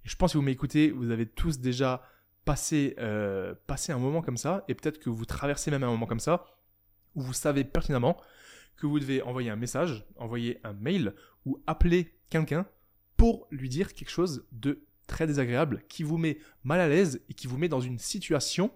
Et 0.05 0.09
je 0.09 0.17
pense 0.17 0.33
que 0.33 0.39
vous 0.39 0.45
m'écoutez, 0.45 0.91
vous 0.91 1.11
avez 1.11 1.27
tous 1.27 1.61
déjà 1.61 2.03
passé, 2.45 2.95
euh, 2.99 3.55
passé 3.67 3.93
un 3.93 3.99
moment 3.99 4.23
comme 4.23 4.37
ça, 4.37 4.65
et 4.69 4.75
peut-être 4.75 4.99
que 4.99 5.11
vous 5.11 5.25
traversez 5.25 5.71
même 5.71 5.85
un 5.85 5.91
moment 5.91 6.07
comme 6.07 6.21
ça, 6.21 6.45
où 7.15 7.23
vous 7.23 7.33
savez 7.33 7.65
pertinemment 7.65 8.17
que 8.77 8.87
vous 8.87 8.99
devez 8.99 9.23
envoyer 9.23 9.51
un 9.51 9.57
message, 9.57 10.05
envoyer 10.17 10.59
un 10.65 10.73
mail, 10.73 11.15
ou 11.45 11.63
appeler 11.67 12.15
quelqu'un 12.31 12.67
pour 13.17 13.47
lui 13.51 13.69
dire 13.69 13.93
quelque 13.93 14.11
chose 14.11 14.47
de 14.53 14.85
très 15.07 15.27
désagréable, 15.27 15.83
qui 15.89 16.03
vous 16.03 16.19
met 16.19 16.39
mal 16.65 16.81
à 16.81 16.89
l'aise 16.89 17.21
et 17.29 17.35
qui 17.35 17.47
vous 17.47 17.59
met 17.59 17.69
dans 17.69 17.81
une 17.81 17.99
situation 17.99 18.73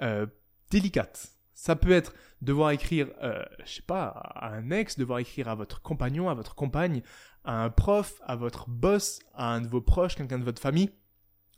euh, 0.00 0.26
délicate. 0.70 1.32
Ça 1.62 1.76
peut 1.76 1.92
être 1.92 2.12
devoir 2.40 2.72
écrire, 2.72 3.06
euh, 3.22 3.40
je 3.64 3.74
sais 3.74 3.82
pas, 3.82 4.06
à 4.06 4.52
un 4.52 4.72
ex, 4.72 4.98
devoir 4.98 5.20
écrire 5.20 5.46
à 5.46 5.54
votre 5.54 5.80
compagnon, 5.80 6.28
à 6.28 6.34
votre 6.34 6.56
compagne, 6.56 7.02
à 7.44 7.62
un 7.62 7.70
prof, 7.70 8.20
à 8.24 8.34
votre 8.34 8.68
boss, 8.68 9.20
à 9.32 9.54
un 9.54 9.60
de 9.60 9.68
vos 9.68 9.80
proches, 9.80 10.16
quelqu'un 10.16 10.40
de 10.40 10.44
votre 10.44 10.60
famille, 10.60 10.90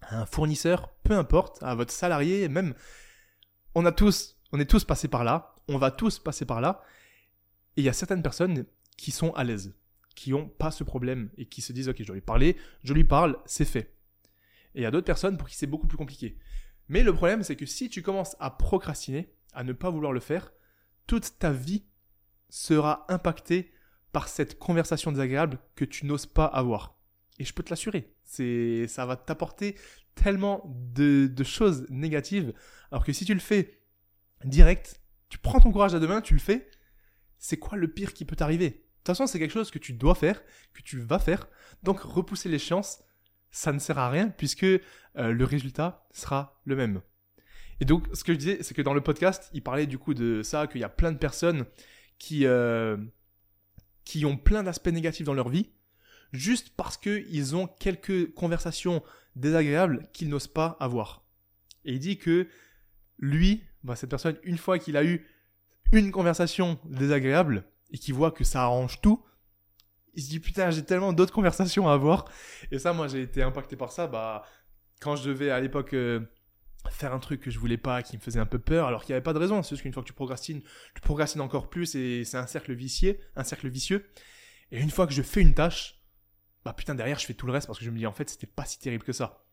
à 0.03 0.21
un 0.21 0.27
fournisseur, 0.27 0.95
peu 1.05 1.15
importe, 1.15 1.63
à 1.63 1.75
votre 1.75 1.91
salarié, 1.91 2.51
même. 2.51 2.75
On 3.75 3.87
a 3.87 3.93
tous, 3.93 4.37
on 4.53 4.61
est 4.61 4.69
tous 4.69 4.85
passés 4.85 5.09
par 5.09 5.25
là, 5.25 5.55
on 5.69 5.79
va 5.79 5.91
tous 5.91 6.19
passer 6.19 6.45
par 6.45 6.61
là, 6.61 6.83
et 7.79 7.81
il 7.81 7.85
y 7.85 7.89
a 7.89 7.95
certaines 7.95 8.23
personnes 8.23 8.67
qui 8.99 9.11
sont 9.11 9.33
à 9.33 9.43
l'aise, 9.43 9.75
qui 10.15 10.33
n'ont 10.33 10.49
pas 10.51 10.71
ce 10.71 10.85
problème 10.85 11.31
et 11.39 11.47
qui 11.47 11.63
se 11.63 11.73
disent 11.73 11.89
ok 11.89 11.97
je 12.01 12.05
dois 12.09 12.17
lui 12.17 12.21
parler, 12.21 12.59
je 12.83 12.93
lui 12.93 13.05
parle, 13.05 13.39
c'est 13.47 13.65
fait. 13.65 13.97
Et 14.75 14.81
il 14.81 14.83
y 14.83 14.87
a 14.87 14.91
d'autres 14.91 15.07
personnes 15.07 15.39
pour 15.39 15.49
qui 15.49 15.57
c'est 15.57 15.67
beaucoup 15.67 15.87
plus 15.87 15.97
compliqué. 15.97 16.37
Mais 16.89 17.03
le 17.03 17.15
problème 17.15 17.43
c'est 17.43 17.57
que 17.57 17.65
si 17.65 17.89
tu 17.89 18.03
commences 18.03 18.37
à 18.39 18.51
procrastiner, 18.51 19.35
à 19.55 19.65
ne 19.65 19.73
pas 19.73 19.91
vouloir 19.91 20.13
le 20.13 20.21
faire, 20.21 20.53
toute 21.07 21.39
ta 21.39 21.51
vie 21.51 21.85
sera 22.49 23.05
impactée 23.09 23.73
par 24.13 24.29
cette 24.29 24.59
conversation 24.59 25.11
désagréable 25.11 25.59
que 25.75 25.85
tu 25.85 26.07
n'oses 26.07 26.27
pas 26.27 26.47
avoir. 26.47 26.99
Et 27.39 27.45
je 27.45 27.53
peux 27.53 27.63
te 27.63 27.71
l'assurer, 27.71 28.15
c'est, 28.23 28.87
ça 28.87 29.07
va 29.07 29.17
t'apporter 29.17 29.77
tellement 30.15 30.63
de, 30.67 31.29
choses 31.43 31.87
négatives, 31.91 32.55
alors 32.93 33.05
que 33.05 33.13
si 33.13 33.25
tu 33.25 33.35
le 33.35 33.41
fais 33.41 33.81
direct, 34.45 35.01
tu 35.29 35.39
prends 35.39 35.61
ton 35.61 35.73
courage 35.73 35.95
à 35.95 36.01
deux 36.01 36.07
mains, 36.07 36.21
tu 36.21 36.35
le 36.35 36.41
fais, 36.41 36.71
c'est 37.39 37.57
quoi 37.57 37.77
le 37.77 37.89
pire 37.89 38.15
qui 38.15 38.25
peut 38.25 38.37
t'arriver? 38.37 38.71
De 38.71 38.75
toute 38.75 39.07
façon, 39.09 39.27
c'est 39.27 39.41
quelque 39.41 39.51
chose 39.51 39.73
que 39.73 39.81
tu 39.81 39.93
dois 39.93 40.15
faire, 40.15 40.41
que 40.73 40.83
tu 40.83 40.99
vas 41.01 41.19
faire, 41.19 41.49
donc 41.83 42.01
repousser 42.01 42.49
l'échéance, 42.49 43.03
ça 43.51 43.73
ne 43.73 43.79
sert 43.79 43.99
à 43.99 44.11
rien 44.11 44.29
puisque 44.29 44.65
euh, 44.65 44.81
le 45.15 45.45
résultat 45.45 46.07
sera 46.13 46.61
le 46.65 46.77
même. 46.77 47.03
Et 47.81 47.85
donc, 47.85 48.07
ce 48.13 48.25
que 48.25 48.33
je 48.33 48.39
disais, 48.39 48.59
c'est 48.63 48.75
que 48.75 48.83
dans 48.83 48.95
le 48.95 49.01
podcast, 49.01 49.51
il 49.53 49.63
parlait 49.63 49.87
du 49.87 49.99
coup 49.99 50.15
de 50.15 50.43
ça, 50.43 50.67
qu'il 50.67 50.81
y 50.81 50.85
a 50.85 50.89
plein 50.89 51.13
de 51.13 51.19
personnes 51.19 51.65
qui, 52.19 52.47
euh, 52.47 52.97
qui 54.05 54.25
ont 54.25 54.37
plein 54.37 54.63
d'aspects 54.63 54.89
négatifs 54.89 55.27
dans 55.27 55.35
leur 55.35 55.49
vie, 55.49 55.71
juste 56.33 56.71
parce 56.77 56.97
qu'ils 56.97 57.57
ont 57.57 57.67
quelques 57.67 58.33
conversations 58.35 59.03
désagréables 59.37 60.09
qu'ils 60.13 60.29
n'osent 60.29 60.49
pas 60.49 60.77
avoir. 60.81 61.25
Et 61.85 61.95
il 61.95 61.99
dit 61.99 62.19
que 62.19 62.49
lui, 63.19 63.65
bah, 63.83 63.97
cette 63.97 64.11
personne, 64.11 64.37
une 64.43 64.59
fois 64.59 64.79
qu'il 64.79 64.97
a 64.97 65.05
eu 65.05 65.27
une 65.93 66.11
conversation 66.11 66.79
désagréable 66.85 67.65
et 67.91 67.99
qu'il 67.99 68.15
voit 68.15 68.31
que 68.31 68.45
ça 68.45 68.63
arrange 68.63 69.01
tout, 69.01 69.25
il 70.15 70.23
se 70.23 70.31
dit 70.31 70.41
putain, 70.41 70.71
j'ai 70.71 70.85
tellement 70.85 71.13
d'autres 71.13 71.33
conversations 71.33 71.89
à 71.89 71.95
avoir. 71.95 72.27
Et 72.71 72.79
ça, 72.79 72.93
moi, 72.93 73.09
j'ai 73.09 73.23
été 73.23 73.43
impacté 73.43 73.77
par 73.77 73.93
ça. 73.93 74.07
Bah, 74.07 74.45
quand 75.01 75.17
je 75.17 75.29
devais 75.29 75.51
à 75.51 75.61
l'époque 75.61 75.93
euh, 75.95 76.21
faire 76.91 77.15
un 77.15 77.19
truc 77.19 77.41
que 77.41 77.51
je 77.51 77.59
voulais 77.59 77.77
pas, 77.77 78.03
qui 78.03 78.17
me 78.17 78.23
faisait 78.23 78.41
un 78.41 78.47
peu 78.47 78.59
peur, 78.59 78.87
alors 78.87 79.05
qu'il 79.05 79.13
n'y 79.13 79.17
avait 79.17 79.23
pas 79.23 79.33
de 79.33 79.39
raison. 79.39 79.63
C'est 79.63 79.71
juste 79.71 79.83
qu'une 79.83 79.93
fois 79.93 80.03
que 80.03 80.09
tu 80.09 80.13
procrastines, 80.13 80.63
tu 80.95 81.01
procrastines 81.01 81.41
encore 81.41 81.71
plus 81.71 81.95
et 81.95 82.25
c'est 82.25 82.37
un 82.37 82.47
cercle 82.47 82.73
vicieux, 82.73 83.19
un 83.37 83.45
cercle 83.45 83.69
vicieux. 83.69 84.07
Et 84.71 84.81
une 84.81 84.91
fois 84.91 85.07
que 85.07 85.13
je 85.13 85.23
fais 85.23 85.41
une 85.41 85.55
tâche, 85.55 86.01
bah 86.65 86.73
putain 86.73 86.95
derrière 86.95 87.19
je 87.19 87.27
fais 87.27 87.35
tout 87.35 87.47
le 87.47 87.53
reste 87.53 87.67
parce 87.67 87.79
que 87.79 87.85
je 87.85 87.91
me 87.91 87.99
dis 87.99 88.07
en 88.07 88.13
fait 88.13 88.31
c'était 88.31 88.47
pas 88.47 88.65
si 88.65 88.79
terrible 88.79 89.05
que 89.05 89.13
ça. 89.13 89.45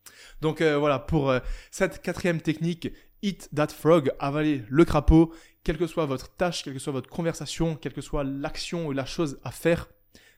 Donc 0.42 0.62
euh, 0.62 0.78
voilà 0.78 1.00
pour 1.00 1.30
euh, 1.30 1.40
cette 1.70 2.02
quatrième 2.02 2.42
technique, 2.42 2.90
eat 3.22 3.50
that 3.54 3.68
frog, 3.68 4.12
avaler 4.20 4.64
le 4.70 4.86
crapaud, 4.86 5.34
quelle 5.64 5.78
que 5.78 5.88
soit 5.88 6.06
votre 6.06 6.36
tâche, 6.36 6.64
quelle 6.64 6.74
que 6.74 6.80
soit 6.80 6.94
votre 6.94 7.10
conversation, 7.10 7.76
quelle 7.76 7.94
que 7.94 8.02
soit 8.02 8.24
l'action 8.24 8.88
ou 8.88 8.92
la 8.94 9.06
chose 9.06 9.40
à 9.44 9.52
faire, 9.52 9.90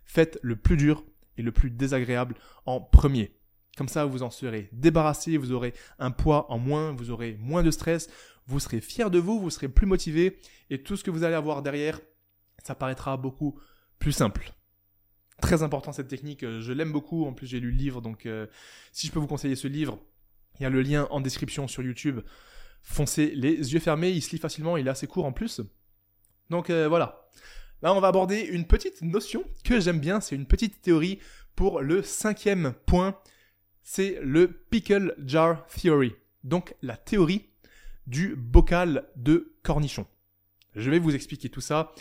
faites 0.03 0.39
le 0.41 0.55
plus 0.55 0.77
dur 0.77 1.05
et 1.37 1.41
le 1.41 1.51
plus 1.51 1.69
désagréable 1.69 2.35
en 2.65 2.81
premier. 2.81 3.31
Comme 3.77 3.87
ça, 3.87 4.05
vous 4.05 4.21
en 4.21 4.29
serez 4.29 4.69
débarrassé, 4.71 5.37
vous 5.37 5.51
aurez 5.51 5.73
un 5.97 6.11
poids 6.11 6.51
en 6.51 6.59
moins, 6.59 6.91
vous 6.91 7.09
aurez 7.09 7.37
moins 7.39 7.63
de 7.63 7.71
stress, 7.71 8.07
vous 8.45 8.59
serez 8.59 8.81
fier 8.81 9.09
de 9.09 9.19
vous, 9.19 9.39
vous 9.39 9.49
serez 9.49 9.67
plus 9.67 9.87
motivé, 9.87 10.39
et 10.69 10.83
tout 10.83 10.95
ce 10.95 11.03
que 11.03 11.09
vous 11.09 11.23
allez 11.23 11.35
avoir 11.35 11.63
derrière, 11.63 11.99
ça 12.63 12.75
paraîtra 12.75 13.17
beaucoup 13.17 13.59
plus 13.99 14.11
simple. 14.11 14.53
Très 15.41 15.63
important 15.63 15.91
cette 15.91 16.07
technique, 16.07 16.43
euh, 16.43 16.61
je 16.61 16.71
l'aime 16.71 16.91
beaucoup, 16.91 17.25
en 17.25 17.33
plus 17.33 17.47
j'ai 17.47 17.59
lu 17.59 17.71
le 17.71 17.77
livre, 17.77 18.01
donc 18.01 18.25
euh, 18.25 18.47
si 18.91 19.07
je 19.07 19.11
peux 19.11 19.19
vous 19.19 19.27
conseiller 19.27 19.55
ce 19.55 19.67
livre, 19.67 19.99
il 20.59 20.63
y 20.63 20.65
a 20.65 20.69
le 20.69 20.81
lien 20.81 21.07
en 21.09 21.19
description 21.19 21.67
sur 21.67 21.81
YouTube. 21.81 22.19
Foncez 22.83 23.33
les 23.33 23.73
yeux 23.73 23.79
fermés, 23.79 24.11
il 24.11 24.21
se 24.21 24.31
lit 24.31 24.37
facilement, 24.37 24.77
il 24.77 24.87
est 24.87 24.91
assez 24.91 25.07
court 25.07 25.25
en 25.25 25.31
plus. 25.31 25.61
Donc 26.49 26.69
euh, 26.69 26.87
voilà. 26.87 27.27
Là, 27.81 27.93
on 27.93 27.99
va 27.99 28.07
aborder 28.07 28.41
une 28.41 28.65
petite 28.65 29.01
notion 29.01 29.43
que 29.65 29.79
j'aime 29.79 29.99
bien, 29.99 30.21
c'est 30.21 30.35
une 30.35 30.45
petite 30.45 30.81
théorie 30.81 31.19
pour 31.55 31.81
le 31.81 32.03
cinquième 32.03 32.73
point 32.85 33.19
c'est 33.83 34.19
le 34.21 34.47
Pickle 34.47 35.13
Jar 35.25 35.67
Theory, 35.67 36.13
donc 36.43 36.75
la 36.81 36.97
théorie 36.97 37.49
du 38.07 38.35
bocal 38.35 39.09
de 39.15 39.53
cornichon. 39.61 40.07
Je 40.75 40.89
vais 40.89 40.99
vous 40.99 41.13
expliquer 41.13 41.49
tout 41.49 41.61
ça. 41.61 41.91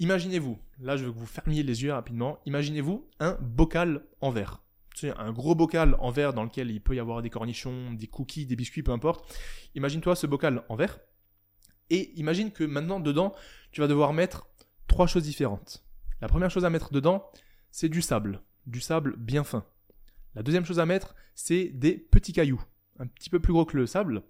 Imaginez-vous, 0.00 0.58
là 0.80 0.96
je 0.96 1.04
veux 1.04 1.12
que 1.12 1.18
vous 1.18 1.26
fermiez 1.26 1.62
les 1.62 1.82
yeux 1.84 1.92
rapidement, 1.92 2.40
imaginez-vous 2.46 3.08
un 3.20 3.38
bocal 3.40 4.04
en 4.20 4.30
verre. 4.30 4.62
C'est 4.94 5.16
un 5.18 5.32
gros 5.32 5.54
bocal 5.54 5.96
en 5.98 6.10
verre 6.10 6.34
dans 6.34 6.44
lequel 6.44 6.70
il 6.70 6.80
peut 6.80 6.94
y 6.94 7.00
avoir 7.00 7.20
des 7.20 7.30
cornichons, 7.30 7.92
des 7.92 8.06
cookies, 8.06 8.46
des 8.46 8.56
biscuits, 8.56 8.82
peu 8.82 8.92
importe. 8.92 9.36
Imagine-toi 9.74 10.14
ce 10.14 10.26
bocal 10.26 10.64
en 10.68 10.76
verre. 10.76 11.00
Et 11.90 12.12
imagine 12.18 12.52
que 12.52 12.64
maintenant, 12.64 13.00
dedans, 13.00 13.34
tu 13.72 13.80
vas 13.80 13.88
devoir 13.88 14.12
mettre 14.12 14.48
trois 14.86 15.06
choses 15.08 15.24
différentes. 15.24 15.84
La 16.20 16.28
première 16.28 16.50
chose 16.50 16.64
à 16.64 16.70
mettre 16.70 16.92
dedans, 16.92 17.28
c'est 17.70 17.88
du 17.88 18.02
sable. 18.02 18.40
Du 18.66 18.80
sable 18.80 19.16
bien 19.16 19.42
fin. 19.42 19.66
La 20.34 20.42
deuxième 20.42 20.64
chose 20.64 20.80
à 20.80 20.86
mettre, 20.86 21.14
c'est 21.34 21.66
des 21.66 21.96
petits 21.96 22.32
cailloux, 22.32 22.62
un 22.98 23.06
petit 23.06 23.30
peu 23.30 23.40
plus 23.40 23.52
gros 23.52 23.64
que 23.64 23.76
le 23.76 23.86
sable. 23.86 24.22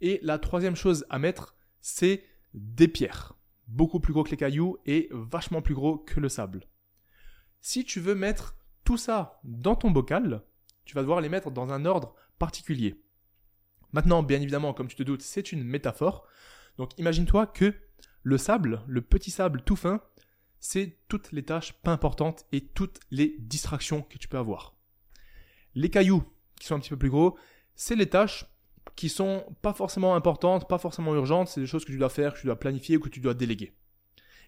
Et 0.00 0.20
la 0.22 0.38
troisième 0.38 0.76
chose 0.76 1.04
à 1.10 1.18
mettre, 1.18 1.56
c'est 1.80 2.24
des 2.54 2.88
pierres, 2.88 3.34
beaucoup 3.66 4.00
plus 4.00 4.12
gros 4.12 4.24
que 4.24 4.30
les 4.30 4.36
cailloux 4.36 4.78
et 4.86 5.08
vachement 5.10 5.62
plus 5.62 5.74
gros 5.74 5.98
que 5.98 6.20
le 6.20 6.28
sable. 6.28 6.66
Si 7.60 7.84
tu 7.84 8.00
veux 8.00 8.14
mettre 8.14 8.56
tout 8.84 8.96
ça 8.96 9.40
dans 9.44 9.76
ton 9.76 9.90
bocal, 9.90 10.42
tu 10.84 10.94
vas 10.94 11.02
devoir 11.02 11.20
les 11.20 11.28
mettre 11.28 11.50
dans 11.50 11.72
un 11.72 11.84
ordre 11.84 12.14
particulier. 12.38 13.02
Maintenant, 13.92 14.22
bien 14.22 14.40
évidemment, 14.40 14.72
comme 14.72 14.88
tu 14.88 14.96
te 14.96 15.02
doutes, 15.02 15.22
c'est 15.22 15.52
une 15.52 15.64
métaphore. 15.64 16.26
Donc 16.78 16.98
imagine-toi 16.98 17.46
que 17.46 17.74
le 18.22 18.38
sable, 18.38 18.82
le 18.86 19.02
petit 19.02 19.30
sable 19.30 19.62
tout 19.62 19.76
fin, 19.76 20.00
c'est 20.60 20.98
toutes 21.08 21.32
les 21.32 21.44
tâches 21.44 21.72
pas 21.82 21.92
importantes 21.92 22.46
et 22.52 22.66
toutes 22.66 23.00
les 23.10 23.36
distractions 23.38 24.02
que 24.02 24.18
tu 24.18 24.28
peux 24.28 24.38
avoir. 24.38 24.76
Les 25.74 25.90
cailloux 25.90 26.24
qui 26.58 26.66
sont 26.66 26.76
un 26.76 26.80
petit 26.80 26.90
peu 26.90 26.98
plus 26.98 27.10
gros, 27.10 27.36
c'est 27.74 27.96
les 27.96 28.08
tâches 28.08 28.46
qui 28.96 29.08
sont 29.08 29.44
pas 29.62 29.72
forcément 29.72 30.14
importantes, 30.14 30.68
pas 30.68 30.78
forcément 30.78 31.14
urgentes, 31.14 31.48
c'est 31.48 31.60
des 31.60 31.66
choses 31.66 31.84
que 31.84 31.92
tu 31.92 31.98
dois 31.98 32.08
faire, 32.08 32.34
que 32.34 32.40
tu 32.40 32.46
dois 32.46 32.58
planifier 32.58 32.96
ou 32.96 33.00
que 33.00 33.08
tu 33.08 33.20
dois 33.20 33.34
déléguer. 33.34 33.72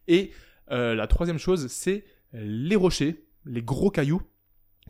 Et 0.08 0.32
euh, 0.70 0.94
la 0.94 1.06
troisième 1.06 1.38
chose, 1.38 1.68
c'est 1.68 2.04
les 2.32 2.76
rochers, 2.76 3.24
les 3.44 3.62
gros 3.62 3.90
cailloux 3.90 4.22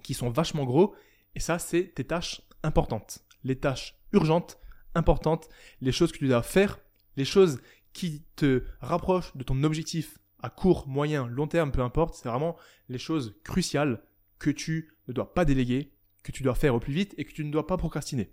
qui 0.02 0.14
sont 0.14 0.30
vachement 0.30 0.64
gros, 0.64 0.94
et 1.34 1.40
ça, 1.40 1.58
c'est 1.58 1.92
tes 1.94 2.04
tâches 2.04 2.42
importantes, 2.62 3.24
les 3.44 3.56
tâches 3.56 3.96
urgentes, 4.12 4.58
importantes, 4.94 5.48
les 5.80 5.92
choses 5.92 6.12
que 6.12 6.18
tu 6.18 6.28
dois 6.28 6.42
faire, 6.42 6.78
les 7.16 7.24
choses 7.24 7.60
qui 7.92 8.24
te 8.36 8.64
rapprochent 8.80 9.36
de 9.36 9.44
ton 9.44 9.62
objectif 9.64 10.18
à 10.42 10.50
court, 10.50 10.88
moyen, 10.88 11.26
long 11.28 11.46
terme, 11.46 11.70
peu 11.70 11.82
importe, 11.82 12.14
c'est 12.14 12.28
vraiment 12.28 12.56
les 12.88 12.98
choses 12.98 13.36
cruciales 13.44 14.02
que 14.38 14.50
tu 14.50 14.94
ne 15.08 15.12
dois 15.12 15.32
pas 15.32 15.44
déléguer, 15.44 15.92
que 16.22 16.32
tu 16.32 16.42
dois 16.42 16.54
faire 16.54 16.74
au 16.74 16.80
plus 16.80 16.92
vite 16.92 17.14
et 17.18 17.24
que 17.24 17.32
tu 17.32 17.44
ne 17.44 17.50
dois 17.50 17.66
pas 17.66 17.76
procrastiner. 17.76 18.32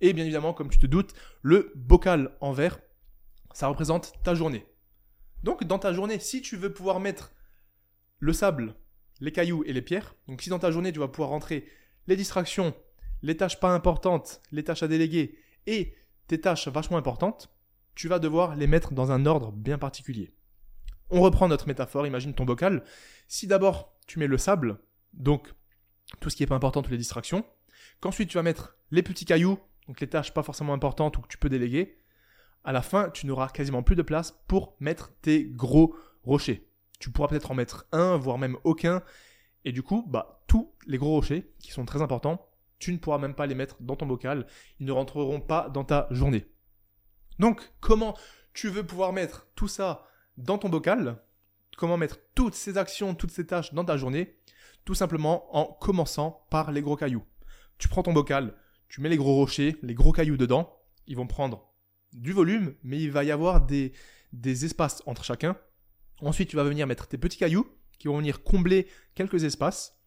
Et 0.00 0.12
bien 0.12 0.24
évidemment, 0.24 0.54
comme 0.54 0.70
tu 0.70 0.78
te 0.78 0.86
doutes, 0.86 1.14
le 1.42 1.72
bocal 1.74 2.36
en 2.40 2.52
verre, 2.52 2.78
ça 3.52 3.68
représente 3.68 4.12
ta 4.22 4.34
journée. 4.34 4.64
Donc 5.42 5.64
dans 5.64 5.78
ta 5.78 5.92
journée, 5.92 6.18
si 6.18 6.42
tu 6.42 6.56
veux 6.56 6.72
pouvoir 6.72 7.00
mettre 7.00 7.32
le 8.18 8.32
sable, 8.32 8.76
les 9.20 9.32
cailloux 9.32 9.64
et 9.66 9.72
les 9.72 9.82
pierres, 9.82 10.14
donc 10.28 10.42
si 10.42 10.50
dans 10.50 10.58
ta 10.58 10.70
journée 10.70 10.92
tu 10.92 10.98
vas 10.98 11.08
pouvoir 11.08 11.30
rentrer 11.30 11.66
les 12.06 12.16
distractions, 12.16 12.74
les 13.22 13.36
tâches 13.36 13.60
pas 13.60 13.74
importantes, 13.74 14.42
les 14.50 14.64
tâches 14.64 14.82
à 14.82 14.88
déléguer 14.88 15.38
et 15.66 15.94
tes 16.26 16.40
tâches 16.40 16.68
vachement 16.68 16.96
importantes, 16.96 17.54
tu 17.94 18.08
vas 18.08 18.18
devoir 18.18 18.56
les 18.56 18.66
mettre 18.66 18.92
dans 18.92 19.10
un 19.12 19.26
ordre 19.26 19.52
bien 19.52 19.78
particulier. 19.78 20.30
On 21.10 21.20
reprend 21.20 21.48
notre 21.48 21.66
métaphore, 21.66 22.06
imagine 22.06 22.34
ton 22.34 22.44
bocal. 22.44 22.84
Si 23.26 23.46
d'abord 23.46 23.98
tu 24.06 24.18
mets 24.18 24.26
le 24.26 24.38
sable, 24.38 24.78
donc 25.12 25.52
tout 26.18 26.30
ce 26.30 26.36
qui 26.36 26.42
n'est 26.42 26.48
pas 26.48 26.56
important, 26.56 26.82
toutes 26.82 26.92
les 26.92 26.98
distractions, 26.98 27.44
qu'ensuite 28.00 28.28
tu 28.28 28.36
vas 28.36 28.42
mettre 28.42 28.76
les 28.90 29.02
petits 29.02 29.24
cailloux, 29.24 29.58
donc 29.86 30.00
les 30.00 30.08
tâches 30.08 30.34
pas 30.34 30.42
forcément 30.42 30.72
importantes 30.72 31.16
ou 31.16 31.20
que 31.20 31.28
tu 31.28 31.38
peux 31.38 31.48
déléguer, 31.48 31.98
à 32.64 32.72
la 32.72 32.82
fin 32.82 33.10
tu 33.10 33.26
n'auras 33.26 33.48
quasiment 33.48 33.82
plus 33.82 33.96
de 33.96 34.02
place 34.02 34.40
pour 34.48 34.76
mettre 34.80 35.12
tes 35.22 35.44
gros 35.44 35.94
rochers. 36.24 36.66
Tu 36.98 37.10
pourras 37.10 37.28
peut-être 37.28 37.50
en 37.50 37.54
mettre 37.54 37.86
un, 37.92 38.16
voire 38.16 38.38
même 38.38 38.56
aucun, 38.64 39.02
et 39.64 39.72
du 39.72 39.82
coup, 39.82 40.04
bah, 40.08 40.42
tous 40.46 40.72
les 40.86 40.98
gros 40.98 41.10
rochers, 41.10 41.52
qui 41.58 41.70
sont 41.70 41.84
très 41.84 42.02
importants, 42.02 42.46
tu 42.78 42.92
ne 42.92 42.98
pourras 42.98 43.18
même 43.18 43.34
pas 43.34 43.46
les 43.46 43.54
mettre 43.54 43.76
dans 43.80 43.96
ton 43.96 44.06
bocal, 44.06 44.46
ils 44.78 44.86
ne 44.86 44.92
rentreront 44.92 45.40
pas 45.40 45.68
dans 45.68 45.84
ta 45.84 46.08
journée. 46.10 46.46
Donc, 47.38 47.72
comment 47.80 48.16
tu 48.52 48.68
veux 48.68 48.84
pouvoir 48.84 49.12
mettre 49.12 49.48
tout 49.54 49.68
ça 49.68 50.06
dans 50.36 50.58
ton 50.58 50.68
bocal 50.68 51.22
Comment 51.80 51.96
mettre 51.96 52.18
toutes 52.34 52.54
ces 52.54 52.76
actions, 52.76 53.14
toutes 53.14 53.30
ces 53.30 53.46
tâches 53.46 53.72
dans 53.72 53.86
ta 53.86 53.96
journée 53.96 54.36
Tout 54.84 54.94
simplement 54.94 55.56
en 55.56 55.64
commençant 55.64 56.46
par 56.50 56.72
les 56.72 56.82
gros 56.82 56.94
cailloux. 56.94 57.24
Tu 57.78 57.88
prends 57.88 58.02
ton 58.02 58.12
bocal, 58.12 58.54
tu 58.90 59.00
mets 59.00 59.08
les 59.08 59.16
gros 59.16 59.34
rochers, 59.34 59.76
les 59.80 59.94
gros 59.94 60.12
cailloux 60.12 60.36
dedans, 60.36 60.78
ils 61.06 61.16
vont 61.16 61.26
prendre 61.26 61.72
du 62.12 62.34
volume, 62.34 62.74
mais 62.82 63.00
il 63.00 63.10
va 63.10 63.24
y 63.24 63.30
avoir 63.30 63.64
des, 63.64 63.94
espaces 64.44 65.02
entre 65.06 65.24
chacun. 65.24 65.56
Ensuite, 66.20 66.50
tu 66.50 66.56
vas 66.56 66.64
venir 66.64 66.86
mettre 66.86 67.08
tes 67.08 67.16
petits 67.16 67.38
cailloux 67.38 67.66
qui 67.98 68.08
vont 68.08 68.18
venir 68.18 68.42
combler 68.42 68.86
quelques 69.14 69.44
espaces. 69.44 69.98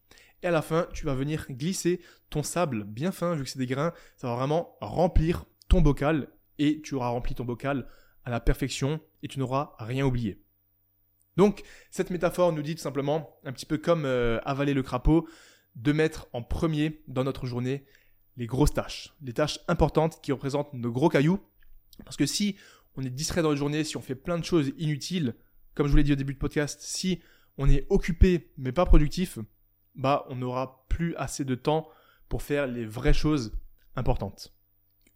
Et 0.44 0.46
à 0.46 0.52
la 0.52 0.62
fin, 0.62 0.86
tu 0.92 1.06
vas 1.06 1.14
venir 1.14 1.44
glisser 1.50 2.00
ton 2.30 2.44
sable 2.44 2.84
bien 2.84 3.10
fin, 3.10 3.34
vu 3.34 3.42
que 3.42 3.50
c'est 3.50 3.58
des 3.58 3.66
grains. 3.66 3.92
Ça 4.16 4.28
va 4.28 4.36
vraiment 4.36 4.76
remplir 4.80 5.44
ton 5.68 5.80
bocal 5.80 6.28
et 6.60 6.80
tu 6.82 6.94
auras 6.94 7.08
rempli 7.08 7.34
ton 7.34 7.44
bocal 7.44 7.88
à 8.24 8.30
la 8.30 8.38
perfection 8.38 9.00
et 9.24 9.26
tu 9.26 9.40
n'auras 9.40 9.74
rien 9.80 10.06
oublié. 10.06 10.43
Donc, 11.36 11.62
cette 11.90 12.10
métaphore 12.10 12.52
nous 12.52 12.62
dit 12.62 12.74
tout 12.74 12.82
simplement, 12.82 13.38
un 13.44 13.52
petit 13.52 13.66
peu 13.66 13.78
comme 13.78 14.04
euh, 14.04 14.38
avaler 14.44 14.74
le 14.74 14.82
crapaud, 14.82 15.28
de 15.74 15.92
mettre 15.92 16.28
en 16.32 16.42
premier 16.42 17.02
dans 17.08 17.24
notre 17.24 17.46
journée 17.46 17.84
les 18.36 18.46
grosses 18.46 18.74
tâches, 18.74 19.14
les 19.22 19.32
tâches 19.32 19.60
importantes 19.68 20.20
qui 20.20 20.32
représentent 20.32 20.72
nos 20.72 20.92
gros 20.92 21.08
cailloux. 21.08 21.40
Parce 22.04 22.16
que 22.16 22.26
si 22.26 22.56
on 22.96 23.02
est 23.02 23.10
distrait 23.10 23.42
dans 23.42 23.50
la 23.50 23.56
journée, 23.56 23.84
si 23.84 23.96
on 23.96 24.00
fait 24.00 24.14
plein 24.14 24.38
de 24.38 24.44
choses 24.44 24.72
inutiles, 24.78 25.34
comme 25.74 25.86
je 25.86 25.90
vous 25.90 25.96
l'ai 25.96 26.04
dit 26.04 26.12
au 26.12 26.16
début 26.16 26.34
de 26.34 26.38
podcast, 26.38 26.80
si 26.80 27.20
on 27.58 27.68
est 27.68 27.86
occupé 27.90 28.52
mais 28.56 28.72
pas 28.72 28.86
productif, 28.86 29.38
bah 29.94 30.26
on 30.28 30.36
n'aura 30.36 30.84
plus 30.88 31.14
assez 31.16 31.44
de 31.44 31.54
temps 31.54 31.88
pour 32.28 32.42
faire 32.42 32.66
les 32.66 32.84
vraies 32.84 33.14
choses 33.14 33.52
importantes. 33.96 34.52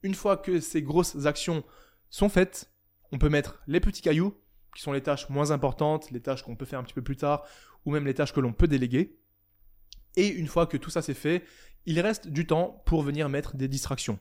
Une 0.03 0.15
fois 0.15 0.37
que 0.37 0.61
ces 0.61 0.83
grosses 0.83 1.27
actions 1.27 1.65
sont 2.11 2.29
faites, 2.29 2.73
on 3.11 3.19
peut 3.19 3.29
mettre 3.29 3.63
les 3.67 3.81
petits 3.81 4.03
cailloux, 4.03 4.37
qui 4.75 4.83
sont 4.83 4.93
les 4.93 5.03
tâches 5.03 5.29
moins 5.29 5.51
importantes, 5.51 6.11
les 6.11 6.21
tâches 6.21 6.43
qu'on 6.43 6.57
peut 6.57 6.67
faire 6.67 6.79
un 6.79 6.85
petit 6.85 6.95
peu 6.95 7.03
plus 7.03 7.17
tard, 7.17 7.45
ou 7.85 7.91
même 7.91 8.07
les 8.07 8.15
tâches 8.15 8.33
que 8.33 8.41
l'on 8.41 8.53
peut 8.53 8.69
déléguer. 8.69 9.19
Et 10.17 10.29
une 10.29 10.47
fois 10.47 10.67
que 10.67 10.77
tout 10.77 10.91
ça 10.91 11.03
c'est 11.03 11.15
fait, 11.15 11.45
il 11.87 12.01
reste 12.01 12.29
du 12.29 12.47
temps 12.47 12.83
pour 12.87 13.03
venir 13.03 13.29
mettre 13.29 13.57
des 13.57 13.69
distractions. 13.69 14.19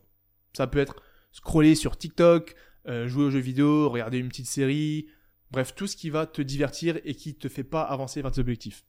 Ça 0.54 0.68
peut 0.68 0.80
être 0.80 1.02
scroller 1.32 1.76
sur 1.76 1.98
TikTok, 1.98 2.56
euh, 2.88 3.08
jouer 3.08 3.26
aux 3.26 3.32
jeux 3.32 3.40
vidéo, 3.40 3.90
regarder 3.90 4.18
une 4.18 4.30
petite 4.30 4.48
série, 4.48 5.08
Bref, 5.52 5.74
tout 5.76 5.88
ce 5.88 5.96
qui 5.96 6.10
va 6.10 6.26
te 6.26 6.42
divertir 6.42 7.00
et 7.06 7.16
qui 7.16 7.36
te 7.36 7.48
fait 7.48 7.64
pas 7.64 7.82
avancer 7.82 8.22
vers 8.22 8.32
tes 8.32 8.42
objectifs. 8.42 8.84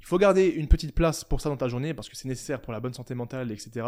Il 0.00 0.06
faut 0.06 0.18
garder 0.18 0.46
une 0.46 0.68
petite 0.68 0.94
place 0.94 1.24
pour 1.24 1.40
ça 1.40 1.48
dans 1.48 1.56
ta 1.56 1.68
journée 1.68 1.94
parce 1.94 2.08
que 2.08 2.16
c'est 2.16 2.28
nécessaire 2.28 2.60
pour 2.60 2.72
la 2.72 2.80
bonne 2.80 2.92
santé 2.92 3.14
mentale, 3.14 3.50
etc. 3.50 3.86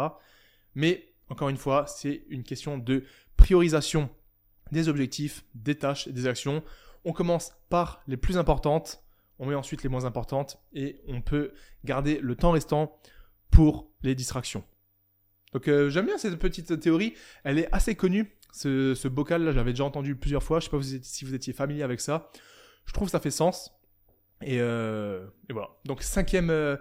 Mais 0.75 1.13
encore 1.29 1.49
une 1.49 1.57
fois, 1.57 1.85
c'est 1.87 2.23
une 2.29 2.43
question 2.43 2.77
de 2.77 3.03
priorisation 3.37 4.09
des 4.71 4.89
objectifs, 4.89 5.45
des 5.53 5.75
tâches 5.75 6.07
et 6.07 6.11
des 6.11 6.27
actions. 6.27 6.63
On 7.05 7.13
commence 7.13 7.53
par 7.69 8.01
les 8.07 8.17
plus 8.17 8.37
importantes, 8.37 9.03
on 9.37 9.45
met 9.45 9.55
ensuite 9.55 9.83
les 9.83 9.89
moins 9.89 10.05
importantes 10.05 10.61
et 10.73 11.01
on 11.07 11.21
peut 11.21 11.53
garder 11.85 12.19
le 12.21 12.35
temps 12.35 12.51
restant 12.51 12.99
pour 13.51 13.89
les 14.01 14.15
distractions. 14.15 14.63
Donc 15.53 15.67
euh, 15.67 15.89
j'aime 15.89 16.05
bien 16.05 16.17
cette 16.17 16.37
petite 16.37 16.79
théorie, 16.79 17.13
elle 17.43 17.57
est 17.57 17.73
assez 17.73 17.95
connue, 17.95 18.39
ce, 18.51 19.07
bocal-là, 19.07 19.51
j'avais 19.51 19.71
déjà 19.71 19.85
entendu 19.85 20.15
plusieurs 20.15 20.43
fois. 20.43 20.59
Je 20.59 20.65
sais 20.65 20.71
pas 20.71 20.81
si 21.03 21.25
vous 21.25 21.33
étiez 21.33 21.53
familier 21.53 21.83
avec 21.83 22.01
ça. 22.01 22.31
Je 22.85 22.93
trouve 22.93 23.07
que 23.07 23.11
ça 23.11 23.19
fait 23.19 23.31
sens. 23.31 23.71
Et, 24.41 24.59
euh, 24.59 25.27
voilà. 25.49 25.69
Donc, 25.85 26.01
cinquième, 26.01 26.49
euh, 26.49 26.77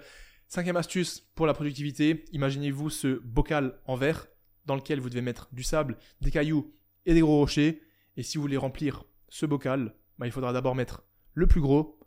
cinquième 0.47 0.77
astuce 0.77 1.21
pour 1.35 1.47
la 1.47 1.55
productivité. 1.55 2.25
Imaginez-vous 2.33 2.91
ce 2.91 3.21
bocal 3.25 3.79
en 3.85 3.97
verre 3.97 4.27
dans 4.66 4.77
lequel 4.77 5.01
vous 5.01 5.11
devez 5.11 5.23
mettre 5.23 5.49
du 5.53 5.62
sable, 5.62 5.97
des 6.21 6.31
cailloux 6.31 6.75
et 7.07 7.14
des 7.14 7.21
gros 7.21 7.39
rochers. 7.39 7.83
Et 8.16 8.23
si 8.23 8.37
vous 8.37 8.43
voulez 8.43 8.57
remplir 8.57 9.05
ce 9.29 9.47
bocal, 9.47 9.95
bah, 10.19 10.27
il 10.27 10.33
faudra 10.33 10.53
d'abord 10.53 10.75
mettre 10.75 11.03
les 11.37 11.47
plus 11.47 11.61
gros 11.61 11.99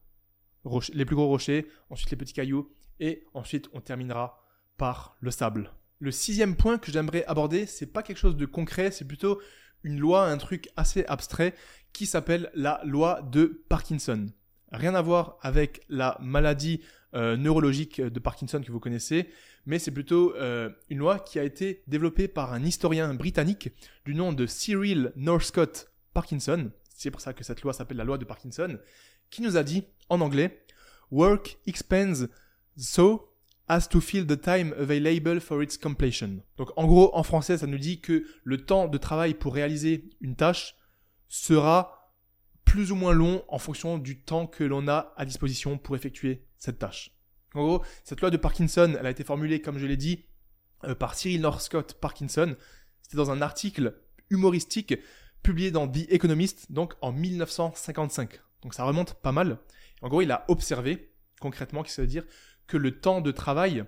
rochers, 0.63 1.67
ensuite 1.89 2.11
les 2.11 2.17
petits 2.17 2.33
cailloux, 2.33 2.71
et 2.99 3.25
ensuite 3.33 3.69
on 3.73 3.81
terminera 3.81 4.43
par 4.77 5.17
le 5.19 5.31
sable. 5.31 5.71
Le 5.99 6.11
sixième 6.11 6.55
point 6.55 6.77
que 6.77 6.91
j'aimerais 6.91 7.25
aborder, 7.25 7.65
c'est 7.65 7.85
pas 7.85 8.03
quelque 8.03 8.17
chose 8.17 8.35
de 8.35 8.45
concret, 8.45 8.91
c'est 8.91 9.05
plutôt 9.05 9.39
une 9.83 9.99
loi, 9.99 10.25
un 10.25 10.37
truc 10.37 10.69
assez 10.75 11.05
abstrait 11.05 11.53
qui 11.93 12.05
s'appelle 12.05 12.51
la 12.53 12.81
loi 12.83 13.21
de 13.21 13.63
Parkinson. 13.69 14.27
Rien 14.71 14.95
à 14.95 15.01
voir 15.01 15.37
avec 15.41 15.81
la 15.89 16.17
maladie 16.21 16.81
euh, 17.13 17.35
neurologique 17.35 17.99
de 18.01 18.19
Parkinson 18.19 18.61
que 18.61 18.71
vous 18.71 18.79
connaissez, 18.79 19.29
mais 19.65 19.79
c'est 19.79 19.91
plutôt 19.91 20.33
euh, 20.35 20.69
une 20.89 20.99
loi 20.99 21.19
qui 21.19 21.39
a 21.39 21.43
été 21.43 21.83
développée 21.87 22.27
par 22.27 22.53
un 22.53 22.63
historien 22.63 23.13
britannique 23.13 23.69
du 24.05 24.15
nom 24.15 24.31
de 24.33 24.45
Cyril 24.45 25.11
Northcott 25.15 25.91
Parkinson. 26.13 26.71
C'est 27.01 27.09
pour 27.09 27.21
ça 27.21 27.33
que 27.33 27.43
cette 27.43 27.63
loi 27.63 27.73
s'appelle 27.73 27.97
la 27.97 28.03
loi 28.03 28.19
de 28.19 28.25
Parkinson, 28.25 28.77
qui 29.31 29.41
nous 29.41 29.57
a 29.57 29.63
dit 29.63 29.85
en 30.09 30.21
anglais 30.21 30.63
Work 31.09 31.57
expands 31.65 32.27
so 32.77 33.33
as 33.67 33.87
to 33.87 33.99
fill 33.99 34.27
the 34.27 34.39
time 34.39 34.71
available 34.77 35.39
for 35.39 35.63
its 35.63 35.79
completion. 35.81 36.43
Donc 36.57 36.69
en 36.75 36.85
gros, 36.85 37.09
en 37.15 37.23
français, 37.23 37.57
ça 37.57 37.65
nous 37.65 37.79
dit 37.79 38.01
que 38.01 38.23
le 38.43 38.65
temps 38.65 38.87
de 38.87 38.99
travail 38.99 39.33
pour 39.33 39.55
réaliser 39.55 40.11
une 40.21 40.35
tâche 40.35 40.75
sera 41.27 42.13
plus 42.65 42.91
ou 42.91 42.95
moins 42.95 43.13
long 43.13 43.43
en 43.47 43.57
fonction 43.57 43.97
du 43.97 44.21
temps 44.21 44.45
que 44.45 44.63
l'on 44.63 44.87
a 44.87 45.11
à 45.17 45.25
disposition 45.25 45.79
pour 45.79 45.95
effectuer 45.95 46.45
cette 46.59 46.77
tâche. 46.77 47.15
En 47.55 47.63
gros, 47.63 47.83
cette 48.03 48.21
loi 48.21 48.29
de 48.29 48.37
Parkinson, 48.37 48.95
elle 48.99 49.07
a 49.07 49.09
été 49.09 49.23
formulée, 49.23 49.59
comme 49.59 49.79
je 49.79 49.87
l'ai 49.87 49.97
dit, 49.97 50.25
euh, 50.83 50.93
par 50.93 51.15
Cyril 51.15 51.41
Northcott 51.41 51.95
Parkinson. 51.95 52.55
C'était 53.01 53.17
dans 53.17 53.31
un 53.31 53.41
article 53.41 53.95
humoristique 54.29 54.93
publié 55.43 55.71
dans 55.71 55.87
The 55.87 56.09
Economist, 56.09 56.71
donc 56.71 56.93
en 57.01 57.11
1955. 57.11 58.39
Donc 58.61 58.73
ça 58.73 58.83
remonte 58.83 59.15
pas 59.15 59.31
mal. 59.31 59.57
En 60.01 60.09
gros, 60.09 60.21
il 60.21 60.31
a 60.31 60.45
observé, 60.47 61.11
concrètement, 61.39 61.83
qui 61.83 61.99
veut 61.99 62.07
dire 62.07 62.25
que 62.67 62.77
le 62.77 62.99
temps 62.99 63.21
de 63.21 63.31
travail 63.31 63.85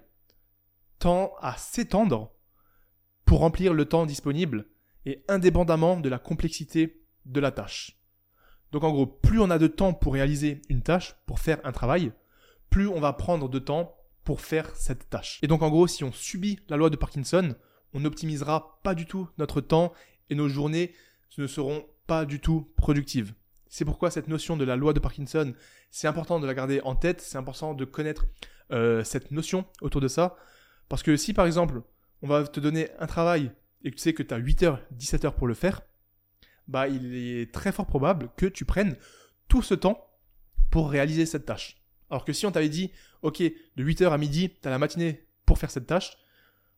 tend 1.00 1.34
à 1.42 1.58
s'étendre 1.58 2.32
pour 3.26 3.40
remplir 3.40 3.74
le 3.74 3.86
temps 3.86 4.06
disponible 4.06 4.68
et 5.06 5.24
indépendamment 5.28 6.00
de 6.00 6.10
la 6.10 6.20
complexité 6.20 7.04
de 7.26 7.40
la 7.40 7.52
tâche. 7.52 8.00
Donc 8.72 8.84
en 8.84 8.92
gros, 8.92 9.06
plus 9.06 9.40
on 9.40 9.50
a 9.50 9.60
de 9.60 9.68
temps 9.68 9.94
pour 9.94 10.14
réaliser 10.14 10.62
une 10.70 10.82
tâche, 10.82 11.16
pour 11.26 11.40
faire 11.40 11.60
un 11.64 11.72
travail, 11.72 12.12
plus 12.70 12.88
on 12.88 13.00
va 13.00 13.14
prendre 13.14 13.50
de 13.50 13.60
temps 13.60 13.96
pour 14.24 14.42
faire 14.42 14.76
cette 14.76 15.10
tâche. 15.10 15.40
Et 15.42 15.48
donc 15.48 15.62
en 15.62 15.70
gros, 15.70 15.88
si 15.88 16.04
on 16.04 16.12
subit 16.12 16.60
la 16.70 16.78
loi 16.78 16.90
de 16.90 16.96
Parkinson, 16.96 17.56
on 17.94 18.00
n'optimisera 18.00 18.80
pas 18.84 18.96
du 18.96 19.06
tout 19.06 19.30
notre 19.38 19.62
temps 19.62 19.94
et 20.30 20.36
nos 20.36 20.50
journées 20.50 20.94
ne 21.38 21.48
seront 21.48 21.86
pas 22.08 22.26
du 22.26 22.40
tout 22.40 22.72
productives. 22.78 23.34
C'est 23.68 23.86
pourquoi 23.86 24.12
cette 24.12 24.28
notion 24.28 24.56
de 24.56 24.66
la 24.66 24.76
loi 24.76 24.94
de 24.94 25.00
Parkinson, 25.00 25.54
c'est 25.90 26.08
important 26.08 26.40
de 26.40 26.46
la 26.46 26.54
garder 26.54 26.82
en 26.84 26.96
tête, 26.96 27.22
c'est 27.22 27.38
important 27.38 27.74
de 27.74 27.86
connaître 27.86 28.28
euh, 28.72 29.04
cette 29.04 29.32
notion 29.32 29.66
autour 29.82 30.02
de 30.02 30.08
ça, 30.08 30.36
Parce 30.90 31.04
que 31.04 31.18
si 31.18 31.34
par 31.34 31.46
exemple, 31.46 31.82
on 32.22 32.28
va 32.28 32.44
te 32.44 32.60
donner 32.60 32.90
un 33.00 33.08
travail 33.08 33.52
et 33.84 33.92
que 33.92 33.96
tu 33.96 34.02
sais 34.02 34.14
que 34.14 34.24
tu 34.24 34.34
as 34.34 34.38
8 34.38 34.64
heures, 34.64 34.82
17 34.92 35.26
heures 35.26 35.36
pour 35.36 35.48
le 35.48 35.54
faire, 35.54 35.82
bah 36.68 36.88
il 36.88 37.16
est 37.16 37.54
très 37.54 37.72
fort 37.72 37.88
probable 37.88 38.30
que 38.38 38.46
tu 38.46 38.64
prennes 38.64 38.96
tout 39.48 39.62
ce 39.62 39.74
temps 39.74 40.08
pour 40.72 40.90
réaliser 40.90 41.26
cette 41.26 41.46
tâche. 41.46 41.78
Alors 42.10 42.26
que 42.26 42.34
si 42.34 42.46
on 42.46 42.52
t'avait 42.52 42.70
dit, 42.70 42.92
ok, 43.22 43.42
de 43.42 43.84
8h 43.84 44.12
à 44.12 44.18
midi, 44.18 44.52
tu 44.62 44.68
as 44.68 44.72
la 44.72 44.78
matinée 44.78 45.28
pour 45.46 45.58
faire 45.58 45.72
cette 45.72 45.88
tâche, 45.88 46.18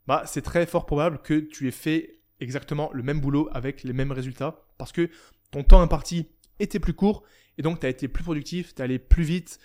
bah 0.07 0.23
c'est 0.25 0.41
très 0.41 0.65
fort 0.65 0.85
probable 0.85 1.21
que 1.21 1.39
tu 1.39 1.67
aies 1.67 1.71
fait 1.71 2.21
exactement 2.39 2.89
le 2.93 3.03
même 3.03 3.19
boulot 3.19 3.49
avec 3.53 3.83
les 3.83 3.93
mêmes 3.93 4.11
résultats 4.11 4.65
parce 4.77 4.91
que 4.91 5.09
ton 5.51 5.63
temps 5.63 5.81
imparti 5.81 6.27
était 6.59 6.79
plus 6.79 6.93
court 6.93 7.23
et 7.57 7.61
donc 7.61 7.79
tu 7.79 7.85
as 7.85 7.89
été 7.89 8.07
plus 8.07 8.23
productif, 8.23 8.75
tu 8.75 8.81
allé 8.81 8.99
plus 8.99 9.23
vite, 9.23 9.59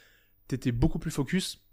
tu 0.49 0.55
étais 0.55 0.73
beaucoup 0.73 0.99
plus 0.99 1.11
focus 1.11 1.65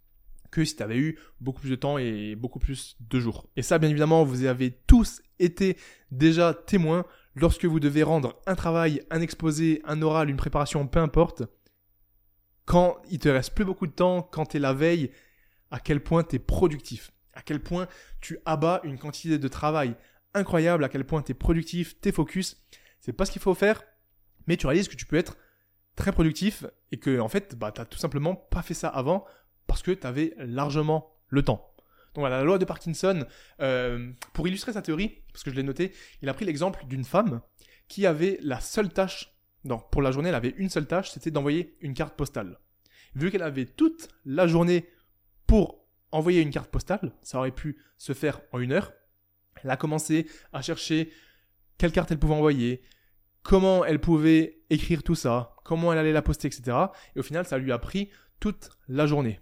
que 0.51 0.63
si 0.63 0.75
tu 0.75 0.83
avais 0.83 0.97
eu 0.97 1.19
beaucoup 1.41 1.61
plus 1.61 1.69
de 1.69 1.75
temps 1.75 1.97
et 1.97 2.35
beaucoup 2.35 2.59
plus 2.59 2.95
de 2.99 3.19
jours. 3.19 3.47
Et 3.55 3.61
ça, 3.61 3.79
bien 3.79 3.89
évidemment, 3.89 4.23
vous 4.23 4.45
avez 4.45 4.71
tous 4.87 5.21
été 5.39 5.77
déjà 6.11 6.53
témoins 6.53 7.05
lorsque 7.35 7.65
vous 7.65 7.79
devez 7.79 8.03
rendre 8.03 8.39
un 8.45 8.55
travail, 8.55 9.03
un 9.11 9.21
exposé, 9.21 9.81
un 9.85 10.01
oral, 10.01 10.29
une 10.29 10.37
préparation, 10.37 10.87
peu 10.87 10.99
importe. 10.99 11.43
Quand 12.65 12.97
il 13.09 13.19
te 13.19 13.29
reste 13.29 13.53
plus 13.53 13.65
beaucoup 13.65 13.87
de 13.87 13.91
temps, 13.91 14.21
quand 14.21 14.47
tu 14.47 14.57
es 14.57 14.59
la 14.59 14.73
veille, 14.73 15.11
à 15.71 15.79
quel 15.79 16.01
point 16.01 16.23
tu 16.23 16.37
es 16.37 16.39
productif, 16.39 17.11
à 17.33 17.41
quel 17.41 17.61
point 17.61 17.87
tu 18.19 18.39
abats 18.45 18.81
une 18.83 18.97
quantité 18.97 19.37
de 19.37 19.47
travail 19.47 19.95
incroyable, 20.34 20.84
à 20.84 20.89
quel 20.89 21.05
point 21.05 21.21
tu 21.21 21.32
es 21.32 21.36
productif, 21.36 21.99
tu 22.01 22.09
es 22.09 22.11
focus. 22.11 22.63
C'est 22.99 23.13
pas 23.13 23.25
ce 23.25 23.32
qu'il 23.32 23.41
faut 23.41 23.53
faire, 23.53 23.84
mais 24.47 24.57
tu 24.57 24.67
réalises 24.67 24.88
que 24.88 24.95
tu 24.95 25.05
peux 25.05 25.17
être 25.17 25.38
très 25.95 26.11
productif 26.11 26.65
et 26.91 26.97
que 26.97 27.19
en 27.19 27.28
fait, 27.28 27.55
bah, 27.55 27.71
tu 27.71 27.82
tout 27.86 27.97
simplement 27.97 28.36
pas 28.36 28.61
fait 28.61 28.73
ça 28.73 28.88
avant 28.88 29.25
parce 29.65 29.82
que 29.82 29.91
tu 29.91 30.07
avais 30.07 30.34
largement 30.38 31.13
le 31.28 31.43
temps. 31.43 31.73
Donc 32.13 32.21
voilà, 32.21 32.38
la 32.38 32.43
loi 32.43 32.57
de 32.57 32.65
Parkinson, 32.65 33.25
euh, 33.61 34.11
pour 34.34 34.47
illustrer 34.47 34.73
sa 34.73 34.82
théorie, 34.82 35.23
parce 35.32 35.43
que 35.43 35.51
je 35.51 35.55
l'ai 35.55 35.63
noté, 35.63 35.93
il 36.21 36.30
a 36.30 36.34
pris 36.34 36.45
l'exemple 36.45 36.86
d'une 36.86 37.03
femme 37.03 37.41
qui 37.88 38.05
avait 38.05 38.39
la 38.41 38.59
seule 38.59 38.89
tâche, 38.89 39.34
non, 39.63 39.80
pour 39.91 40.01
la 40.01 40.11
journée, 40.11 40.30
elle 40.30 40.36
avait 40.36 40.55
une 40.57 40.69
seule 40.69 40.88
tâche, 40.88 41.11
c'était 41.11 41.32
d'envoyer 41.32 41.78
une 41.82 41.93
carte 41.93 42.15
postale. 42.15 42.57
Vu 43.15 43.32
qu'elle 43.32 43.43
avait 43.43 43.65
toute 43.65 44.07
la 44.25 44.47
journée 44.47 44.89
pour 45.45 45.86
envoyer 46.11 46.41
une 46.41 46.51
carte 46.51 46.71
postale, 46.71 47.13
ça 47.21 47.38
aurait 47.39 47.51
pu 47.51 47.78
se 47.97 48.13
faire 48.13 48.41
en 48.51 48.59
une 48.59 48.71
heure, 48.71 48.93
elle 49.64 49.70
a 49.70 49.78
commencé 49.78 50.28
à 50.53 50.62
chercher 50.62 51.12
quelle 51.78 51.91
carte 51.91 52.12
elle 52.12 52.20
pouvait 52.20 52.34
envoyer, 52.34 52.82
comment 53.43 53.86
elle 53.86 53.99
pouvait 53.99 54.62
écrire 54.70 55.03
tout 55.03 55.16
ça, 55.16 55.55
comment 55.64 55.93
elle 55.93 55.99
allait 55.99 56.14
la 56.14 56.22
poster, 56.22 56.47
etc. 56.47 56.78
Et 57.16 57.20
au 57.20 57.24
final, 57.24 57.45
ça 57.45 57.58
lui 57.58 57.72
a 57.72 57.80
pris 57.80 58.10
toute 58.39 58.70
la 58.88 59.05
journée. 59.08 59.39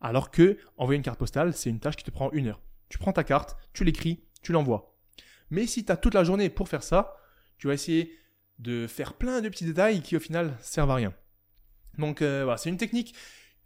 Alors 0.00 0.30
que 0.30 0.58
envoyer 0.76 0.96
une 0.96 1.02
carte 1.02 1.18
postale, 1.18 1.54
c'est 1.54 1.70
une 1.70 1.80
tâche 1.80 1.96
qui 1.96 2.04
te 2.04 2.10
prend 2.10 2.30
une 2.32 2.48
heure. 2.48 2.60
Tu 2.88 2.98
prends 2.98 3.12
ta 3.12 3.24
carte, 3.24 3.56
tu 3.72 3.84
l'écris, 3.84 4.24
tu 4.42 4.52
l'envoies. 4.52 4.94
Mais 5.50 5.66
si 5.66 5.84
tu 5.84 5.92
as 5.92 5.96
toute 5.96 6.14
la 6.14 6.24
journée 6.24 6.50
pour 6.50 6.68
faire 6.68 6.82
ça, 6.82 7.16
tu 7.58 7.68
vas 7.68 7.74
essayer 7.74 8.12
de 8.58 8.86
faire 8.86 9.14
plein 9.14 9.40
de 9.40 9.48
petits 9.48 9.64
détails 9.64 10.02
qui 10.02 10.16
au 10.16 10.20
final 10.20 10.56
servent 10.60 10.90
à 10.90 10.96
rien. 10.96 11.14
Donc 11.98 12.22
euh, 12.22 12.44
voilà, 12.44 12.56
c'est 12.56 12.68
une 12.68 12.76
technique 12.76 13.14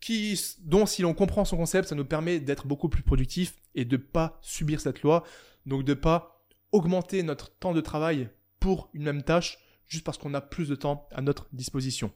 qui, 0.00 0.40
dont 0.60 0.86
si 0.86 1.02
l'on 1.02 1.14
comprend 1.14 1.44
son 1.44 1.56
concept, 1.56 1.88
ça 1.88 1.94
nous 1.94 2.04
permet 2.04 2.40
d'être 2.40 2.66
beaucoup 2.66 2.88
plus 2.88 3.02
productif 3.02 3.56
et 3.74 3.84
de 3.84 3.96
ne 3.96 4.02
pas 4.02 4.38
subir 4.42 4.80
cette 4.80 5.02
loi. 5.02 5.24
Donc 5.68 5.84
de 5.84 5.92
ne 5.92 5.98
pas 5.98 6.44
augmenter 6.72 7.22
notre 7.22 7.50
temps 7.50 7.74
de 7.74 7.80
travail 7.80 8.30
pour 8.58 8.90
une 8.94 9.04
même 9.04 9.22
tâche 9.22 9.58
juste 9.86 10.04
parce 10.04 10.18
qu'on 10.18 10.34
a 10.34 10.40
plus 10.40 10.68
de 10.68 10.74
temps 10.74 11.08
à 11.12 11.20
notre 11.20 11.46
disposition. 11.52 12.10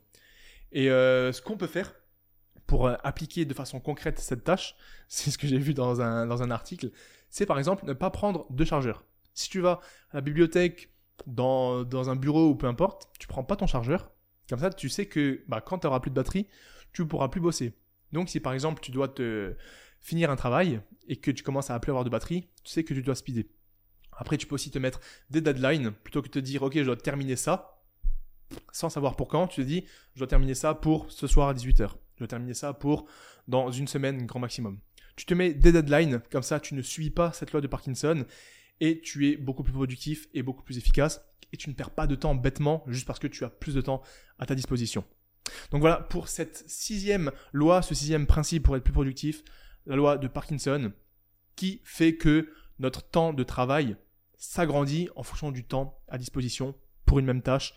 Et 0.72 0.90
euh, 0.90 1.32
ce 1.32 1.42
qu'on 1.42 1.56
peut 1.56 1.66
faire, 1.66 1.94
pour 2.66 2.86
euh, 2.86 2.96
appliquer 3.04 3.44
de 3.44 3.54
façon 3.54 3.78
concrète 3.78 4.18
cette 4.18 4.44
tâche, 4.44 4.74
c'est 5.08 5.30
ce 5.30 5.36
que 5.36 5.46
j'ai 5.46 5.58
vu 5.58 5.74
dans 5.74 6.00
un, 6.00 6.50
article, 6.50 6.90
c'est 7.28 7.46
par 7.46 7.58
exemple 7.58 7.84
ne 7.84 7.92
pas 7.92 8.10
prendre 8.10 8.46
de 8.50 8.64
chargeur. 8.64 9.04
Si 9.34 9.50
tu 9.50 9.60
vas 9.60 9.80
à 10.10 10.16
la 10.16 10.20
bibliothèque, 10.22 10.90
dans, 11.26 11.84
dans 11.84 12.10
un 12.10 12.16
bureau 12.16 12.48
ou 12.48 12.54
peu 12.56 12.66
importe, 12.66 13.10
tu 13.18 13.28
prends 13.28 13.44
pas 13.44 13.54
ton 13.54 13.66
chargeur. 13.66 14.10
Comme 14.48 14.58
ça, 14.58 14.70
tu 14.70 14.88
sais 14.88 15.06
que 15.06 15.44
bah, 15.46 15.60
quand 15.60 15.78
tu 15.78 15.86
n'auras 15.86 16.00
plus 16.00 16.10
de 16.10 16.16
batterie, 16.16 16.48
tu 16.92 17.02
ne 17.02 17.06
pourras 17.06 17.28
plus 17.28 17.40
bosser. 17.40 17.74
Donc 18.12 18.28
si 18.28 18.40
par 18.40 18.54
exemple 18.54 18.80
tu 18.82 18.90
dois 18.90 19.08
te 19.08 19.54
finir 20.02 20.30
un 20.30 20.36
travail 20.36 20.80
et 21.08 21.16
que 21.16 21.30
tu 21.30 21.42
commences 21.42 21.70
à 21.70 21.78
plus 21.80 21.90
avoir 21.90 22.04
de 22.04 22.10
batterie, 22.10 22.48
tu 22.64 22.72
sais 22.72 22.84
que 22.84 22.94
tu 22.94 23.02
dois 23.02 23.14
speeder. 23.14 23.44
Après, 24.12 24.36
tu 24.36 24.46
peux 24.46 24.54
aussi 24.54 24.70
te 24.70 24.78
mettre 24.78 25.00
des 25.30 25.40
deadlines 25.40 25.90
plutôt 25.90 26.20
que 26.20 26.26
de 26.26 26.32
te 26.32 26.38
dire 26.38 26.62
ok, 26.62 26.74
je 26.76 26.82
dois 26.82 26.96
terminer 26.96 27.36
ça 27.36 27.82
sans 28.72 28.90
savoir 28.90 29.16
pour 29.16 29.28
quand. 29.28 29.46
Tu 29.48 29.62
te 29.62 29.66
dis 29.66 29.84
je 30.14 30.18
dois 30.18 30.26
terminer 30.26 30.54
ça 30.54 30.74
pour 30.74 31.10
ce 31.10 31.26
soir 31.26 31.48
à 31.48 31.54
18h. 31.54 31.90
Je 32.14 32.18
dois 32.18 32.28
terminer 32.28 32.54
ça 32.54 32.74
pour 32.74 33.06
dans 33.48 33.70
une 33.70 33.88
semaine, 33.88 34.26
grand 34.26 34.40
maximum. 34.40 34.78
Tu 35.16 35.24
te 35.24 35.34
mets 35.34 35.54
des 35.54 35.72
deadlines, 35.72 36.20
comme 36.30 36.42
ça 36.42 36.60
tu 36.60 36.74
ne 36.74 36.82
suis 36.82 37.10
pas 37.10 37.32
cette 37.32 37.52
loi 37.52 37.60
de 37.60 37.66
Parkinson 37.66 38.24
et 38.80 39.00
tu 39.00 39.30
es 39.30 39.36
beaucoup 39.36 39.62
plus 39.62 39.72
productif 39.72 40.28
et 40.34 40.42
beaucoup 40.42 40.62
plus 40.62 40.78
efficace 40.78 41.24
et 41.52 41.56
tu 41.56 41.68
ne 41.68 41.74
perds 41.74 41.90
pas 41.90 42.06
de 42.06 42.14
temps 42.14 42.34
bêtement 42.34 42.84
juste 42.86 43.06
parce 43.06 43.18
que 43.18 43.26
tu 43.26 43.44
as 43.44 43.50
plus 43.50 43.74
de 43.74 43.80
temps 43.80 44.02
à 44.38 44.46
ta 44.46 44.54
disposition. 44.54 45.04
Donc 45.70 45.80
voilà 45.80 45.96
pour 45.96 46.28
cette 46.28 46.64
sixième 46.68 47.30
loi, 47.52 47.82
ce 47.82 47.94
sixième 47.94 48.26
principe 48.26 48.64
pour 48.64 48.76
être 48.76 48.84
plus 48.84 48.92
productif, 48.92 49.42
la 49.86 49.96
loi 49.96 50.18
de 50.18 50.28
Parkinson 50.28 50.92
qui 51.56 51.80
fait 51.84 52.16
que 52.16 52.48
notre 52.78 53.02
temps 53.02 53.32
de 53.32 53.42
travail 53.42 53.96
s'agrandit 54.36 55.08
en 55.14 55.22
fonction 55.22 55.50
du 55.50 55.64
temps 55.64 56.00
à 56.08 56.18
disposition 56.18 56.74
pour 57.04 57.18
une 57.18 57.26
même 57.26 57.42
tâche 57.42 57.74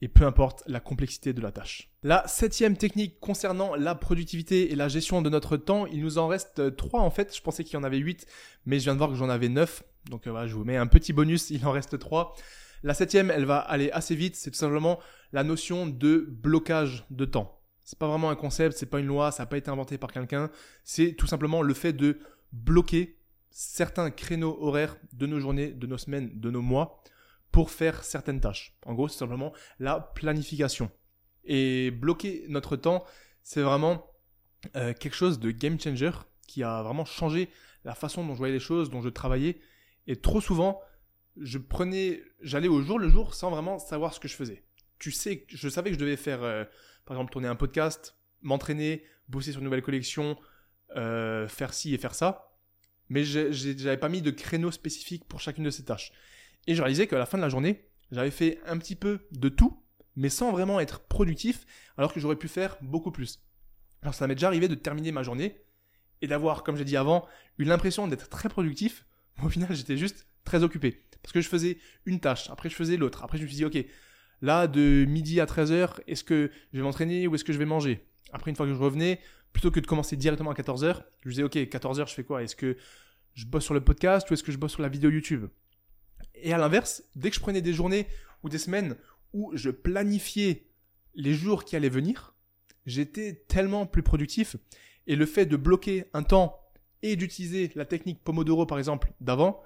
et 0.00 0.08
peu 0.08 0.24
importe 0.24 0.62
la 0.66 0.80
complexité 0.80 1.32
de 1.32 1.40
la 1.40 1.50
tâche. 1.50 1.90
La 2.02 2.26
septième 2.26 2.76
technique 2.76 3.18
concernant 3.20 3.74
la 3.74 3.94
productivité 3.94 4.70
et 4.70 4.76
la 4.76 4.88
gestion 4.88 5.22
de 5.22 5.30
notre 5.30 5.56
temps, 5.56 5.86
il 5.86 6.02
nous 6.02 6.18
en 6.18 6.28
reste 6.28 6.76
trois 6.76 7.00
en 7.00 7.10
fait. 7.10 7.34
Je 7.34 7.40
pensais 7.40 7.64
qu'il 7.64 7.74
y 7.74 7.76
en 7.76 7.84
avait 7.84 7.98
huit, 7.98 8.26
mais 8.66 8.78
je 8.78 8.84
viens 8.84 8.92
de 8.92 8.98
voir 8.98 9.10
que 9.10 9.16
j'en 9.16 9.28
avais 9.28 9.48
neuf. 9.48 9.82
Donc 10.10 10.26
euh, 10.26 10.46
je 10.46 10.54
vous 10.54 10.64
mets 10.64 10.76
un 10.76 10.86
petit 10.86 11.12
bonus, 11.12 11.50
il 11.50 11.64
en 11.66 11.72
reste 11.72 11.98
trois. 11.98 12.36
La 12.82 12.92
septième, 12.92 13.30
elle 13.30 13.46
va 13.46 13.58
aller 13.58 13.90
assez 13.92 14.14
vite, 14.14 14.36
c'est 14.36 14.50
tout 14.50 14.58
simplement 14.58 15.00
la 15.32 15.42
notion 15.42 15.86
de 15.86 16.26
blocage 16.28 17.06
de 17.10 17.24
temps. 17.24 17.58
C'est 17.84 17.98
pas 17.98 18.08
vraiment 18.08 18.30
un 18.30 18.36
concept, 18.36 18.76
c'est 18.76 18.86
pas 18.86 18.98
une 18.98 19.06
loi, 19.06 19.30
ça 19.30 19.42
n'a 19.42 19.46
pas 19.46 19.58
été 19.58 19.70
inventé 19.70 19.98
par 19.98 20.12
quelqu'un. 20.12 20.50
C'est 20.82 21.12
tout 21.12 21.26
simplement 21.26 21.62
le 21.62 21.74
fait 21.74 21.92
de 21.92 22.18
bloquer 22.52 23.18
certains 23.50 24.10
créneaux 24.10 24.56
horaires 24.60 24.96
de 25.12 25.26
nos 25.26 25.38
journées, 25.38 25.70
de 25.70 25.86
nos 25.86 25.98
semaines, 25.98 26.30
de 26.34 26.50
nos 26.50 26.62
mois 26.62 27.02
pour 27.52 27.70
faire 27.70 28.02
certaines 28.02 28.40
tâches. 28.40 28.76
En 28.84 28.94
gros, 28.94 29.06
c'est 29.08 29.18
simplement 29.18 29.52
la 29.78 30.00
planification. 30.00 30.90
Et 31.44 31.90
bloquer 31.90 32.46
notre 32.48 32.76
temps, 32.76 33.04
c'est 33.42 33.62
vraiment 33.62 34.10
euh, 34.76 34.92
quelque 34.94 35.14
chose 35.14 35.38
de 35.38 35.50
game 35.50 35.78
changer 35.78 36.10
qui 36.46 36.62
a 36.62 36.82
vraiment 36.82 37.04
changé 37.04 37.50
la 37.84 37.94
façon 37.94 38.26
dont 38.26 38.32
je 38.32 38.38
voyais 38.38 38.54
les 38.54 38.60
choses, 38.60 38.90
dont 38.90 39.02
je 39.02 39.08
travaillais. 39.08 39.58
Et 40.06 40.16
trop 40.16 40.40
souvent, 40.40 40.80
je 41.36 41.58
prenais, 41.58 42.22
j'allais 42.40 42.68
au 42.68 42.82
jour 42.82 42.98
le 42.98 43.08
jour 43.08 43.34
sans 43.34 43.50
vraiment 43.50 43.78
savoir 43.78 44.14
ce 44.14 44.20
que 44.20 44.28
je 44.28 44.34
faisais. 44.34 44.64
Tu 44.98 45.10
sais, 45.10 45.44
je 45.48 45.68
savais 45.68 45.90
que 45.90 45.94
je 45.94 46.00
devais 46.00 46.16
faire, 46.16 46.42
euh, 46.42 46.64
par 47.04 47.16
exemple, 47.16 47.32
tourner 47.32 47.48
un 47.48 47.56
podcast, 47.56 48.16
m'entraîner, 48.42 49.04
bosser 49.28 49.52
sur 49.52 49.60
une 49.60 49.64
nouvelle 49.64 49.82
collection, 49.82 50.38
euh, 50.96 51.48
faire 51.48 51.74
ci 51.74 51.94
et 51.94 51.98
faire 51.98 52.14
ça, 52.14 52.54
mais 53.08 53.24
j'avais 53.24 53.96
pas 53.96 54.08
mis 54.08 54.22
de 54.22 54.30
créneau 54.30 54.70
spécifique 54.70 55.24
pour 55.26 55.40
chacune 55.40 55.64
de 55.64 55.70
ces 55.70 55.84
tâches. 55.84 56.12
Et 56.66 56.74
je 56.74 56.82
réalisais 56.82 57.06
qu'à 57.06 57.18
la 57.18 57.26
fin 57.26 57.36
de 57.36 57.42
la 57.42 57.48
journée, 57.48 57.88
j'avais 58.10 58.30
fait 58.30 58.60
un 58.66 58.78
petit 58.78 58.96
peu 58.96 59.26
de 59.32 59.48
tout, 59.48 59.82
mais 60.16 60.28
sans 60.28 60.52
vraiment 60.52 60.80
être 60.80 61.00
productif, 61.00 61.66
alors 61.96 62.12
que 62.12 62.20
j'aurais 62.20 62.36
pu 62.36 62.48
faire 62.48 62.76
beaucoup 62.80 63.10
plus. 63.10 63.40
Alors 64.02 64.14
ça 64.14 64.26
m'est 64.26 64.34
déjà 64.34 64.48
arrivé 64.48 64.68
de 64.68 64.74
terminer 64.74 65.12
ma 65.12 65.22
journée 65.22 65.62
et 66.20 66.26
d'avoir, 66.26 66.62
comme 66.62 66.76
j'ai 66.76 66.84
dit 66.84 66.96
avant, 66.96 67.26
eu 67.58 67.64
l'impression 67.64 68.06
d'être 68.06 68.28
très 68.28 68.48
productif, 68.48 69.06
mais 69.38 69.44
au 69.44 69.48
final 69.48 69.74
j'étais 69.74 69.96
juste 69.96 70.26
très 70.44 70.62
occupé. 70.62 71.02
Parce 71.22 71.32
que 71.32 71.40
je 71.40 71.48
faisais 71.48 71.78
une 72.04 72.20
tâche, 72.20 72.50
après 72.50 72.68
je 72.68 72.74
faisais 72.74 72.96
l'autre, 72.96 73.24
après 73.24 73.38
je 73.38 73.42
me 73.42 73.48
suis 73.48 73.56
dit, 73.56 73.64
ok, 73.64 73.84
là 74.42 74.66
de 74.66 75.04
midi 75.06 75.40
à 75.40 75.46
13h, 75.46 76.00
est-ce 76.06 76.24
que 76.24 76.50
je 76.72 76.78
vais 76.78 76.84
m'entraîner 76.84 77.26
ou 77.26 77.34
est-ce 77.34 77.44
que 77.44 77.52
je 77.52 77.58
vais 77.58 77.64
manger? 77.64 78.06
Après 78.32 78.50
une 78.50 78.56
fois 78.56 78.66
que 78.66 78.72
je 78.72 78.78
revenais, 78.78 79.20
plutôt 79.52 79.70
que 79.70 79.80
de 79.80 79.86
commencer 79.86 80.16
directement 80.16 80.50
à 80.50 80.54
14h, 80.54 81.02
je 81.24 81.30
disais, 81.30 81.42
ok, 81.42 81.54
14h 81.54 82.08
je 82.08 82.14
fais 82.14 82.24
quoi? 82.24 82.42
Est-ce 82.42 82.56
que 82.56 82.76
je 83.34 83.46
bosse 83.46 83.64
sur 83.64 83.74
le 83.74 83.80
podcast 83.80 84.30
ou 84.30 84.34
est-ce 84.34 84.42
que 84.42 84.52
je 84.52 84.58
bosse 84.58 84.72
sur 84.72 84.82
la 84.82 84.88
vidéo 84.88 85.10
YouTube? 85.10 85.46
Et 86.34 86.52
à 86.52 86.58
l'inverse, 86.58 87.04
dès 87.14 87.30
que 87.30 87.36
je 87.36 87.40
prenais 87.40 87.62
des 87.62 87.72
journées 87.72 88.06
ou 88.42 88.48
des 88.48 88.58
semaines 88.58 88.96
où 89.32 89.52
je 89.54 89.70
planifiais 89.70 90.66
les 91.14 91.34
jours 91.34 91.64
qui 91.64 91.76
allaient 91.76 91.88
venir, 91.88 92.34
j'étais 92.86 93.44
tellement 93.48 93.86
plus 93.86 94.02
productif. 94.02 94.56
Et 95.06 95.16
le 95.16 95.26
fait 95.26 95.46
de 95.46 95.56
bloquer 95.56 96.06
un 96.12 96.22
temps 96.22 96.60
et 97.02 97.16
d'utiliser 97.16 97.70
la 97.74 97.84
technique 97.84 98.22
Pomodoro 98.24 98.66
par 98.66 98.78
exemple 98.78 99.12
d'avant, 99.20 99.62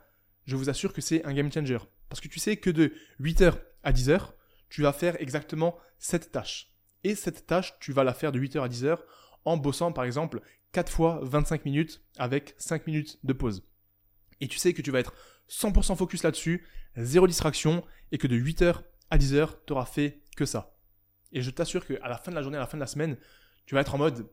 je 0.47 0.57
vous 0.57 0.69
assure 0.71 0.93
que 0.93 1.01
c'est 1.01 1.25
un 1.25 1.33
game 1.33 1.53
changer. 1.53 1.79
Parce 2.09 2.21
que 2.21 2.29
tu 2.29 2.39
sais 2.39 2.57
que 2.57 2.71
de 2.71 2.93
8h 3.21 3.55
à 3.83 3.93
10h, 3.93 4.33
tu 4.69 4.83
vas 4.83 4.93
faire 4.93 5.21
exactement 5.21 5.77
cette 5.99 6.33
tâche. 6.33 6.73
Et 7.05 7.15
cette 7.15 7.47
tâche, 7.47 7.75
tu 7.81 7.93
vas 7.93 8.05
la 8.05 8.15
faire 8.15 8.33
de 8.33 8.41
8h 8.41 8.63
à 8.63 8.69
10h 8.69 8.99
en 9.45 9.57
bossant 9.57 9.93
par 9.93 10.05
exemple 10.05 10.41
4 10.73 10.93
fois 10.93 11.21
25 11.23 11.65
minutes 11.65 12.03
avec 12.19 12.55
5 12.59 12.87
minutes 12.87 13.19
de 13.25 13.33
pause. 13.33 13.65
Et 14.41 14.49
tu 14.49 14.59
sais 14.59 14.73
que 14.73 14.83
tu 14.83 14.91
vas 14.91 15.01
être 15.01 15.15
100% 15.49 15.97
focus 15.97 16.23
là-dessus, 16.23 16.67
zéro 16.97 17.27
distraction, 17.27 17.85
et 18.13 18.19
que 18.19 18.27
de 18.27 18.37
8h 18.37 18.83
à 19.11 19.19
10h, 19.19 19.49
tu 19.67 19.73
auras 19.73 19.87
fait 19.87 20.23
que 20.37 20.45
ça. 20.45 20.77
Et 21.33 21.43
je 21.43 21.51
t'assure 21.51 21.87
qu'à 21.87 22.09
la 22.09 22.19
fin 22.19 22.31
de 22.31 22.37
la 22.37 22.43
journée, 22.43 22.57
à 22.57 22.61
la 22.61 22.67
fin 22.67 22.77
de 22.77 22.83
la 22.83 22.87
semaine, 22.87 23.17
tu 23.67 23.75
vas 23.75 23.81
être 23.81 23.95
en 23.95 23.99
mode 23.99 24.29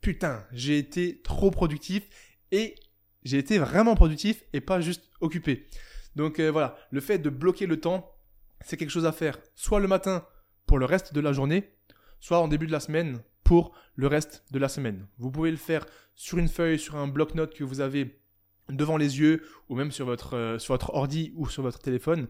putain, 0.00 0.46
j'ai 0.52 0.78
été 0.78 1.20
trop 1.22 1.50
productif 1.50 2.04
et 2.52 2.76
j'ai 3.24 3.38
été 3.38 3.58
vraiment 3.58 3.94
productif 3.94 4.44
et 4.52 4.60
pas 4.60 4.80
juste 4.80 5.10
occupé. 5.20 5.66
Donc 6.14 6.38
euh, 6.38 6.50
voilà, 6.50 6.76
le 6.90 7.00
fait 7.00 7.18
de 7.18 7.28
bloquer 7.28 7.66
le 7.66 7.80
temps, 7.80 8.15
c'est 8.60 8.76
quelque 8.76 8.90
chose 8.90 9.06
à 9.06 9.12
faire 9.12 9.38
soit 9.54 9.80
le 9.80 9.88
matin 9.88 10.26
pour 10.66 10.78
le 10.78 10.84
reste 10.84 11.14
de 11.14 11.20
la 11.20 11.32
journée, 11.32 11.72
soit 12.20 12.40
en 12.40 12.48
début 12.48 12.66
de 12.66 12.72
la 12.72 12.80
semaine 12.80 13.20
pour 13.44 13.72
le 13.94 14.08
reste 14.08 14.44
de 14.50 14.58
la 14.58 14.68
semaine. 14.68 15.06
Vous 15.18 15.30
pouvez 15.30 15.50
le 15.50 15.56
faire 15.56 15.86
sur 16.14 16.38
une 16.38 16.48
feuille, 16.48 16.78
sur 16.78 16.96
un 16.96 17.06
bloc-notes 17.06 17.54
que 17.54 17.64
vous 17.64 17.80
avez 17.80 18.20
devant 18.68 18.96
les 18.96 19.20
yeux, 19.20 19.44
ou 19.68 19.76
même 19.76 19.92
sur 19.92 20.06
votre, 20.06 20.34
euh, 20.34 20.58
sur 20.58 20.74
votre 20.74 20.92
ordi 20.94 21.32
ou 21.36 21.48
sur 21.48 21.62
votre 21.62 21.78
téléphone. 21.78 22.26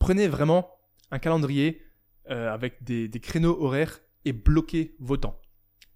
Prenez 0.00 0.26
vraiment 0.26 0.78
un 1.10 1.18
calendrier 1.18 1.86
euh, 2.30 2.52
avec 2.52 2.82
des, 2.82 3.08
créneaux 3.20 3.62
horaires 3.62 4.00
et 4.24 4.32
bloquez 4.32 4.96
vos 4.98 5.16
temps. 5.16 5.40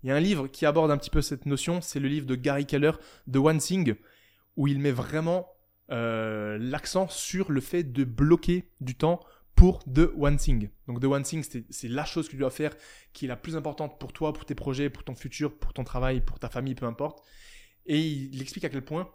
Il 0.03 0.09
y 0.09 0.13
a 0.13 0.17
un 0.17 0.21
livre 0.21 0.47
qui 0.47 0.67
aborde 0.67 0.91
un 0.91 0.97
petit 0.97 1.11
peu 1.11 1.23
cette 1.23 1.47
notion, 1.47 1.81
c'est 1.81 2.01
le 2.01 2.09
livre 2.09 2.27
de 2.27 2.35
Gary 2.35 2.67
Keller, 2.67 2.93
The 3.31 3.37
One 3.37 3.59
Thing, 3.59 3.95
où 4.57 4.67
il 4.67 4.79
met 4.79 4.93
vraiment 4.93 5.49
euh, 5.91 6.59
l'accent 6.61 7.09
sur 7.09 7.51
le 7.51 7.61
fait 7.61 7.83
de 7.83 8.05
bloquer 8.05 8.71
du 8.81 8.95
temps 8.95 9.21
pour 9.63 9.79
The 9.85 10.11
One 10.19 10.39
Thing. 10.39 10.71
Donc 10.89 11.01
The 11.01 11.05
One 11.05 11.23
Thing, 11.23 11.45
c'est 11.71 11.87
la 11.87 12.05
chose 12.05 12.27
que 12.27 12.33
tu 12.33 12.39
dois 12.39 12.51
faire 12.51 12.75
qui 13.13 13.27
est 13.27 13.29
la 13.29 13.37
plus 13.37 13.55
importante 13.55 13.97
pour 14.01 14.13
toi, 14.13 14.33
pour 14.33 14.45
tes 14.45 14.57
projets, 14.57 14.91
pour 14.91 15.05
ton 15.05 15.15
futur, 15.15 15.57
pour 15.57 15.73
ton 15.73 15.85
travail, 15.85 16.21
pour 16.21 16.41
ta 16.41 16.49
famille, 16.49 16.75
peu 16.75 16.85
importe. 16.85 17.25
Et 17.87 18.01
il 18.01 18.43
explique 18.43 18.65
à 18.65 18.71
quel 18.71 18.85
point, 18.85 19.09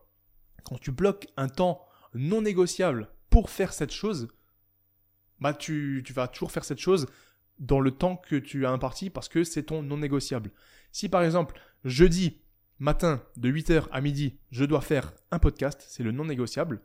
quand 0.64 0.78
tu 0.78 0.94
bloques 0.94 1.28
un 1.36 1.50
temps 1.50 1.86
non 2.14 2.42
négociable 2.42 3.10
pour 3.30 3.50
faire 3.50 3.74
cette 3.74 3.92
chose, 3.92 4.30
bah 5.42 5.54
tu, 5.54 6.02
tu 6.06 6.14
vas 6.14 6.30
toujours 6.30 6.54
faire 6.54 6.64
cette 6.64 6.80
chose 6.80 7.08
dans 7.60 7.82
le 7.82 7.92
temps 7.92 8.16
que 8.16 8.38
tu 8.38 8.66
as 8.66 8.72
imparti 8.72 9.10
parce 9.10 9.28
que 9.28 9.44
c'est 9.44 9.64
ton 9.64 9.84
non 9.84 9.98
négociable. 9.98 10.52
Si 10.94 11.10
par 11.10 11.24
exemple, 11.24 11.60
jeudi 11.84 12.40
matin 12.80 13.22
de 13.36 13.52
8h 13.52 13.90
à 13.92 14.00
midi, 14.00 14.40
je 14.52 14.64
dois 14.64 14.80
faire 14.80 15.12
un 15.30 15.40
podcast, 15.40 15.86
c'est 15.90 16.04
le 16.04 16.14
non 16.14 16.24
négociable, 16.24 16.82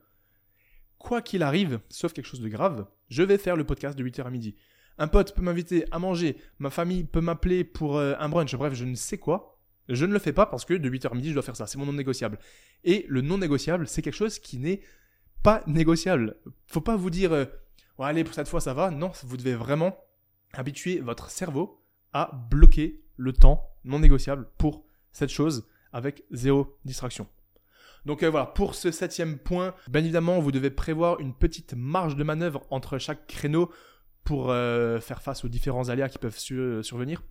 quoi 1.03 1.21
qu'il 1.21 1.43
arrive, 1.43 1.81
sauf 1.89 2.13
quelque 2.13 2.27
chose 2.27 2.41
de 2.41 2.49
grave, 2.49 2.87
je 3.13 3.23
vais 3.23 3.37
faire 3.37 3.57
le 3.57 3.65
podcast 3.65 3.97
de 3.97 4.03
8h 4.03 4.25
à 4.25 4.31
midi. 4.31 4.57
Un 4.97 5.07
pote 5.07 5.35
peut 5.35 5.43
m'inviter 5.43 5.85
à 5.91 5.99
manger, 5.99 6.37
ma 6.59 6.71
famille 6.71 7.05
peut 7.05 7.21
m'appeler 7.21 7.63
pour 7.63 7.99
euh, 7.99 8.15
un 8.19 8.29
brunch, 8.31 8.55
bref, 8.55 8.73
je 8.73 8.87
ne 8.87 8.95
sais 8.95 9.19
quoi. 9.19 9.61
Je 9.89 10.07
ne 10.07 10.13
le 10.15 10.19
fais 10.19 10.33
pas 10.33 10.47
parce 10.47 10.65
que 10.65 10.73
de 10.73 10.89
8h 10.89 11.11
à 11.11 11.15
midi, 11.15 11.29
je 11.29 11.35
dois 11.35 11.43
faire 11.43 11.57
ça. 11.57 11.67
C'est 11.67 11.77
mon 11.77 11.85
non 11.85 11.93
négociable. 11.93 12.39
Et 12.85 13.05
le 13.09 13.21
non 13.21 13.37
négociable, 13.37 13.87
c'est 13.87 14.01
quelque 14.01 14.15
chose 14.15 14.39
qui 14.39 14.59
n'est 14.59 14.81
pas 15.43 15.63
négociable. 15.67 16.37
Faut 16.67 16.81
pas 16.81 16.97
vous 16.97 17.11
dire, 17.11 17.33
euh, 17.33 17.45
allez, 17.99 18.25
pour 18.25 18.33
cette 18.33 18.49
fois, 18.49 18.61
ça 18.61 18.73
va. 18.73 18.91
Non, 18.91 19.13
vous 19.25 19.37
devez 19.37 19.55
vraiment 19.55 19.99
habituer 20.55 21.01
votre 21.01 21.29
cerveau 21.29 21.85
à 22.15 22.31
bloquer 22.51 23.03
le 23.17 23.35
temps 23.35 23.77
non 23.85 23.99
négociable 23.99 24.49
pour 24.57 24.87
cette 25.13 25.31
chose 25.31 25.69
avec 25.93 26.25
zéro 26.31 26.79
distraction. 26.85 27.29
Donc 28.05 28.23
euh, 28.23 28.31
voilà, 28.31 28.47
pour 28.47 28.75
ce 28.75 28.91
septième 28.91 29.39
point, 29.39 29.75
bien 29.89 30.03
évidemment, 30.03 30.41
vous 30.41 30.53
devez 30.53 30.71
prévoir 30.71 31.21
une 31.21 31.35
petite 31.35 31.75
marge 31.75 32.17
de 32.17 32.25
manœuvre 32.25 32.67
entre 32.71 32.99
chaque 32.99 33.27
créneau 33.27 33.71
pour 34.25 34.51
euh, 34.51 35.01
faire 35.01 35.23
face 35.23 35.45
aux 35.45 35.49
différents 35.49 35.89
aléas 35.89 36.09
qui 36.09 36.19
peuvent 36.19 36.39
euh, 36.53 36.83
survenir. 36.83 37.23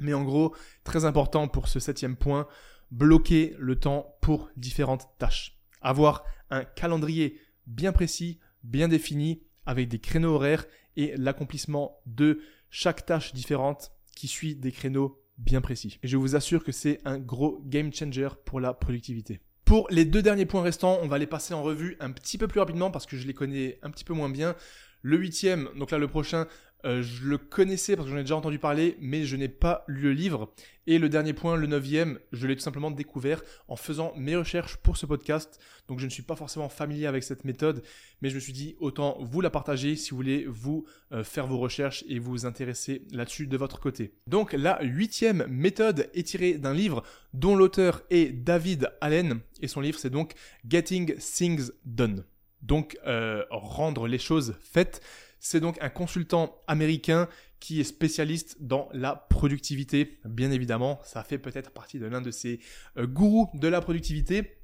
Mais 0.00 0.14
en 0.14 0.24
gros, 0.24 0.54
très 0.84 1.04
important 1.04 1.48
pour 1.48 1.68
ce 1.68 1.80
septième 1.80 2.16
point, 2.16 2.46
bloquer 2.90 3.54
le 3.58 3.76
temps 3.76 4.16
pour 4.20 4.50
différentes 4.56 5.08
tâches. 5.18 5.58
Avoir 5.80 6.24
un 6.50 6.64
calendrier 6.64 7.40
bien 7.66 7.92
précis, 7.92 8.38
bien 8.62 8.88
défini, 8.88 9.42
avec 9.66 9.88
des 9.88 9.98
créneaux 9.98 10.34
horaires 10.34 10.64
et 10.96 11.14
l'accomplissement 11.16 12.00
de 12.06 12.40
chaque 12.70 13.06
tâche 13.06 13.34
différente 13.34 13.92
qui 14.16 14.28
suit 14.28 14.56
des 14.56 14.72
créneaux 14.72 15.22
bien 15.36 15.60
précis. 15.60 15.98
Et 16.02 16.08
je 16.08 16.16
vous 16.16 16.34
assure 16.34 16.64
que 16.64 16.72
c'est 16.72 17.00
un 17.04 17.18
gros 17.18 17.60
game 17.64 17.92
changer 17.92 18.28
pour 18.44 18.60
la 18.60 18.74
productivité. 18.74 19.40
Pour 19.68 19.86
les 19.90 20.06
deux 20.06 20.22
derniers 20.22 20.46
points 20.46 20.62
restants, 20.62 20.98
on 21.02 21.08
va 21.08 21.18
les 21.18 21.26
passer 21.26 21.52
en 21.52 21.62
revue 21.62 21.98
un 22.00 22.10
petit 22.10 22.38
peu 22.38 22.48
plus 22.48 22.58
rapidement 22.58 22.90
parce 22.90 23.04
que 23.04 23.18
je 23.18 23.26
les 23.26 23.34
connais 23.34 23.78
un 23.82 23.90
petit 23.90 24.02
peu 24.02 24.14
moins 24.14 24.30
bien. 24.30 24.56
Le 25.02 25.18
huitième, 25.18 25.68
donc 25.76 25.90
là 25.90 25.98
le 25.98 26.08
prochain, 26.08 26.46
euh, 26.84 27.02
je 27.02 27.24
le 27.24 27.38
connaissais 27.38 27.96
parce 27.96 28.06
que 28.06 28.12
j'en 28.12 28.18
ai 28.18 28.22
déjà 28.22 28.36
entendu 28.36 28.58
parler, 28.58 28.96
mais 29.00 29.24
je 29.24 29.36
n'ai 29.36 29.48
pas 29.48 29.84
lu 29.88 30.02
le 30.02 30.12
livre. 30.12 30.52
Et 30.86 30.98
le 30.98 31.08
dernier 31.08 31.34
point, 31.34 31.56
le 31.56 31.66
neuvième, 31.66 32.18
je 32.32 32.46
l'ai 32.46 32.56
tout 32.56 32.62
simplement 32.62 32.90
découvert 32.90 33.42
en 33.66 33.76
faisant 33.76 34.14
mes 34.16 34.36
recherches 34.36 34.76
pour 34.76 34.96
ce 34.96 35.04
podcast. 35.04 35.60
Donc 35.86 35.98
je 35.98 36.04
ne 36.04 36.10
suis 36.10 36.22
pas 36.22 36.36
forcément 36.36 36.68
familier 36.68 37.06
avec 37.06 37.24
cette 37.24 37.44
méthode, 37.44 37.82
mais 38.22 38.30
je 38.30 38.36
me 38.36 38.40
suis 38.40 38.52
dit 38.52 38.76
autant 38.78 39.18
vous 39.20 39.40
la 39.40 39.50
partager 39.50 39.96
si 39.96 40.10
vous 40.10 40.16
voulez 40.16 40.46
vous 40.46 40.86
euh, 41.12 41.24
faire 41.24 41.46
vos 41.46 41.58
recherches 41.58 42.04
et 42.08 42.18
vous 42.18 42.46
intéresser 42.46 43.02
là-dessus 43.10 43.46
de 43.46 43.56
votre 43.56 43.80
côté. 43.80 44.14
Donc 44.26 44.52
la 44.52 44.78
huitième 44.82 45.46
méthode 45.48 46.08
est 46.14 46.26
tirée 46.26 46.54
d'un 46.54 46.74
livre 46.74 47.02
dont 47.34 47.56
l'auteur 47.56 48.02
est 48.10 48.32
David 48.32 48.90
Allen 49.00 49.40
et 49.60 49.68
son 49.68 49.80
livre 49.80 49.98
c'est 49.98 50.10
donc 50.10 50.32
Getting 50.66 51.16
Things 51.16 51.70
Done. 51.84 52.24
Donc 52.62 52.98
euh, 53.06 53.44
rendre 53.50 54.08
les 54.08 54.18
choses 54.18 54.56
faites. 54.60 55.02
C'est 55.40 55.60
donc 55.60 55.78
un 55.80 55.88
consultant 55.88 56.60
américain 56.66 57.28
qui 57.60 57.80
est 57.80 57.84
spécialiste 57.84 58.56
dans 58.60 58.88
la 58.92 59.14
productivité. 59.14 60.18
Bien 60.24 60.50
évidemment, 60.50 61.00
ça 61.04 61.24
fait 61.24 61.38
peut-être 61.38 61.70
partie 61.70 61.98
de 61.98 62.06
l'un 62.06 62.20
de 62.20 62.30
ses 62.30 62.60
euh, 62.96 63.06
gourous 63.06 63.48
de 63.54 63.68
la 63.68 63.80
productivité. 63.80 64.54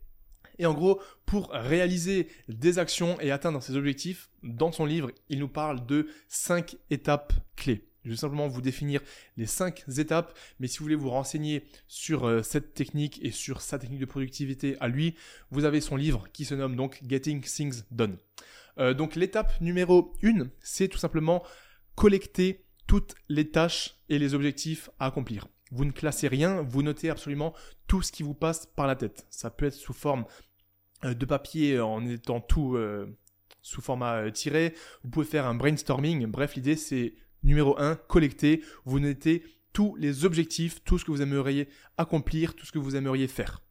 Et 0.58 0.66
en 0.66 0.74
gros, 0.74 1.00
pour 1.26 1.50
réaliser 1.50 2.28
des 2.48 2.78
actions 2.78 3.20
et 3.20 3.32
atteindre 3.32 3.60
ses 3.62 3.76
objectifs, 3.76 4.30
dans 4.42 4.70
son 4.70 4.86
livre, 4.86 5.10
il 5.28 5.40
nous 5.40 5.48
parle 5.48 5.84
de 5.84 6.08
cinq 6.28 6.76
étapes 6.90 7.32
clés. 7.56 7.88
Je 8.04 8.10
vais 8.10 8.16
simplement 8.16 8.48
vous 8.48 8.60
définir 8.60 9.00
les 9.36 9.46
cinq 9.46 9.82
étapes, 9.98 10.38
mais 10.60 10.68
si 10.68 10.78
vous 10.78 10.84
voulez 10.84 10.94
vous 10.94 11.10
renseigner 11.10 11.64
sur 11.88 12.28
euh, 12.28 12.42
cette 12.42 12.74
technique 12.74 13.18
et 13.22 13.30
sur 13.30 13.62
sa 13.62 13.78
technique 13.78 14.00
de 14.00 14.04
productivité 14.04 14.76
à 14.80 14.88
lui, 14.88 15.14
vous 15.50 15.64
avez 15.64 15.80
son 15.80 15.96
livre 15.96 16.28
qui 16.32 16.44
se 16.44 16.54
nomme 16.54 16.76
donc 16.76 17.00
Getting 17.08 17.40
Things 17.40 17.82
Done. 17.90 18.18
Euh, 18.78 18.94
donc 18.94 19.16
l'étape 19.16 19.60
numéro 19.60 20.12
1, 20.22 20.48
c'est 20.60 20.88
tout 20.88 20.98
simplement 20.98 21.42
collecter 21.94 22.64
toutes 22.86 23.14
les 23.28 23.50
tâches 23.50 23.96
et 24.08 24.18
les 24.18 24.34
objectifs 24.34 24.90
à 24.98 25.06
accomplir. 25.06 25.48
Vous 25.70 25.84
ne 25.84 25.92
classez 25.92 26.28
rien, 26.28 26.62
vous 26.62 26.82
notez 26.82 27.10
absolument 27.10 27.54
tout 27.86 28.02
ce 28.02 28.12
qui 28.12 28.22
vous 28.22 28.34
passe 28.34 28.66
par 28.66 28.86
la 28.86 28.96
tête. 28.96 29.26
Ça 29.30 29.50
peut 29.50 29.66
être 29.66 29.74
sous 29.74 29.92
forme 29.92 30.24
euh, 31.04 31.14
de 31.14 31.26
papier 31.26 31.80
en 31.80 32.04
étant 32.06 32.40
tout 32.40 32.76
euh, 32.76 33.06
sous 33.62 33.80
format 33.80 34.30
tiré. 34.30 34.74
Vous 35.02 35.10
pouvez 35.10 35.26
faire 35.26 35.46
un 35.46 35.54
brainstorming. 35.54 36.26
Bref, 36.26 36.54
l'idée 36.54 36.76
c'est 36.76 37.14
numéro 37.42 37.78
1, 37.78 37.96
collecter. 37.96 38.62
Vous 38.84 39.00
notez 39.00 39.44
tous 39.72 39.96
les 39.96 40.24
objectifs, 40.24 40.82
tout 40.84 40.98
ce 40.98 41.04
que 41.04 41.10
vous 41.10 41.22
aimeriez 41.22 41.68
accomplir, 41.96 42.54
tout 42.54 42.66
ce 42.66 42.72
que 42.72 42.78
vous 42.78 42.96
aimeriez 42.96 43.28
faire. 43.28 43.62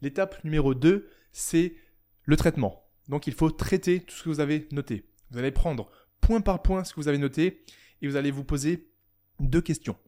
L'étape 0.00 0.42
numéro 0.44 0.74
2, 0.74 1.08
c'est 1.30 1.76
le 2.24 2.36
traitement. 2.36 2.81
Donc 3.12 3.26
il 3.26 3.34
faut 3.34 3.50
traiter 3.50 4.00
tout 4.00 4.14
ce 4.16 4.22
que 4.22 4.30
vous 4.30 4.40
avez 4.40 4.66
noté. 4.72 5.04
Vous 5.30 5.38
allez 5.38 5.50
prendre 5.50 5.90
point 6.22 6.40
par 6.40 6.62
point 6.62 6.82
ce 6.82 6.94
que 6.94 7.00
vous 7.00 7.08
avez 7.08 7.18
noté 7.18 7.62
et 8.00 8.08
vous 8.08 8.16
allez 8.16 8.30
vous 8.30 8.42
poser 8.42 8.88
deux 9.38 9.60
questions. 9.60 9.98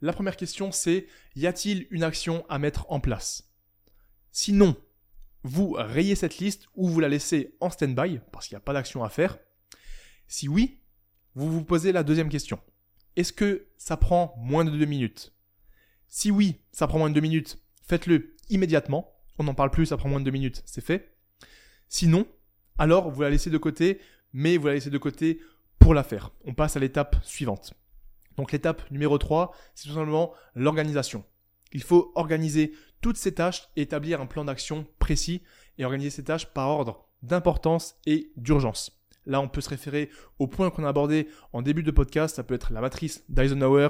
La 0.00 0.14
première 0.14 0.38
question 0.38 0.72
c'est 0.72 1.06
y 1.36 1.46
a-t-il 1.46 1.86
une 1.90 2.02
action 2.02 2.46
à 2.48 2.58
mettre 2.58 2.90
en 2.90 3.00
place? 3.00 3.52
Sinon, 4.32 4.76
vous 5.42 5.76
rayez 5.78 6.14
cette 6.14 6.38
liste 6.38 6.68
ou 6.74 6.88
vous 6.88 7.00
la 7.00 7.10
laissez 7.10 7.54
en 7.60 7.68
stand-by 7.68 8.20
parce 8.32 8.48
qu'il 8.48 8.54
n'y 8.54 8.62
a 8.62 8.64
pas 8.64 8.72
d'action 8.72 9.04
à 9.04 9.10
faire. 9.10 9.38
Si 10.26 10.48
oui, 10.48 10.80
vous 11.34 11.52
vous 11.52 11.64
posez 11.64 11.92
la 11.92 12.02
deuxième 12.02 12.30
question. 12.30 12.58
Est-ce 13.14 13.34
que 13.34 13.66
ça 13.76 13.98
prend 13.98 14.34
moins 14.38 14.64
de 14.64 14.70
deux 14.70 14.86
minutes? 14.86 15.34
Si 16.08 16.30
oui, 16.30 16.62
ça 16.72 16.86
prend 16.86 16.98
moins 16.98 17.10
de 17.10 17.14
deux 17.14 17.20
minutes, 17.20 17.58
faites-le 17.82 18.34
immédiatement. 18.48 19.14
On 19.38 19.44
n'en 19.44 19.54
parle 19.54 19.70
plus, 19.70 19.84
ça 19.84 19.98
prend 19.98 20.08
moins 20.08 20.20
de 20.20 20.24
deux 20.24 20.30
minutes, 20.30 20.62
c'est 20.64 20.80
fait. 20.80 21.14
Sinon, 21.88 22.26
alors 22.78 23.10
vous 23.10 23.22
la 23.22 23.30
laissez 23.30 23.50
de 23.50 23.58
côté, 23.58 24.00
mais 24.32 24.56
vous 24.56 24.66
la 24.66 24.74
laissez 24.74 24.90
de 24.90 24.98
côté 24.98 25.40
pour 25.78 25.94
la 25.94 26.02
faire. 26.02 26.30
On 26.44 26.54
passe 26.54 26.76
à 26.76 26.80
l'étape 26.80 27.16
suivante. 27.22 27.74
Donc 28.36 28.52
l'étape 28.52 28.90
numéro 28.90 29.18
3, 29.18 29.54
c'est 29.74 29.88
tout 29.88 29.94
simplement 29.94 30.32
l'organisation. 30.54 31.24
Il 31.72 31.82
faut 31.82 32.12
organiser 32.14 32.72
toutes 33.00 33.16
ces 33.16 33.34
tâches 33.34 33.68
et 33.76 33.82
établir 33.82 34.20
un 34.20 34.26
plan 34.26 34.44
d'action 34.44 34.86
précis 34.98 35.42
et 35.78 35.84
organiser 35.84 36.10
ces 36.10 36.24
tâches 36.24 36.46
par 36.46 36.68
ordre 36.68 37.08
d'importance 37.22 37.96
et 38.06 38.32
d'urgence. 38.36 39.00
Là, 39.26 39.40
on 39.40 39.48
peut 39.48 39.60
se 39.60 39.70
référer 39.70 40.10
au 40.38 40.46
point 40.46 40.70
qu'on 40.70 40.84
a 40.84 40.88
abordé 40.88 41.28
en 41.52 41.62
début 41.62 41.82
de 41.82 41.90
podcast. 41.90 42.36
Ça 42.36 42.44
peut 42.44 42.54
être 42.54 42.72
la 42.72 42.80
matrice 42.80 43.24
d'Eisenhower, 43.28 43.88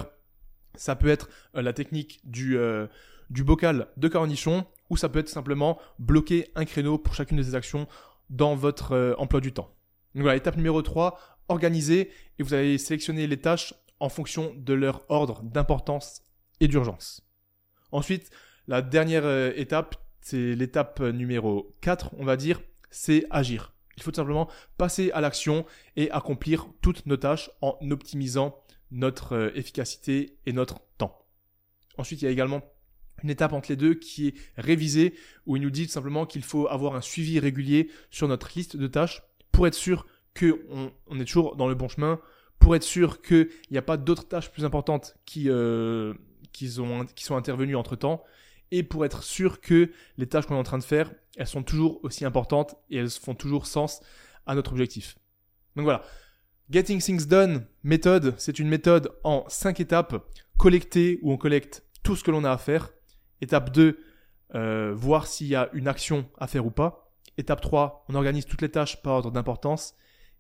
ça 0.75 0.97
peut 0.97 1.09
être 1.09 1.29
euh, 1.57 1.63
la 1.63 1.73
technique 1.73 2.21
du, 2.25 2.57
euh, 2.57 2.87
du 3.31 3.43
bocal 3.43 3.89
de 3.97 4.09
cornichon, 4.09 4.67
ou 4.91 4.97
ça 4.97 5.09
peut 5.09 5.19
être 5.19 5.29
simplement 5.29 5.79
bloquer 5.99 6.51
un 6.55 6.65
créneau 6.65 6.99
pour 6.99 7.15
chacune 7.15 7.39
de 7.39 7.43
ces 7.43 7.55
actions 7.55 7.89
dans 8.31 8.55
votre 8.55 8.93
euh, 8.93 9.15
emploi 9.19 9.41
du 9.41 9.53
temps. 9.53 9.75
Donc 10.15 10.23
voilà, 10.23 10.37
étape 10.37 10.57
numéro 10.57 10.81
3, 10.83 11.19
organiser 11.49 12.11
et 12.39 12.43
vous 12.43 12.55
allez 12.55 12.79
sélectionner 12.79 13.27
les 13.27 13.41
tâches 13.41 13.75
en 14.01 14.09
fonction 14.09 14.55
de 14.57 14.75
leur 14.75 15.05
ordre 15.09 15.43
d'importance 15.43 16.23
et 16.61 16.69
d'urgence. 16.69 17.23
Ensuite, 17.93 18.31
la 18.67 18.83
dernière 18.83 19.25
euh, 19.25 19.53
étape, 19.57 19.97
c'est 20.21 20.55
l'étape 20.55 21.01
numéro 21.01 21.75
4, 21.81 22.11
on 22.19 22.25
va 22.25 22.37
dire, 22.37 22.61
c'est 22.91 23.27
agir. 23.31 23.75
Il 23.97 24.03
faut 24.03 24.11
tout 24.11 24.17
simplement 24.17 24.49
passer 24.79 25.11
à 25.13 25.21
l'action 25.21 25.65
et 25.97 26.11
accomplir 26.11 26.67
toutes 26.81 27.07
nos 27.07 27.17
tâches 27.17 27.51
en 27.61 27.79
optimisant 27.91 28.57
notre 28.91 29.35
euh, 29.35 29.51
efficacité 29.55 30.39
et 30.47 30.53
notre 30.53 30.81
temps. 30.99 31.27
Ensuite, 31.99 32.23
il 32.23 32.25
y 32.25 32.29
a 32.29 32.31
également 32.31 32.63
une 33.25 33.31
étape 33.31 33.53
entre 33.53 33.71
les 33.71 33.77
deux 33.77 33.95
qui 33.95 34.29
est 34.29 34.35
révisée, 34.57 35.15
où 35.47 35.57
il 35.57 35.63
nous 35.63 35.71
dit 35.71 35.87
tout 35.87 35.93
simplement 35.93 36.27
qu'il 36.27 36.45
faut 36.45 36.69
avoir 36.69 36.95
un 36.95 37.01
suivi 37.01 37.41
régulier 37.41 37.91
sur 38.11 38.29
notre 38.29 38.51
liste 38.55 38.77
de 38.77 38.87
tâches 38.87 39.23
pour 39.51 39.67
être 39.67 39.75
sûr 39.75 40.07
qu'on 40.39 40.93
on 41.07 41.19
est 41.19 41.25
toujours 41.25 41.57
dans 41.57 41.67
le 41.67 41.75
bon 41.75 41.89
chemin, 41.89 42.21
pour 42.59 42.77
être 42.77 42.83
sûr 42.83 43.23
qu'il 43.23 43.49
n'y 43.71 43.79
a 43.79 43.83
pas 43.83 43.97
d'autres 43.97 44.29
tâches 44.29 44.51
plus 44.51 44.65
importantes 44.65 45.17
qui, 45.25 45.49
euh, 45.49 46.15
qui, 46.53 46.79
ont, 46.79 47.07
qui 47.07 47.25
sont 47.25 47.37
intervenues 47.37 47.77
entre-temps, 47.77 48.23
et 48.71 48.83
pour 48.83 49.05
être 49.05 49.23
sûr 49.23 49.61
que 49.61 49.91
les 50.19 50.27
tâches 50.27 50.47
qu'on 50.47 50.55
est 50.55 50.59
en 50.59 50.65
train 50.65 50.79
de 50.79 50.85
faire, 50.85 51.13
elles 51.37 51.47
sont 51.47 51.63
toujours 51.63 52.01
aussi 52.05 52.25
importantes 52.25 52.77
et 52.91 52.99
elles 52.99 53.11
font 53.11 53.35
toujours 53.35 53.67
sens 53.67 54.01
à 54.47 54.55
notre 54.55 54.73
objectif. 54.73 55.17
Donc 55.77 55.85
voilà, 55.85 56.03
Getting 56.71 57.01
Things 57.01 57.27
Done 57.27 57.67
méthode, 57.83 58.35
c'est 58.39 58.59
une 58.59 58.69
méthode 58.69 59.13
en 59.23 59.45
5 59.49 59.81
étapes, 59.81 60.27
collecter 60.59 61.19
où 61.23 61.33
on 61.33 61.37
collecte 61.37 61.85
tout 62.03 62.17
ce 62.17 62.25
que 62.25 62.31
l'on 62.31 62.45
a 62.45 62.51
à 62.51 62.59
faire. 62.59 62.91
Étape 63.41 63.71
2, 63.71 63.99
euh, 64.55 64.93
voir 64.95 65.27
s'il 65.27 65.49
y 65.49 65.55
a 65.55 65.69
une 65.73 65.89
action 65.89 66.29
à 66.39 66.47
faire 66.47 66.67
ou 66.67 66.71
pas. 66.71 67.13
Étape 67.37 67.61
3, 67.61 68.05
on 68.09 68.15
organise 68.15 68.47
toutes 68.47 68.63
les 68.63 68.71
tâches 68.71 69.03
par 69.03 69.15
ordre 69.15 69.31
d'importance. 69.31 69.95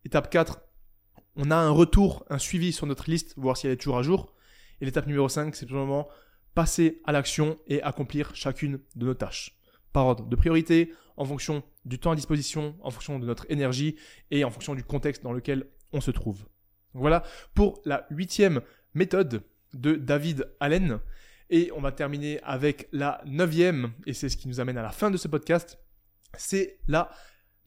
Étape 0.04 0.30
4, 0.30 0.60
on 1.36 1.50
a 1.50 1.56
un 1.56 1.70
retour, 1.70 2.24
un 2.30 2.38
suivi 2.38 2.72
sur 2.72 2.86
notre 2.86 3.10
liste, 3.10 3.34
voir 3.36 3.56
si 3.56 3.66
elle 3.66 3.72
est 3.72 3.76
toujours 3.76 3.98
à 3.98 4.02
jour. 4.02 4.32
Et 4.80 4.84
l'étape 4.84 5.06
numéro 5.06 5.28
5, 5.28 5.54
c'est 5.54 5.66
tout 5.66 5.74
simplement 5.74 6.08
passer 6.54 7.00
à 7.04 7.12
l'action 7.12 7.58
et 7.66 7.82
accomplir 7.82 8.34
chacune 8.34 8.78
de 8.94 9.06
nos 9.06 9.14
tâches. 9.14 9.58
Par 9.92 10.06
ordre 10.06 10.26
de 10.26 10.36
priorité, 10.36 10.92
en 11.16 11.24
fonction 11.24 11.62
du 11.84 11.98
temps 11.98 12.12
à 12.12 12.16
disposition, 12.16 12.76
en 12.80 12.90
fonction 12.90 13.18
de 13.18 13.26
notre 13.26 13.50
énergie 13.50 13.96
et 14.30 14.44
en 14.44 14.50
fonction 14.50 14.74
du 14.74 14.84
contexte 14.84 15.22
dans 15.22 15.32
lequel 15.32 15.66
on 15.92 16.00
se 16.00 16.10
trouve. 16.10 16.44
voilà 16.92 17.22
pour 17.54 17.80
la 17.84 18.06
huitième 18.10 18.60
méthode 18.94 19.42
de 19.74 19.94
David 19.96 20.48
Allen. 20.60 21.00
Et 21.54 21.70
on 21.70 21.80
va 21.80 21.92
terminer 21.92 22.40
avec 22.42 22.88
la 22.90 23.22
neuvième, 23.26 23.92
et 24.06 24.12
c'est 24.12 24.28
ce 24.28 24.36
qui 24.36 24.48
nous 24.48 24.58
amène 24.58 24.76
à 24.76 24.82
la 24.82 24.90
fin 24.90 25.12
de 25.12 25.16
ce 25.16 25.28
podcast, 25.28 25.78
c'est 26.36 26.80
la 26.88 27.12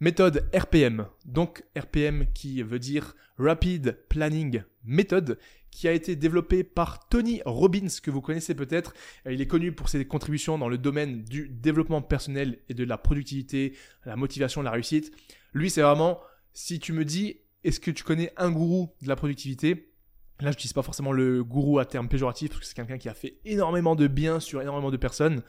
méthode 0.01 0.49
RPM. 0.53 1.07
Donc 1.23 1.63
RPM 1.73 2.25
qui 2.33 2.61
veut 2.63 2.79
dire 2.79 3.15
Rapid 3.37 3.97
Planning 4.09 4.63
Method, 4.83 5.39
qui 5.71 5.87
a 5.87 5.93
été 5.93 6.17
développée 6.17 6.65
par 6.65 7.07
Tony 7.07 7.41
Robbins, 7.45 7.87
que 8.03 8.11
vous 8.11 8.19
connaissez 8.19 8.55
peut-être. 8.55 8.93
Il 9.25 9.39
est 9.39 9.47
connu 9.47 9.71
pour 9.71 9.87
ses 9.87 10.03
contributions 10.03 10.57
dans 10.57 10.67
le 10.67 10.77
domaine 10.77 11.23
du 11.23 11.47
développement 11.47 12.01
personnel 12.01 12.59
et 12.67 12.73
de 12.73 12.83
la 12.83 12.97
productivité, 12.97 13.73
la 14.03 14.17
motivation, 14.17 14.61
la 14.61 14.71
réussite. 14.71 15.13
Lui, 15.53 15.69
c'est 15.69 15.81
vraiment, 15.81 16.19
si 16.51 16.79
tu 16.81 16.91
me 16.91 17.05
dis, 17.05 17.37
est-ce 17.63 17.79
que 17.79 17.91
tu 17.91 18.03
connais 18.03 18.33
un 18.35 18.51
gourou 18.51 18.93
de 19.01 19.07
la 19.07 19.15
productivité? 19.15 19.93
Là, 20.39 20.51
je 20.51 20.55
n'utilise 20.55 20.73
pas 20.73 20.83
forcément 20.83 21.11
le 21.11 21.43
gourou 21.43 21.79
à 21.79 21.85
terme 21.85 22.07
péjoratif, 22.07 22.49
parce 22.49 22.61
que 22.61 22.65
c'est 22.67 22.75
quelqu'un 22.75 22.97
qui 22.97 23.09
a 23.09 23.13
fait 23.13 23.37
énormément 23.45 23.95
de 23.95 24.07
bien 24.07 24.39
sur 24.39 24.61
énormément 24.61 24.91
de 24.91 24.97
personnes. 24.97 25.41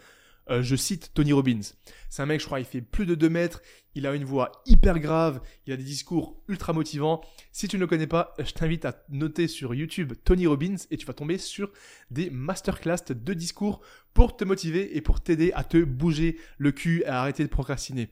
Euh, 0.50 0.62
je 0.62 0.76
cite 0.76 1.10
Tony 1.12 1.32
Robbins. 1.32 1.60
C'est 2.08 2.22
un 2.22 2.26
mec, 2.26 2.40
je 2.40 2.46
crois, 2.46 2.58
il 2.58 2.64
fait 2.64 2.80
plus 2.80 3.04
de 3.04 3.14
2 3.14 3.28
mètres, 3.28 3.60
il 3.94 4.06
a 4.06 4.14
une 4.14 4.24
voix 4.24 4.62
hyper 4.64 4.98
grave, 4.98 5.42
il 5.66 5.72
a 5.72 5.76
des 5.76 5.84
discours 5.84 6.42
ultra 6.48 6.72
motivants. 6.72 7.20
Si 7.52 7.68
tu 7.68 7.76
ne 7.76 7.80
le 7.80 7.86
connais 7.86 8.06
pas, 8.06 8.34
je 8.38 8.52
t'invite 8.52 8.86
à 8.86 9.04
noter 9.10 9.46
sur 9.46 9.74
YouTube 9.74 10.14
Tony 10.24 10.46
Robbins 10.46 10.76
et 10.90 10.96
tu 10.96 11.04
vas 11.04 11.12
tomber 11.12 11.36
sur 11.36 11.70
des 12.10 12.30
masterclass 12.30 13.10
de 13.10 13.34
discours 13.34 13.82
pour 14.14 14.36
te 14.36 14.44
motiver 14.44 14.96
et 14.96 15.02
pour 15.02 15.20
t'aider 15.20 15.52
à 15.54 15.64
te 15.64 15.82
bouger 15.84 16.38
le 16.56 16.72
cul, 16.72 17.04
à 17.04 17.20
arrêter 17.20 17.42
de 17.42 17.50
procrastiner. 17.50 18.08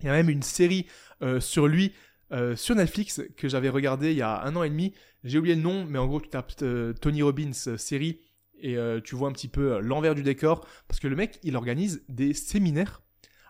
Il 0.00 0.06
y 0.06 0.08
a 0.08 0.12
même 0.12 0.30
une 0.30 0.42
série 0.42 0.86
euh, 1.22 1.40
sur 1.40 1.66
lui 1.66 1.92
euh, 2.32 2.56
sur 2.56 2.74
Netflix 2.74 3.22
que 3.36 3.48
j'avais 3.48 3.68
regardé 3.68 4.12
il 4.12 4.18
y 4.18 4.22
a 4.22 4.42
un 4.44 4.56
an 4.56 4.62
et 4.62 4.70
demi. 4.70 4.94
J'ai 5.24 5.38
oublié 5.38 5.54
le 5.54 5.62
nom, 5.62 5.84
mais 5.86 5.98
en 5.98 6.06
gros, 6.06 6.20
tu 6.20 6.28
tapes 6.28 6.54
Tony 7.00 7.22
Robbins 7.22 7.52
série 7.52 8.20
et 8.62 8.76
euh, 8.76 9.00
tu 9.00 9.14
vois 9.14 9.28
un 9.28 9.32
petit 9.32 9.48
peu 9.48 9.74
euh, 9.74 9.80
l'envers 9.80 10.14
du 10.14 10.22
décor 10.22 10.66
parce 10.86 11.00
que 11.00 11.08
le 11.08 11.16
mec 11.16 11.38
il 11.42 11.56
organise 11.56 12.04
des 12.08 12.34
séminaires 12.34 13.02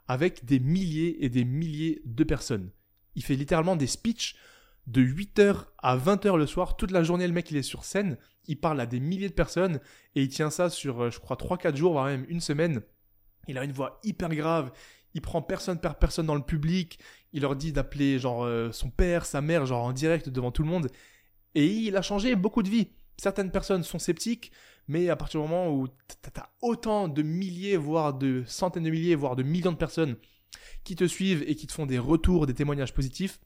avec 0.08 0.44
des 0.44 0.58
milliers 0.58 1.24
et 1.24 1.28
des 1.28 1.44
milliers 1.44 2.02
de 2.04 2.24
personnes. 2.24 2.70
Il 3.14 3.24
fait 3.24 3.34
littéralement 3.34 3.76
des 3.76 3.86
speeches 3.86 4.36
de 4.86 5.02
8h 5.02 5.66
à 5.78 5.96
20h 5.96 6.36
le 6.36 6.46
soir, 6.46 6.76
toute 6.76 6.90
la 6.90 7.02
journée 7.02 7.26
le 7.26 7.32
mec 7.32 7.50
il 7.50 7.56
est 7.56 7.62
sur 7.62 7.84
scène, 7.84 8.16
il 8.46 8.58
parle 8.58 8.80
à 8.80 8.86
des 8.86 9.00
milliers 9.00 9.28
de 9.28 9.34
personnes 9.34 9.80
et 10.14 10.22
il 10.22 10.28
tient 10.28 10.50
ça 10.50 10.70
sur 10.70 11.02
euh, 11.02 11.10
je 11.10 11.20
crois 11.20 11.36
3-4 11.36 11.76
jours, 11.76 11.92
voire 11.92 12.06
même 12.06 12.26
une 12.28 12.40
semaine. 12.40 12.82
Il 13.48 13.58
a 13.58 13.64
une 13.64 13.72
voix 13.72 14.00
hyper 14.04 14.28
grave, 14.30 14.72
il 15.14 15.20
prend 15.20 15.42
personne 15.42 15.80
par 15.80 15.98
personne 15.98 16.26
dans 16.26 16.34
le 16.34 16.42
public, 16.42 16.98
il 17.32 17.42
leur 17.42 17.56
dit 17.56 17.72
d'appeler 17.72 18.18
genre 18.18 18.48
son 18.72 18.90
père, 18.90 19.24
sa 19.24 19.40
mère, 19.40 19.66
genre 19.66 19.84
en 19.84 19.92
direct 19.92 20.28
devant 20.28 20.50
tout 20.50 20.62
le 20.62 20.68
monde. 20.68 20.88
Et 21.54 21.66
il 21.66 21.96
a 21.96 22.02
changé 22.02 22.34
beaucoup 22.36 22.62
de 22.62 22.68
vies. 22.68 22.88
Certaines 23.16 23.50
personnes 23.50 23.82
sont 23.82 23.98
sceptiques, 23.98 24.52
mais 24.88 25.08
à 25.08 25.16
partir 25.16 25.40
du 25.40 25.46
moment 25.46 25.72
où 25.72 25.88
tu 25.88 26.40
as 26.40 26.50
autant 26.62 27.08
de 27.08 27.22
milliers, 27.22 27.76
voire 27.76 28.14
de 28.14 28.42
centaines 28.46 28.84
de 28.84 28.90
milliers, 28.90 29.14
voire 29.14 29.36
de 29.36 29.42
millions 29.42 29.72
de 29.72 29.76
personnes 29.76 30.16
qui 30.84 30.96
te 30.96 31.04
suivent 31.04 31.44
et 31.46 31.54
qui 31.54 31.66
te 31.66 31.72
font 31.72 31.86
des 31.86 31.98
retours, 31.98 32.46
des 32.46 32.54
témoignages 32.54 32.94
positifs, 32.94 33.40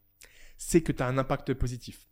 c'est 0.56 0.82
que 0.82 0.92
tu 0.92 1.02
as 1.02 1.06
un 1.06 1.18
impact 1.18 1.54
positif. 1.54 2.06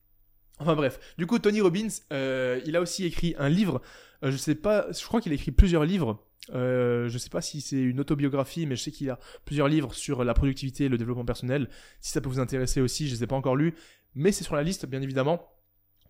Enfin 0.58 0.74
bref, 0.74 0.98
du 1.18 1.26
coup 1.26 1.38
Tony 1.38 1.60
Robbins, 1.60 1.88
euh, 2.12 2.60
il 2.66 2.76
a 2.76 2.80
aussi 2.80 3.04
écrit 3.04 3.34
un 3.38 3.48
livre. 3.48 3.80
Euh, 4.22 4.30
je 4.30 4.36
sais 4.36 4.54
pas, 4.54 4.90
je 4.92 5.04
crois 5.04 5.20
qu'il 5.20 5.32
a 5.32 5.34
écrit 5.34 5.50
plusieurs 5.50 5.84
livres. 5.84 6.24
Euh, 6.50 7.08
je 7.08 7.18
sais 7.18 7.30
pas 7.30 7.40
si 7.40 7.60
c'est 7.60 7.80
une 7.80 8.00
autobiographie, 8.00 8.66
mais 8.66 8.76
je 8.76 8.82
sais 8.82 8.90
qu'il 8.90 9.08
a 9.10 9.18
plusieurs 9.44 9.68
livres 9.68 9.94
sur 9.94 10.24
la 10.24 10.34
productivité 10.34 10.84
et 10.84 10.88
le 10.88 10.98
développement 10.98 11.24
personnel. 11.24 11.68
Si 12.00 12.12
ça 12.12 12.20
peut 12.20 12.28
vous 12.28 12.40
intéresser 12.40 12.80
aussi, 12.80 13.06
je 13.06 13.12
ne 13.12 13.18
les 13.18 13.24
ai 13.24 13.26
pas 13.26 13.36
encore 13.36 13.56
lus, 13.56 13.74
mais 14.14 14.32
c'est 14.32 14.44
sur 14.44 14.56
la 14.56 14.62
liste 14.62 14.86
bien 14.86 15.02
évidemment. 15.02 15.48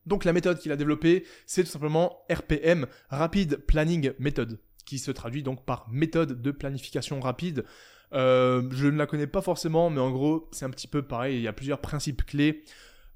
Donc 0.07 0.25
la 0.25 0.33
méthode 0.33 0.59
qu'il 0.59 0.73
a 0.73 0.77
développée, 0.77 1.25
c'est 1.47 1.63
tout 1.63 1.71
simplement 1.71 2.25
RPM, 2.31 2.87
Rapid 3.09 3.59
Planning 3.59 4.13
Method, 4.19 4.59
qui 4.85 4.99
se 4.99 5.11
traduit 5.11 5.43
donc 5.43 5.65
par 5.65 5.89
méthode 5.91 6.41
de 6.41 6.51
planification 6.51 7.21
rapide. 7.21 7.65
Euh, 8.13 8.69
je 8.73 8.89
ne 8.89 8.97
la 8.97 9.07
connais 9.07 9.27
pas 9.27 9.43
forcément, 9.43 9.91
mais 9.91 10.01
en 10.01 10.11
gros, 10.11 10.49
c'est 10.53 10.65
un 10.65 10.71
petit 10.71 10.89
peu 10.89 11.03
pareil. 11.03 11.37
Il 11.37 11.43
y 11.43 11.49
a 11.49 11.53
plusieurs 11.53 11.81
principes 11.81 12.25
clés. 12.25 12.65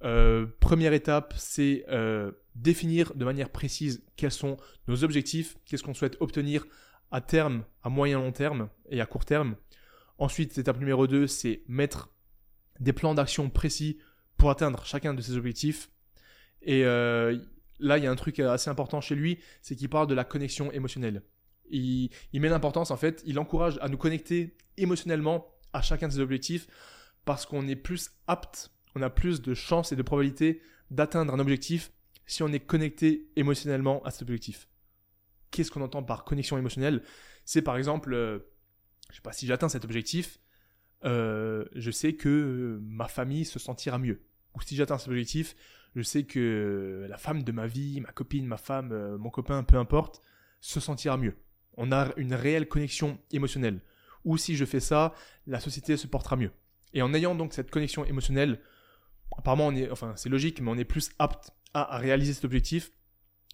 Euh, 0.04 0.46
première 0.60 0.92
étape, 0.92 1.34
c'est 1.36 1.84
définir 2.54 3.14
de 3.14 3.24
manière 3.24 3.50
précise 3.50 4.04
quels 4.16 4.30
sont 4.30 4.56
nos 4.86 5.02
objectifs, 5.02 5.56
qu'est-ce 5.64 5.82
qu'on 5.82 5.92
souhaite 5.92 6.16
obtenir 6.20 6.64
à 7.10 7.20
terme, 7.20 7.64
à 7.82 7.88
moyen 7.88 8.18
long 8.18 8.32
terme 8.32 8.68
et 8.90 9.00
à 9.00 9.06
court 9.06 9.24
terme. 9.24 9.56
Ensuite, 10.18 10.56
étape 10.58 10.78
numéro 10.78 11.06
2, 11.06 11.26
c'est 11.26 11.62
mettre 11.68 12.10
des 12.80 12.92
plans 12.92 13.14
d'action 13.14 13.48
précis 13.50 13.98
pour 14.36 14.50
atteindre 14.50 14.84
chacun 14.84 15.14
de 15.14 15.20
ces 15.20 15.36
objectifs. 15.36 15.90
Et 16.62 16.84
euh, 16.84 17.38
là, 17.78 17.98
il 17.98 18.04
y 18.04 18.06
a 18.06 18.10
un 18.10 18.16
truc 18.16 18.38
assez 18.40 18.70
important 18.70 19.00
chez 19.00 19.14
lui, 19.14 19.38
c'est 19.62 19.76
qu'il 19.76 19.88
parle 19.88 20.06
de 20.06 20.14
la 20.14 20.24
connexion 20.24 20.72
émotionnelle. 20.72 21.22
Il, 21.68 22.10
met 22.32 22.48
l'importance, 22.48 22.90
en 22.90 22.96
fait, 22.96 23.22
il 23.26 23.38
encourage 23.38 23.78
à 23.80 23.88
nous 23.88 23.96
connecter 23.96 24.56
émotionnellement 24.76 25.46
à 25.72 25.82
chacun 25.82 26.08
de 26.08 26.12
ses 26.12 26.20
objectifs 26.20 26.68
parce 27.24 27.44
qu'on 27.44 27.66
est 27.66 27.76
plus 27.76 28.10
apte, 28.28 28.70
on 28.94 29.02
a 29.02 29.10
plus 29.10 29.42
de 29.42 29.52
chances 29.52 29.90
et 29.92 29.96
de 29.96 30.02
probabilités 30.02 30.62
d'atteindre 30.90 31.34
un 31.34 31.40
objectif 31.40 31.90
si 32.24 32.42
on 32.42 32.48
est 32.48 32.60
connecté 32.60 33.28
émotionnellement 33.36 34.02
à 34.04 34.10
cet 34.10 34.22
objectif. 34.22 34.68
Qu'est-ce 35.56 35.70
qu'on 35.70 35.80
entend 35.80 36.02
par 36.02 36.24
connexion 36.24 36.58
émotionnelle 36.58 37.02
C'est 37.46 37.62
par 37.62 37.78
exemple, 37.78 38.12
euh, 38.12 38.40
sais 39.10 39.22
pas, 39.22 39.32
si 39.32 39.46
j'atteins 39.46 39.70
cet 39.70 39.86
objectif, 39.86 40.38
euh, 41.06 41.64
je 41.74 41.90
sais 41.90 42.12
que 42.12 42.78
ma 42.82 43.08
famille 43.08 43.46
se 43.46 43.58
sentira 43.58 43.96
mieux. 43.96 44.20
Ou 44.54 44.60
si 44.60 44.76
j'atteins 44.76 44.98
cet 44.98 45.08
objectif, 45.08 45.56
je 45.94 46.02
sais 46.02 46.24
que 46.24 47.06
la 47.08 47.16
femme 47.16 47.42
de 47.42 47.52
ma 47.52 47.66
vie, 47.66 48.02
ma 48.02 48.12
copine, 48.12 48.44
ma 48.44 48.58
femme, 48.58 48.92
euh, 48.92 49.16
mon 49.16 49.30
copain, 49.30 49.62
peu 49.62 49.78
importe, 49.78 50.20
se 50.60 50.78
sentira 50.78 51.16
mieux. 51.16 51.34
On 51.78 51.90
a 51.90 52.12
une 52.18 52.34
réelle 52.34 52.68
connexion 52.68 53.18
émotionnelle. 53.32 53.80
Ou 54.26 54.36
si 54.36 54.56
je 54.56 54.66
fais 54.66 54.80
ça, 54.80 55.14
la 55.46 55.58
société 55.58 55.96
se 55.96 56.06
portera 56.06 56.36
mieux. 56.36 56.50
Et 56.92 57.00
en 57.00 57.14
ayant 57.14 57.34
donc 57.34 57.54
cette 57.54 57.70
connexion 57.70 58.04
émotionnelle, 58.04 58.60
apparemment 59.38 59.72
enfin 59.90 60.12
c'est 60.16 60.28
logique, 60.28 60.60
mais 60.60 60.70
on 60.70 60.76
est 60.76 60.84
plus 60.84 61.12
apte 61.18 61.52
à, 61.72 61.96
réaliser 61.96 62.34
cet 62.34 62.44
objectif. 62.44 62.92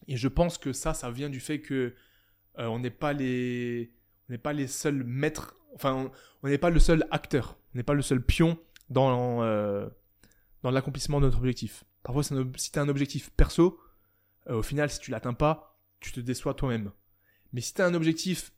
Et 0.08 0.16
je 0.16 0.28
pense 0.28 0.58
que 0.58 0.72
ça, 0.72 0.94
ça 0.94 1.10
vient 1.10 1.28
du 1.28 1.40
fait 1.40 1.60
que 1.60 1.94
euh, 2.58 2.66
on 2.66 2.78
n'est 2.78 2.90
pas 2.90 3.12
les, 3.12 3.92
on 4.28 4.32
n'est 4.32 4.38
pas 4.38 4.52
les 4.52 4.66
seuls 4.66 5.04
maîtres, 5.04 5.56
enfin 5.74 6.10
on 6.42 6.48
n'est 6.48 6.58
pas 6.58 6.70
le 6.70 6.80
seul 6.80 7.06
acteur, 7.10 7.58
on 7.74 7.78
n'est 7.78 7.84
pas 7.84 7.94
le 7.94 8.02
seul 8.02 8.22
pion 8.22 8.58
dans 8.90 9.42
euh, 9.42 9.88
dans 10.62 10.70
l'accomplissement 10.70 11.20
de 11.20 11.26
notre 11.26 11.38
objectif. 11.38 11.84
Parfois, 12.02 12.22
si 12.22 12.72
tu 12.72 12.78
as 12.78 12.82
un 12.82 12.88
objectif 12.88 13.30
perso, 13.30 13.80
euh, 14.48 14.56
au 14.56 14.62
final, 14.62 14.90
si 14.90 14.98
tu 14.98 15.10
l'atteins 15.10 15.34
pas, 15.34 15.78
tu 16.00 16.12
te 16.12 16.20
déçois 16.20 16.54
toi-même. 16.54 16.90
Mais 17.52 17.60
si 17.60 17.74
tu 17.74 17.82
as 17.82 17.86
un 17.86 17.94
objectif 17.94 18.52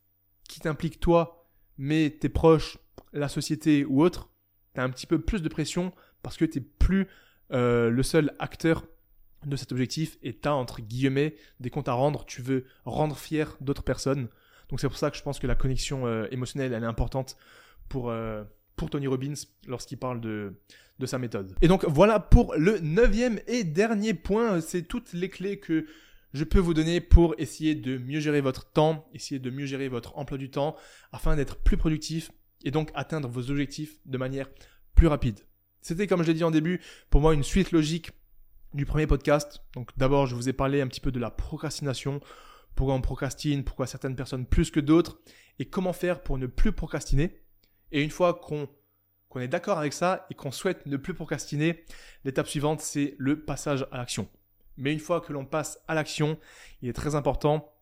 qui 0.48 0.60
t'implique 0.60 0.98
toi, 0.98 1.46
mais 1.76 2.10
tes 2.10 2.28
proches, 2.28 2.78
la 3.12 3.28
société 3.28 3.84
ou 3.84 4.02
autre, 4.02 4.30
tu 4.74 4.80
as 4.80 4.84
un 4.84 4.90
petit 4.90 5.06
peu 5.06 5.20
plus 5.20 5.42
de 5.42 5.48
pression 5.48 5.92
parce 6.22 6.36
que 6.36 6.44
tu 6.44 6.58
n'es 6.58 6.64
plus 6.64 7.06
le 7.50 8.02
seul 8.02 8.34
acteur 8.38 8.84
de 9.46 9.56
cet 9.56 9.72
objectif 9.72 10.18
et 10.22 10.36
tu 10.36 10.48
as, 10.48 10.54
entre 10.54 10.80
guillemets, 10.80 11.36
des 11.60 11.70
comptes 11.70 11.88
à 11.88 11.92
rendre. 11.92 12.24
Tu 12.24 12.42
veux 12.42 12.64
rendre 12.84 13.16
fier 13.16 13.56
d'autres 13.60 13.82
personnes. 13.82 14.28
Donc 14.68 14.80
c'est 14.80 14.88
pour 14.88 14.98
ça 14.98 15.10
que 15.10 15.16
je 15.16 15.22
pense 15.22 15.38
que 15.38 15.46
la 15.46 15.54
connexion 15.54 16.06
euh, 16.06 16.26
émotionnelle, 16.30 16.72
elle 16.72 16.82
est 16.82 16.86
importante 16.86 17.36
pour, 17.88 18.12
pour 18.76 18.90
Tony 18.90 19.06
Robbins 19.06 19.34
lorsqu'il 19.68 19.98
parle 19.98 20.20
de, 20.20 20.54
de 20.98 21.06
sa 21.06 21.18
méthode. 21.18 21.54
Et 21.62 21.68
donc 21.68 21.84
voilà 21.84 22.20
pour 22.20 22.54
le 22.56 22.78
neuvième 22.80 23.40
et 23.46 23.64
dernier 23.64 24.14
point, 24.14 24.60
c'est 24.60 24.82
toutes 24.82 25.12
les 25.12 25.28
clés 25.28 25.58
que 25.58 25.86
je 26.32 26.44
peux 26.44 26.58
vous 26.58 26.74
donner 26.74 27.00
pour 27.00 27.34
essayer 27.38 27.74
de 27.74 27.96
mieux 27.96 28.20
gérer 28.20 28.40
votre 28.40 28.70
temps, 28.70 29.08
essayer 29.14 29.38
de 29.38 29.50
mieux 29.50 29.66
gérer 29.66 29.88
votre 29.88 30.18
emploi 30.18 30.36
du 30.36 30.50
temps, 30.50 30.76
afin 31.12 31.36
d'être 31.36 31.56
plus 31.56 31.76
productif 31.76 32.32
et 32.64 32.70
donc 32.70 32.90
atteindre 32.94 33.28
vos 33.28 33.50
objectifs 33.50 33.98
de 34.04 34.18
manière 34.18 34.48
plus 34.94 35.06
rapide. 35.06 35.40
C'était, 35.80 36.06
comme 36.06 36.22
je 36.22 36.28
l'ai 36.28 36.34
dit 36.34 36.44
en 36.44 36.50
début, 36.50 36.80
pour 37.10 37.20
moi 37.20 37.34
une 37.34 37.44
suite 37.44 37.70
logique 37.70 38.10
du 38.74 38.84
premier 38.84 39.06
podcast. 39.06 39.62
Donc 39.72 39.90
d'abord, 39.96 40.26
je 40.26 40.34
vous 40.34 40.48
ai 40.48 40.52
parlé 40.52 40.80
un 40.80 40.88
petit 40.88 41.00
peu 41.00 41.12
de 41.12 41.20
la 41.20 41.30
procrastination, 41.30 42.20
pourquoi 42.74 42.94
on 42.94 43.00
procrastine, 43.00 43.64
pourquoi 43.64 43.86
certaines 43.86 44.16
personnes 44.16 44.46
plus 44.46 44.70
que 44.70 44.80
d'autres, 44.80 45.20
et 45.58 45.66
comment 45.66 45.92
faire 45.92 46.22
pour 46.22 46.38
ne 46.38 46.46
plus 46.46 46.72
procrastiner? 46.72 47.40
Et 47.92 48.02
une 48.02 48.10
fois 48.10 48.34
qu'on 48.34 48.68
est 49.40 49.48
d'accord 49.48 49.78
avec 49.78 49.92
ça 49.92 50.26
et 50.28 50.34
qu'on 50.34 50.50
souhaite 50.50 50.84
ne 50.86 50.96
plus 50.96 51.14
procrastiner, 51.14 51.84
l'étape 52.24 52.48
suivante, 52.48 52.80
c'est 52.80 53.14
le 53.18 53.44
passage 53.44 53.86
à 53.92 53.98
l'action. 53.98 54.28
Mais 54.76 54.92
une 54.92 54.98
fois 54.98 55.20
que 55.20 55.32
l'on 55.32 55.46
passe 55.46 55.78
à 55.86 55.94
l'action, 55.94 56.36
il 56.82 56.88
est 56.88 56.94
très 56.94 57.14
important 57.14 57.72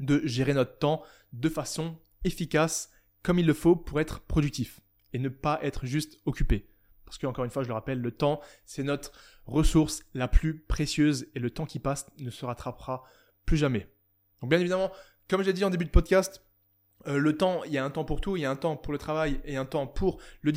de 0.00 0.22
gérer 0.24 0.54
notre 0.54 0.78
temps 0.78 1.02
de 1.34 1.50
façon 1.50 1.98
efficace, 2.24 2.90
comme 3.22 3.38
il 3.38 3.46
le 3.46 3.52
faut 3.52 3.76
pour 3.76 4.00
être 4.00 4.20
productif 4.20 4.80
et 5.12 5.18
ne 5.18 5.28
pas 5.28 5.58
être 5.62 5.84
juste 5.84 6.20
occupé. 6.24 6.70
Parce 7.04 7.18
qu'encore 7.18 7.44
une 7.44 7.50
fois, 7.50 7.62
je 7.62 7.68
le 7.68 7.74
rappelle, 7.74 8.00
le 8.00 8.10
temps, 8.12 8.40
c'est 8.64 8.82
notre 8.82 9.12
ressource 9.48 10.04
la 10.14 10.28
plus 10.28 10.58
précieuse 10.58 11.26
et 11.34 11.40
le 11.40 11.50
temps 11.50 11.66
qui 11.66 11.78
passe 11.78 12.06
ne 12.18 12.30
se 12.30 12.44
rattrapera 12.44 13.04
plus 13.46 13.56
jamais. 13.56 13.88
Donc 14.40 14.50
bien 14.50 14.60
évidemment, 14.60 14.92
comme 15.28 15.42
j'ai 15.42 15.52
dit 15.52 15.64
en 15.64 15.70
début 15.70 15.84
de 15.84 15.90
podcast, 15.90 16.44
euh, 17.06 17.18
le 17.18 17.36
temps, 17.36 17.64
il 17.64 17.72
y 17.72 17.78
a 17.78 17.84
un 17.84 17.90
temps 17.90 18.04
pour 18.04 18.20
tout, 18.20 18.36
il 18.36 18.40
y 18.40 18.44
a 18.44 18.50
un 18.50 18.56
temps 18.56 18.76
pour 18.76 18.92
le 18.92 18.98
travail 18.98 19.40
et 19.44 19.56
un 19.56 19.64
temps 19.64 19.86
pour 19.86 20.20
le, 20.42 20.52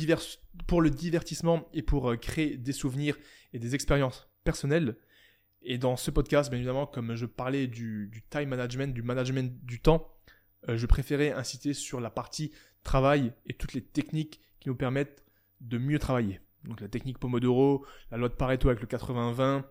pour 0.66 0.82
le 0.82 0.90
divertissement 0.90 1.68
et 1.72 1.82
pour 1.82 2.10
euh, 2.10 2.16
créer 2.16 2.56
des 2.56 2.72
souvenirs 2.72 3.16
et 3.52 3.58
des 3.58 3.74
expériences 3.74 4.28
personnelles. 4.44 4.96
Et 5.62 5.78
dans 5.78 5.96
ce 5.96 6.10
podcast, 6.10 6.50
bien 6.50 6.58
évidemment, 6.58 6.86
comme 6.86 7.14
je 7.14 7.26
parlais 7.26 7.68
du, 7.68 8.24
time 8.30 8.48
management, 8.48 8.92
du 8.92 9.02
management 9.02 9.64
du 9.64 9.80
temps, 9.80 10.12
euh, 10.68 10.76
je 10.76 10.86
préférais 10.86 11.32
inciter 11.32 11.72
sur 11.72 12.00
la 12.00 12.10
partie 12.10 12.52
travail 12.82 13.32
et 13.46 13.54
toutes 13.54 13.74
les 13.74 13.82
techniques 13.82 14.40
qui 14.58 14.68
nous 14.68 14.76
permettent 14.76 15.24
de 15.60 15.78
mieux 15.78 16.00
travailler. 16.00 16.40
Donc 16.64 16.80
la 16.80 16.88
technique 16.88 17.18
Pomodoro, 17.18 17.84
la 18.10 18.18
loi 18.18 18.28
de 18.28 18.34
Pareto 18.34 18.68
avec 18.68 18.80
le 18.80 18.86
80-20, 18.86 19.64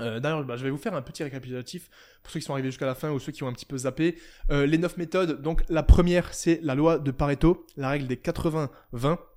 euh, 0.00 0.20
d'ailleurs, 0.20 0.44
bah, 0.44 0.56
je 0.56 0.64
vais 0.64 0.70
vous 0.70 0.78
faire 0.78 0.94
un 0.94 1.02
petit 1.02 1.22
récapitulatif 1.22 1.90
pour 2.22 2.32
ceux 2.32 2.40
qui 2.40 2.46
sont 2.46 2.52
arrivés 2.52 2.68
jusqu'à 2.68 2.86
la 2.86 2.94
fin 2.94 3.10
ou 3.10 3.18
ceux 3.18 3.32
qui 3.32 3.42
ont 3.42 3.48
un 3.48 3.52
petit 3.52 3.66
peu 3.66 3.78
zappé. 3.78 4.16
Euh, 4.50 4.66
les 4.66 4.78
9 4.78 4.96
méthodes, 4.96 5.42
donc 5.42 5.64
la 5.68 5.82
première, 5.82 6.32
c'est 6.32 6.60
la 6.62 6.74
loi 6.74 6.98
de 6.98 7.10
Pareto, 7.10 7.66
la 7.76 7.90
règle 7.90 8.06
des 8.06 8.16
80-20, 8.16 8.68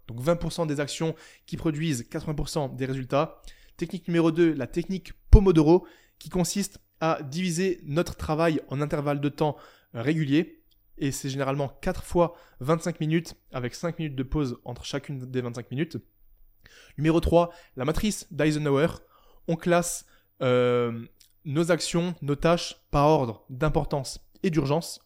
donc 0.07 0.21
20% 0.21 0.67
des 0.67 0.79
actions 0.79 1.15
qui 1.45 1.57
produisent 1.57 2.07
80% 2.09 2.75
des 2.75 2.85
résultats. 2.85 3.41
Technique 3.77 4.07
numéro 4.07 4.31
2, 4.31 4.53
la 4.53 4.67
technique 4.67 5.13
Pomodoro, 5.31 5.85
qui 6.19 6.29
consiste 6.29 6.79
à 6.99 7.21
diviser 7.23 7.81
notre 7.83 8.15
travail 8.15 8.61
en 8.69 8.79
intervalles 8.79 9.19
de 9.19 9.29
temps 9.29 9.57
euh, 9.95 10.01
réguliers. 10.01 10.59
Et 10.99 11.11
c'est 11.11 11.29
généralement 11.29 11.69
4 11.81 12.03
fois 12.03 12.35
25 12.59 12.99
minutes, 12.99 13.35
avec 13.51 13.73
5 13.73 13.97
minutes 13.99 14.15
de 14.15 14.23
pause 14.23 14.59
entre 14.63 14.85
chacune 14.85 15.19
des 15.19 15.41
25 15.41 15.71
minutes. 15.71 15.97
Numéro 16.97 17.19
3, 17.19 17.53
la 17.75 17.85
matrice 17.85 18.27
d'Eisenhower. 18.31 18.87
On 19.47 19.55
classe 19.55 20.05
euh, 20.41 21.05
nos 21.45 21.71
actions, 21.71 22.15
nos 22.21 22.35
tâches 22.35 22.77
par 22.91 23.07
ordre 23.07 23.45
d'importance 23.49 24.19
et 24.43 24.49
d'urgence. 24.49 25.01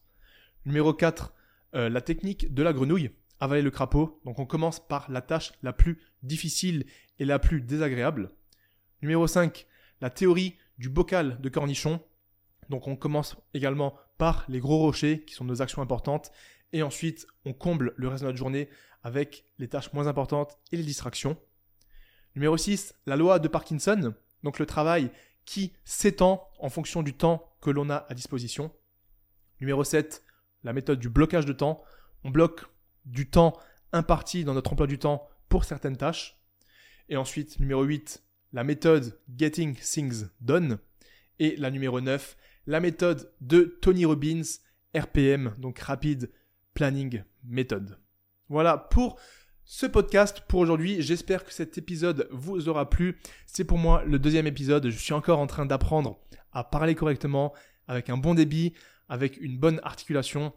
Numéro 0.66 0.94
4, 0.94 1.34
euh, 1.76 1.90
la 1.90 2.02
technique 2.02 2.54
de 2.54 2.64
la 2.64 2.74
grenouille, 2.74 3.12
avaler 3.40 3.62
le 3.62 3.72
crapaud. 3.72 4.20
Donc 4.26 4.40
on 4.40 4.46
commence 4.46 4.86
par 4.86 5.10
la 5.12 5.22
tâche 5.22 5.54
la 5.64 5.74
plus 5.74 6.00
difficile 6.24 6.86
et 7.20 7.26
la 7.26 7.40
plus 7.40 7.62
désagréable. 7.62 8.32
Numéro 9.02 9.28
5, 9.28 9.68
la 10.02 10.10
théorie 10.10 10.56
du 10.78 10.90
bocal 10.90 11.40
de 11.42 11.50
cornichon. 11.50 12.02
Donc 12.70 12.88
on 12.88 12.96
commence 12.96 13.38
également 13.54 13.96
par 14.18 14.46
les 14.50 14.60
gros 14.60 14.80
rochers 14.80 15.24
qui 15.26 15.34
sont 15.34 15.46
nos 15.46 15.62
actions 15.62 15.82
importantes 15.82 16.32
et 16.74 16.84
ensuite 16.84 17.28
on 17.46 17.54
comble 17.54 17.94
le 17.96 18.08
reste 18.08 18.24
de 18.24 18.28
notre 18.28 18.38
journée 18.38 18.70
avec 19.04 19.46
les 19.58 19.68
tâches 19.68 19.94
moins 19.94 20.08
importantes 20.08 20.58
et 20.72 20.78
les 20.78 20.84
distractions. 20.84 21.38
Numéro 22.38 22.56
6, 22.56 22.94
la 23.08 23.16
loi 23.16 23.40
de 23.40 23.48
Parkinson. 23.48 24.14
Donc 24.44 24.60
le 24.60 24.68
travail 24.68 25.10
qui 25.44 25.74
s'étend 25.86 26.48
en 26.60 26.70
fonction 26.70 27.02
du 27.02 27.16
temps 27.16 27.52
que 27.62 27.72
l'on 27.72 27.90
a 27.90 28.06
à 28.10 28.14
disposition. 28.14 28.72
Numéro 29.60 29.84
7, 29.84 30.24
la 30.64 30.72
méthode 30.72 31.00
du 31.00 31.10
blocage 31.10 31.48
de 31.48 31.54
temps. 31.54 31.84
On 32.24 32.30
bloque 32.30 32.62
du 33.06 33.28
temps 33.28 33.58
imparti 33.92 34.44
dans 34.44 34.54
notre 34.54 34.72
emploi 34.72 34.86
du 34.86 35.00
temps 35.00 35.28
pour 35.50 35.64
certaines 35.64 35.98
tâches. 35.98 36.40
Et 37.10 37.18
ensuite, 37.18 37.60
numéro 37.60 37.82
8, 37.82 38.24
la 38.54 38.64
méthode 38.64 39.20
Getting 39.36 39.76
Things 39.76 40.28
Done. 40.40 40.78
Et 41.40 41.56
la 41.56 41.72
numéro 41.72 42.02
9, 42.02 42.38
la 42.68 42.80
méthode 42.80 43.34
de 43.42 43.80
Tony 43.82 44.06
Robbins, 44.06 44.44
RPM, 44.96 45.56
donc 45.58 45.80
Rapid 45.80 46.32
Planning 46.76 47.24
Method. 47.44 47.98
Voilà 48.48 48.78
pour 48.78 49.20
ce 49.70 49.86
podcast 49.86 50.44
pour 50.48 50.62
aujourd'hui. 50.62 51.02
J'espère 51.02 51.44
que 51.44 51.52
cet 51.52 51.78
épisode 51.78 52.30
vous 52.32 52.70
aura 52.70 52.90
plu. 52.90 53.20
C'est 53.46 53.66
pour 53.66 53.78
moi 53.78 54.02
le 54.06 54.18
deuxième 54.18 54.48
épisode. 54.48 54.90
Je 54.90 54.98
suis 54.98 55.12
encore 55.12 55.40
en 55.40 55.46
train 55.46 55.66
d'apprendre 55.66 56.18
à 56.54 56.64
parler 56.64 56.96
correctement, 56.96 57.54
avec 57.90 58.10
un 58.10 58.16
bon 58.16 58.34
débit, 58.34 58.74
avec 59.10 59.36
une 59.42 59.58
bonne 59.58 59.82
articulation. 59.84 60.54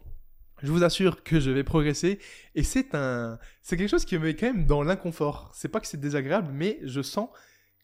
Je 0.63 0.71
vous 0.71 0.85
assure 0.85 1.23
que 1.23 1.41
je 1.41 1.51
vais 1.51 1.65
progresser 1.65 2.19
et 2.55 2.63
c'est 2.63 2.95
un, 2.95 3.37
c'est 3.61 3.75
quelque 3.75 3.89
chose 3.89 4.05
qui 4.05 4.17
me 4.17 4.23
met 4.23 4.33
quand 4.33 4.47
même 4.47 4.65
dans 4.65 4.81
l'inconfort. 4.81 5.51
C'est 5.53 5.67
pas 5.67 5.81
que 5.81 5.87
c'est 5.87 5.99
désagréable, 5.99 6.49
mais 6.53 6.79
je 6.83 7.01
sens 7.01 7.27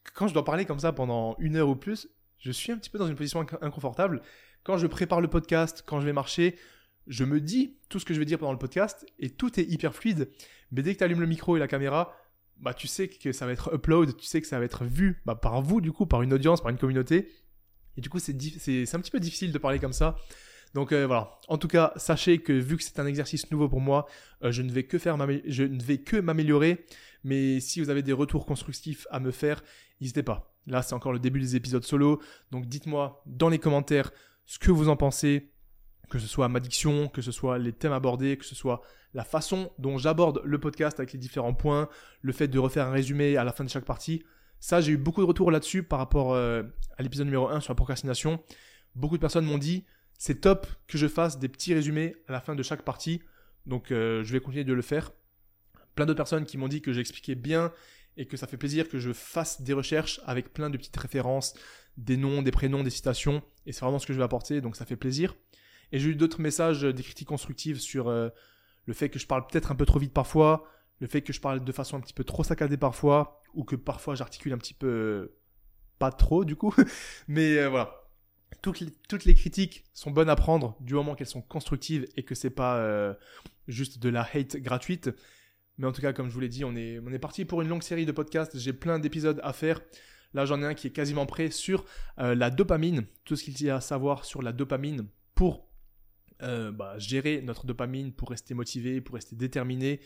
que 0.06 0.12
quand 0.14 0.30
je 0.30 0.34
dois 0.34 0.46
parler 0.46 0.64
comme 0.64 0.80
ça 0.80 0.94
pendant 0.94 1.36
une 1.40 1.58
heure 1.58 1.68
ou 1.68 1.76
plus, 1.76 2.08
je 2.40 2.54
suis 2.54 2.72
un 2.72 2.78
petit 2.78 2.90
peu 2.90 3.00
dans 3.00 3.08
une 3.08 3.16
position 3.16 3.46
inconfortable. 3.62 4.22
Quand 4.64 4.78
je 4.78 4.88
prépare 4.88 5.20
le 5.20 5.28
podcast, 5.28 5.84
quand 5.86 6.00
je 6.00 6.06
vais 6.06 6.14
marcher, 6.14 6.58
je 7.08 7.24
me 7.24 7.40
dis 7.40 7.78
tout 7.90 8.00
ce 8.00 8.06
que 8.06 8.14
je 8.14 8.20
vais 8.20 8.26
dire 8.26 8.40
pendant 8.40 8.52
le 8.52 8.58
podcast 8.58 9.06
et 9.20 9.30
tout 9.30 9.60
est 9.60 9.64
hyper 9.64 9.96
fluide. 9.96 10.30
Mais 10.72 10.82
dès 10.82 10.94
que 10.94 11.00
tu 11.00 11.04
allumes 11.04 11.22
le 11.22 11.28
micro 11.28 11.56
et 11.56 11.60
la 11.60 11.68
caméra, 11.68 12.16
bah 12.60 12.74
tu 12.74 12.88
sais 12.88 13.08
que 13.08 13.32
ça 13.32 13.46
va 13.46 13.52
être 13.52 13.74
upload, 13.74 14.18
tu 14.18 14.26
sais 14.26 14.42
que 14.42 14.48
ça 14.48 14.60
va 14.60 14.66
être 14.66 14.86
vu 14.86 15.22
bah, 15.26 15.36
par 15.36 15.62
vous 15.62 15.82
du 15.82 15.92
coup, 15.92 16.06
par 16.06 16.22
une 16.22 16.34
audience, 16.34 16.62
par 16.62 16.72
une 16.72 16.78
communauté. 16.78 17.30
Et 17.98 18.02
du 18.02 18.10
coup, 18.10 18.20
c'est 18.20 18.34
un 18.34 19.00
petit 19.00 19.12
peu 19.12 19.20
difficile 19.20 19.52
de 19.52 19.58
parler 19.58 19.80
comme 19.80 19.94
ça. 19.94 20.16
Donc 20.74 20.92
euh, 20.92 21.08
voilà. 21.08 21.40
En 21.48 21.58
tout 21.58 21.68
cas, 21.68 21.94
sachez 21.96 22.40
que 22.40 22.54
vu 22.54 22.78
que 22.78 22.84
c'est 22.84 23.00
un 23.00 23.06
exercice 23.06 23.50
nouveau 23.52 23.70
pour 23.70 23.82
moi, 23.82 24.06
euh, 24.44 24.52
je 24.52 24.62
ne 24.62 24.72
vais 24.72 24.84
que 24.84 24.98
je 25.00 25.64
ne 25.64 25.82
vais 25.82 25.98
que 26.00 26.18
m'améliorer. 26.18 26.86
Mais 27.24 27.60
si 27.60 27.82
vous 27.82 27.90
avez 27.90 28.04
des 28.04 28.14
retours 28.14 28.46
constructifs 28.46 29.08
à 29.10 29.20
me 29.20 29.32
faire, 29.32 29.64
n'hésitez 30.02 30.24
pas. 30.24 30.54
Là, 30.68 30.82
c'est 30.82 30.94
encore 30.94 31.14
le 31.14 31.20
début 31.20 31.40
des 31.40 31.56
épisodes 31.56 31.84
solo. 31.84 32.22
Donc 32.52 32.68
dites-moi 32.68 33.24
dans 33.26 33.50
les 33.50 33.60
commentaires 33.60 34.12
ce 34.46 34.60
que 34.60 34.72
vous 34.72 34.90
en 34.90 34.96
pensez 34.96 35.52
que 36.10 36.20
ce 36.20 36.28
soit 36.28 36.48
ma 36.48 36.60
diction, 36.60 37.08
que 37.08 37.22
ce 37.22 37.32
soit 37.32 37.58
les 37.58 37.74
thèmes 37.74 37.92
abordés, 37.92 38.38
que 38.38 38.46
ce 38.46 38.56
soit 38.56 38.82
la 39.14 39.24
façon 39.24 39.72
dont 39.80 39.98
j'aborde 39.98 40.42
le 40.44 40.60
podcast 40.60 41.00
avec 41.00 41.14
les 41.14 41.20
différents 41.20 41.54
points, 41.54 41.90
le 42.22 42.34
fait 42.34 42.48
de 42.48 42.60
refaire 42.60 42.88
un 42.88 42.92
résumé 42.92 43.38
à 43.38 43.44
la 43.44 43.52
fin 43.52 43.64
de 43.64 43.70
chaque 43.70 43.86
partie. 43.86 44.24
Ça, 44.60 44.82
j'ai 44.82 44.94
eu 44.94 44.98
beaucoup 44.98 45.22
de 45.22 45.26
retours 45.26 45.52
là-dessus 45.52 45.84
par 45.84 46.00
rapport 46.00 46.34
euh, 46.34 46.64
à 46.98 47.04
l'épisode 47.04 47.26
numéro 47.26 47.48
1 47.48 47.60
sur 47.62 47.72
la 47.72 47.76
procrastination. 47.76 48.42
Beaucoup 48.96 49.18
de 49.18 49.22
personnes 49.22 49.46
m'ont 49.46 49.58
dit 49.58 49.86
c'est 50.18 50.42
top 50.42 50.68
que 50.88 50.98
je 50.98 51.08
fasse 51.08 51.40
des 51.40 51.48
petits 51.48 51.74
résumés 51.74 52.16
à 52.28 52.32
la 52.32 52.42
fin 52.42 52.56
de 52.56 52.64
chaque 52.64 52.82
partie. 52.82 53.22
Donc 53.66 53.92
euh, 53.92 54.24
je 54.24 54.32
vais 54.34 54.40
continuer 54.40 54.64
de 54.64 54.74
le 54.74 54.82
faire. 54.82 55.12
Plein 55.96 56.06
d'autres 56.06 56.18
personnes 56.18 56.46
qui 56.46 56.58
m'ont 56.58 56.68
dit 56.68 56.82
que 56.82 56.94
j'expliquais 56.94 57.36
bien 57.36 57.72
et 58.18 58.26
que 58.26 58.36
ça 58.36 58.48
fait 58.48 58.58
plaisir 58.58 58.90
que 58.90 58.98
je 58.98 59.14
fasse 59.14 59.62
des 59.62 59.74
recherches 59.74 60.20
avec 60.26 60.54
plein 60.54 60.70
de 60.70 60.78
petites 60.78 60.98
références, 60.98 61.54
des 61.98 62.18
noms, 62.18 62.42
des 62.42 62.52
prénoms, 62.52 62.84
des 62.84 62.90
citations. 62.90 63.44
Et 63.66 63.72
c'est 63.72 63.82
vraiment 63.82 64.00
ce 64.00 64.08
que 64.08 64.14
je 64.14 64.18
vais 64.18 64.24
apporter, 64.24 64.60
donc 64.60 64.76
ça 64.76 64.86
fait 64.86 64.96
plaisir. 64.96 65.36
Et 65.92 66.00
j'ai 66.00 66.10
eu 66.10 66.16
d'autres 66.16 66.42
messages, 66.42 66.84
euh, 66.84 66.94
des 66.94 67.04
critiques 67.04 67.28
constructives 67.28 67.80
sur 67.80 68.08
euh, 68.08 68.30
le 68.86 68.94
fait 68.94 69.10
que 69.10 69.20
je 69.20 69.28
parle 69.28 69.46
peut-être 69.48 69.72
un 69.72 69.76
peu 69.76 69.86
trop 69.86 70.00
vite 70.00 70.14
parfois, 70.14 70.66
le 71.00 71.08
fait 71.08 71.22
que 71.22 71.34
je 71.34 71.42
parle 71.42 71.64
de 71.64 71.72
façon 71.72 71.98
un 71.98 72.02
petit 72.02 72.14
peu 72.14 72.24
trop 72.24 72.44
saccadée 72.44 72.78
parfois, 72.78 73.42
ou 73.54 73.64
que 73.64 73.76
parfois 73.76 74.16
j'articule 74.16 74.54
un 74.54 74.58
petit 74.58 74.74
peu 74.74 74.88
euh, 74.88 75.38
pas 76.00 76.12
trop 76.12 76.46
du 76.46 76.56
coup. 76.56 76.74
Mais 77.28 77.68
voilà. 77.68 78.04
Toutes 78.62 79.26
les, 79.26 79.34
critiques 79.36 79.86
sont 79.94 80.12
bonnes 80.12 80.30
à 80.30 80.36
prendre 80.36 80.76
du 80.82 80.94
moment 80.94 81.16
qu'elles 81.16 81.28
sont 81.28 81.42
constructives 81.42 82.08
et 82.18 82.24
que 82.24 82.34
c'est 82.34 82.50
pas 82.50 83.16
juste 83.68 84.00
de 84.00 84.10
la 84.10 84.28
hate 84.34 84.58
gratuite. 84.58 85.10
Mais 85.78 85.86
en 85.86 85.92
tout 85.92 86.02
cas, 86.02 86.12
comme 86.12 86.28
je 86.28 86.34
vous 86.34 86.40
l'ai 86.40 86.50
dit, 86.50 86.66
on 86.66 86.76
est, 86.76 87.00
on 87.00 87.12
est 87.14 87.20
parti 87.20 87.46
pour 87.46 87.62
une 87.62 87.70
longue 87.70 87.84
série 87.84 88.06
de 88.06 88.12
podcasts. 88.12 88.58
J'ai 88.58 88.74
plein 88.74 89.00
d'épisodes 89.00 89.40
à 89.44 89.54
faire. 89.54 89.80
Là, 90.34 90.46
j'en 90.46 90.62
ai 90.62 90.66
un 90.66 90.74
qui 90.74 90.88
est 90.88 90.92
quasiment 90.92 91.26
prêt 91.26 91.52
sur 91.52 91.86
la 92.18 92.50
dopamine, 92.50 93.06
tout 93.24 93.36
ce 93.36 93.44
qu'il 93.44 93.62
y 93.62 93.70
a 93.70 93.78
à 93.78 93.82
savoir 93.82 94.26
sur 94.26 94.42
la 94.42 94.52
dopamine 94.52 95.08
pour 95.36 95.67
euh, 96.42 96.72
bah, 96.72 96.98
gérer 96.98 97.42
notre 97.42 97.66
dopamine 97.66 98.14
pour 98.14 98.30
rester 98.30 98.54
motivé, 98.54 99.02
pour 99.02 99.16
rester 99.16 99.36
déterminé. 99.36 100.00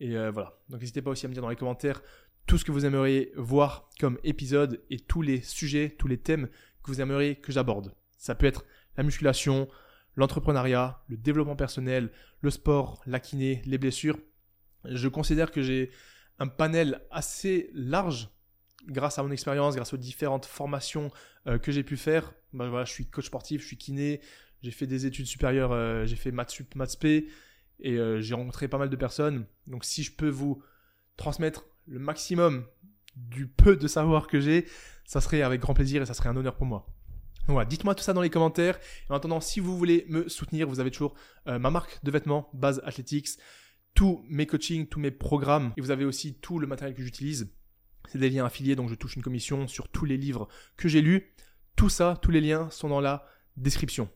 Et 0.00 0.16
euh, 0.16 0.30
voilà. 0.30 0.58
Donc 0.68 0.80
n'hésitez 0.80 1.02
pas 1.02 1.10
aussi 1.10 1.26
à 1.26 1.28
me 1.28 1.34
dire 1.34 1.42
dans 1.42 1.48
les 1.48 1.56
commentaires 1.56 2.02
tout 2.46 2.58
ce 2.58 2.64
que 2.64 2.72
vous 2.72 2.86
aimeriez 2.86 3.32
voir 3.36 3.88
comme 3.98 4.18
épisode 4.22 4.82
et 4.90 5.00
tous 5.00 5.22
les 5.22 5.40
sujets, 5.40 5.90
tous 5.90 6.06
les 6.06 6.18
thèmes 6.18 6.48
que 6.82 6.90
vous 6.90 7.00
aimeriez 7.00 7.36
que 7.36 7.52
j'aborde. 7.52 7.92
Ça 8.16 8.34
peut 8.34 8.46
être 8.46 8.64
la 8.96 9.02
musculation, 9.02 9.68
l'entrepreneuriat, 10.14 11.02
le 11.08 11.16
développement 11.16 11.56
personnel, 11.56 12.10
le 12.40 12.50
sport, 12.50 13.02
la 13.06 13.20
kiné, 13.20 13.62
les 13.66 13.78
blessures. 13.78 14.18
Je 14.84 15.08
considère 15.08 15.50
que 15.50 15.62
j'ai 15.62 15.90
un 16.38 16.46
panel 16.46 17.02
assez 17.10 17.70
large 17.74 18.30
grâce 18.86 19.18
à 19.18 19.22
mon 19.22 19.30
expérience, 19.30 19.74
grâce 19.74 19.92
aux 19.92 19.98
différentes 19.98 20.46
formations 20.46 21.10
euh, 21.46 21.58
que 21.58 21.72
j'ai 21.72 21.82
pu 21.82 21.96
faire, 21.96 22.32
bah, 22.52 22.68
voilà, 22.68 22.84
je 22.84 22.92
suis 22.92 23.06
coach 23.06 23.26
sportif, 23.26 23.62
je 23.62 23.66
suis 23.66 23.76
kiné, 23.76 24.20
j'ai 24.62 24.70
fait 24.70 24.86
des 24.86 25.06
études 25.06 25.26
supérieures, 25.26 25.72
euh, 25.72 26.06
j'ai 26.06 26.16
fait 26.16 26.30
maths 26.30 26.50
sup, 26.50 26.74
maths 26.74 27.02
et 27.04 27.28
euh, 27.84 28.20
j'ai 28.20 28.34
rencontré 28.34 28.68
pas 28.68 28.78
mal 28.78 28.90
de 28.90 28.96
personnes. 28.96 29.46
Donc 29.66 29.84
si 29.84 30.02
je 30.02 30.12
peux 30.12 30.28
vous 30.28 30.62
transmettre 31.16 31.66
le 31.86 31.98
maximum 31.98 32.66
du 33.14 33.46
peu 33.46 33.76
de 33.76 33.86
savoir 33.86 34.26
que 34.26 34.40
j'ai, 34.40 34.66
ça 35.04 35.20
serait 35.20 35.42
avec 35.42 35.60
grand 35.60 35.74
plaisir 35.74 36.02
et 36.02 36.06
ça 36.06 36.14
serait 36.14 36.28
un 36.28 36.36
honneur 36.36 36.56
pour 36.56 36.66
moi. 36.66 36.86
Voilà, 37.48 37.64
dites-moi 37.64 37.94
tout 37.94 38.02
ça 38.02 38.12
dans 38.12 38.22
les 38.22 38.30
commentaires. 38.30 38.78
En 39.08 39.14
attendant, 39.14 39.40
si 39.40 39.60
vous 39.60 39.78
voulez 39.78 40.04
me 40.08 40.28
soutenir, 40.28 40.66
vous 40.66 40.80
avez 40.80 40.90
toujours 40.90 41.14
ma 41.46 41.70
marque 41.70 42.00
de 42.02 42.10
vêtements, 42.10 42.50
Base 42.52 42.82
Athletics, 42.84 43.38
tous 43.96 44.24
mes 44.28 44.46
coachings, 44.46 44.86
tous 44.86 45.00
mes 45.00 45.12
programmes, 45.12 45.72
et 45.76 45.80
vous 45.80 45.90
avez 45.90 46.04
aussi 46.04 46.34
tout 46.34 46.58
le 46.58 46.66
matériel 46.66 46.94
que 46.94 47.02
j'utilise. 47.02 47.52
C'est 48.08 48.18
des 48.18 48.30
liens 48.30 48.44
affiliés, 48.44 48.76
donc 48.76 48.88
je 48.90 48.94
touche 48.94 49.16
une 49.16 49.22
commission 49.22 49.66
sur 49.66 49.88
tous 49.88 50.04
les 50.04 50.16
livres 50.16 50.48
que 50.76 50.88
j'ai 50.88 51.00
lus. 51.00 51.32
Tout 51.76 51.88
ça, 51.88 52.18
tous 52.20 52.30
les 52.30 52.40
liens 52.40 52.70
sont 52.70 52.88
dans 52.88 53.00
la 53.00 53.26
description. 53.56 54.08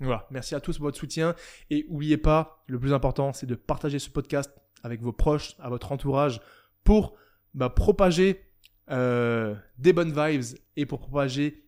Voilà, 0.00 0.26
merci 0.30 0.54
à 0.54 0.60
tous 0.60 0.76
pour 0.76 0.86
votre 0.86 0.98
soutien. 0.98 1.34
Et 1.70 1.86
n'oubliez 1.88 2.16
pas, 2.16 2.62
le 2.66 2.78
plus 2.78 2.92
important, 2.92 3.32
c'est 3.32 3.46
de 3.46 3.54
partager 3.54 3.98
ce 3.98 4.10
podcast 4.10 4.52
avec 4.82 5.00
vos 5.00 5.12
proches, 5.12 5.56
à 5.58 5.68
votre 5.68 5.90
entourage, 5.90 6.40
pour 6.84 7.16
bah, 7.54 7.68
propager 7.68 8.44
euh, 8.90 9.54
des 9.76 9.92
bonnes 9.92 10.12
vibes 10.12 10.56
et 10.76 10.86
pour 10.86 11.00
propager 11.00 11.64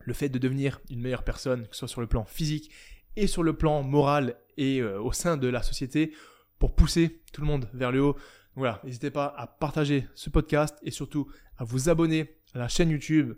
le 0.00 0.12
fait 0.12 0.28
de 0.28 0.38
devenir 0.38 0.80
une 0.90 1.00
meilleure 1.00 1.24
personne, 1.24 1.66
que 1.66 1.74
ce 1.74 1.80
soit 1.80 1.88
sur 1.88 2.00
le 2.00 2.06
plan 2.06 2.24
physique 2.24 2.70
et 3.16 3.26
sur 3.26 3.42
le 3.42 3.56
plan 3.56 3.82
moral 3.82 4.36
et 4.56 4.80
euh, 4.80 5.00
au 5.00 5.12
sein 5.12 5.36
de 5.36 5.48
la 5.48 5.62
société, 5.62 6.14
pour 6.58 6.74
pousser 6.74 7.22
tout 7.32 7.40
le 7.40 7.46
monde 7.46 7.68
vers 7.72 7.90
le 7.90 8.02
haut. 8.02 8.16
Voilà, 8.54 8.80
n'hésitez 8.84 9.10
pas 9.10 9.34
à 9.36 9.46
partager 9.46 10.06
ce 10.14 10.30
podcast 10.30 10.78
et 10.82 10.90
surtout 10.90 11.28
à 11.58 11.64
vous 11.64 11.88
abonner 11.88 12.36
à 12.54 12.58
la 12.58 12.68
chaîne 12.68 12.90
YouTube 12.90 13.34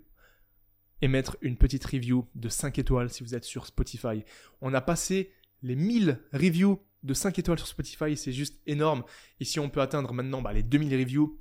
et 1.03 1.09
mettre 1.09 1.36
une 1.40 1.57
petite 1.57 1.84
review 1.84 2.26
de 2.34 2.49
5 2.49 2.78
étoiles 2.78 3.11
si 3.11 3.22
vous 3.22 3.34
êtes 3.34 3.44
sur 3.44 3.66
Spotify. 3.66 4.24
On 4.61 4.74
a 4.74 4.80
passé 4.80 5.32
les 5.62 5.76
1000 5.76 6.20
reviews 6.32 6.80
de 7.03 7.14
5 7.14 7.38
étoiles 7.38 7.59
sur 7.59 7.68
Spotify, 7.68 8.16
c'est 8.16 8.32
juste 8.32 8.61
énorme. 8.66 9.05
Et 9.40 9.44
si 9.44 9.61
on 9.61 9.70
peut 9.70 9.80
atteindre 9.80 10.12
maintenant 10.12 10.42
bah, 10.42 10.53
les 10.53 10.62
2000 10.62 10.94
reviews, 10.97 11.38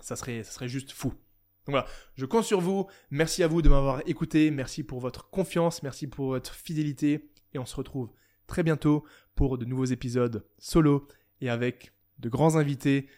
ça 0.00 0.16
serait, 0.16 0.42
ça 0.42 0.52
serait 0.52 0.68
juste 0.68 0.92
fou. 0.92 1.08
Donc 1.66 1.74
voilà, 1.74 1.86
je 2.14 2.24
compte 2.24 2.44
sur 2.44 2.60
vous. 2.60 2.86
Merci 3.10 3.42
à 3.42 3.48
vous 3.48 3.62
de 3.62 3.68
m'avoir 3.68 4.02
écouté. 4.06 4.50
Merci 4.50 4.82
pour 4.82 5.00
votre 5.00 5.30
confiance. 5.30 5.82
Merci 5.82 6.06
pour 6.06 6.28
votre 6.28 6.54
fidélité. 6.54 7.30
Et 7.52 7.58
on 7.58 7.66
se 7.66 7.76
retrouve 7.76 8.10
très 8.46 8.62
bientôt 8.62 9.04
pour 9.34 9.58
de 9.58 9.64
nouveaux 9.64 9.84
épisodes 9.84 10.46
solo 10.58 11.06
et 11.40 11.50
avec 11.50 11.92
de 12.18 12.28
grands 12.28 12.56
invités. 12.56 13.08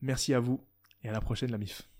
Merci 0.00 0.34
à 0.34 0.40
vous 0.40 0.64
et 1.04 1.08
à 1.08 1.12
la 1.12 1.20
prochaine 1.20 1.50
la 1.50 1.58
MIF. 1.58 1.91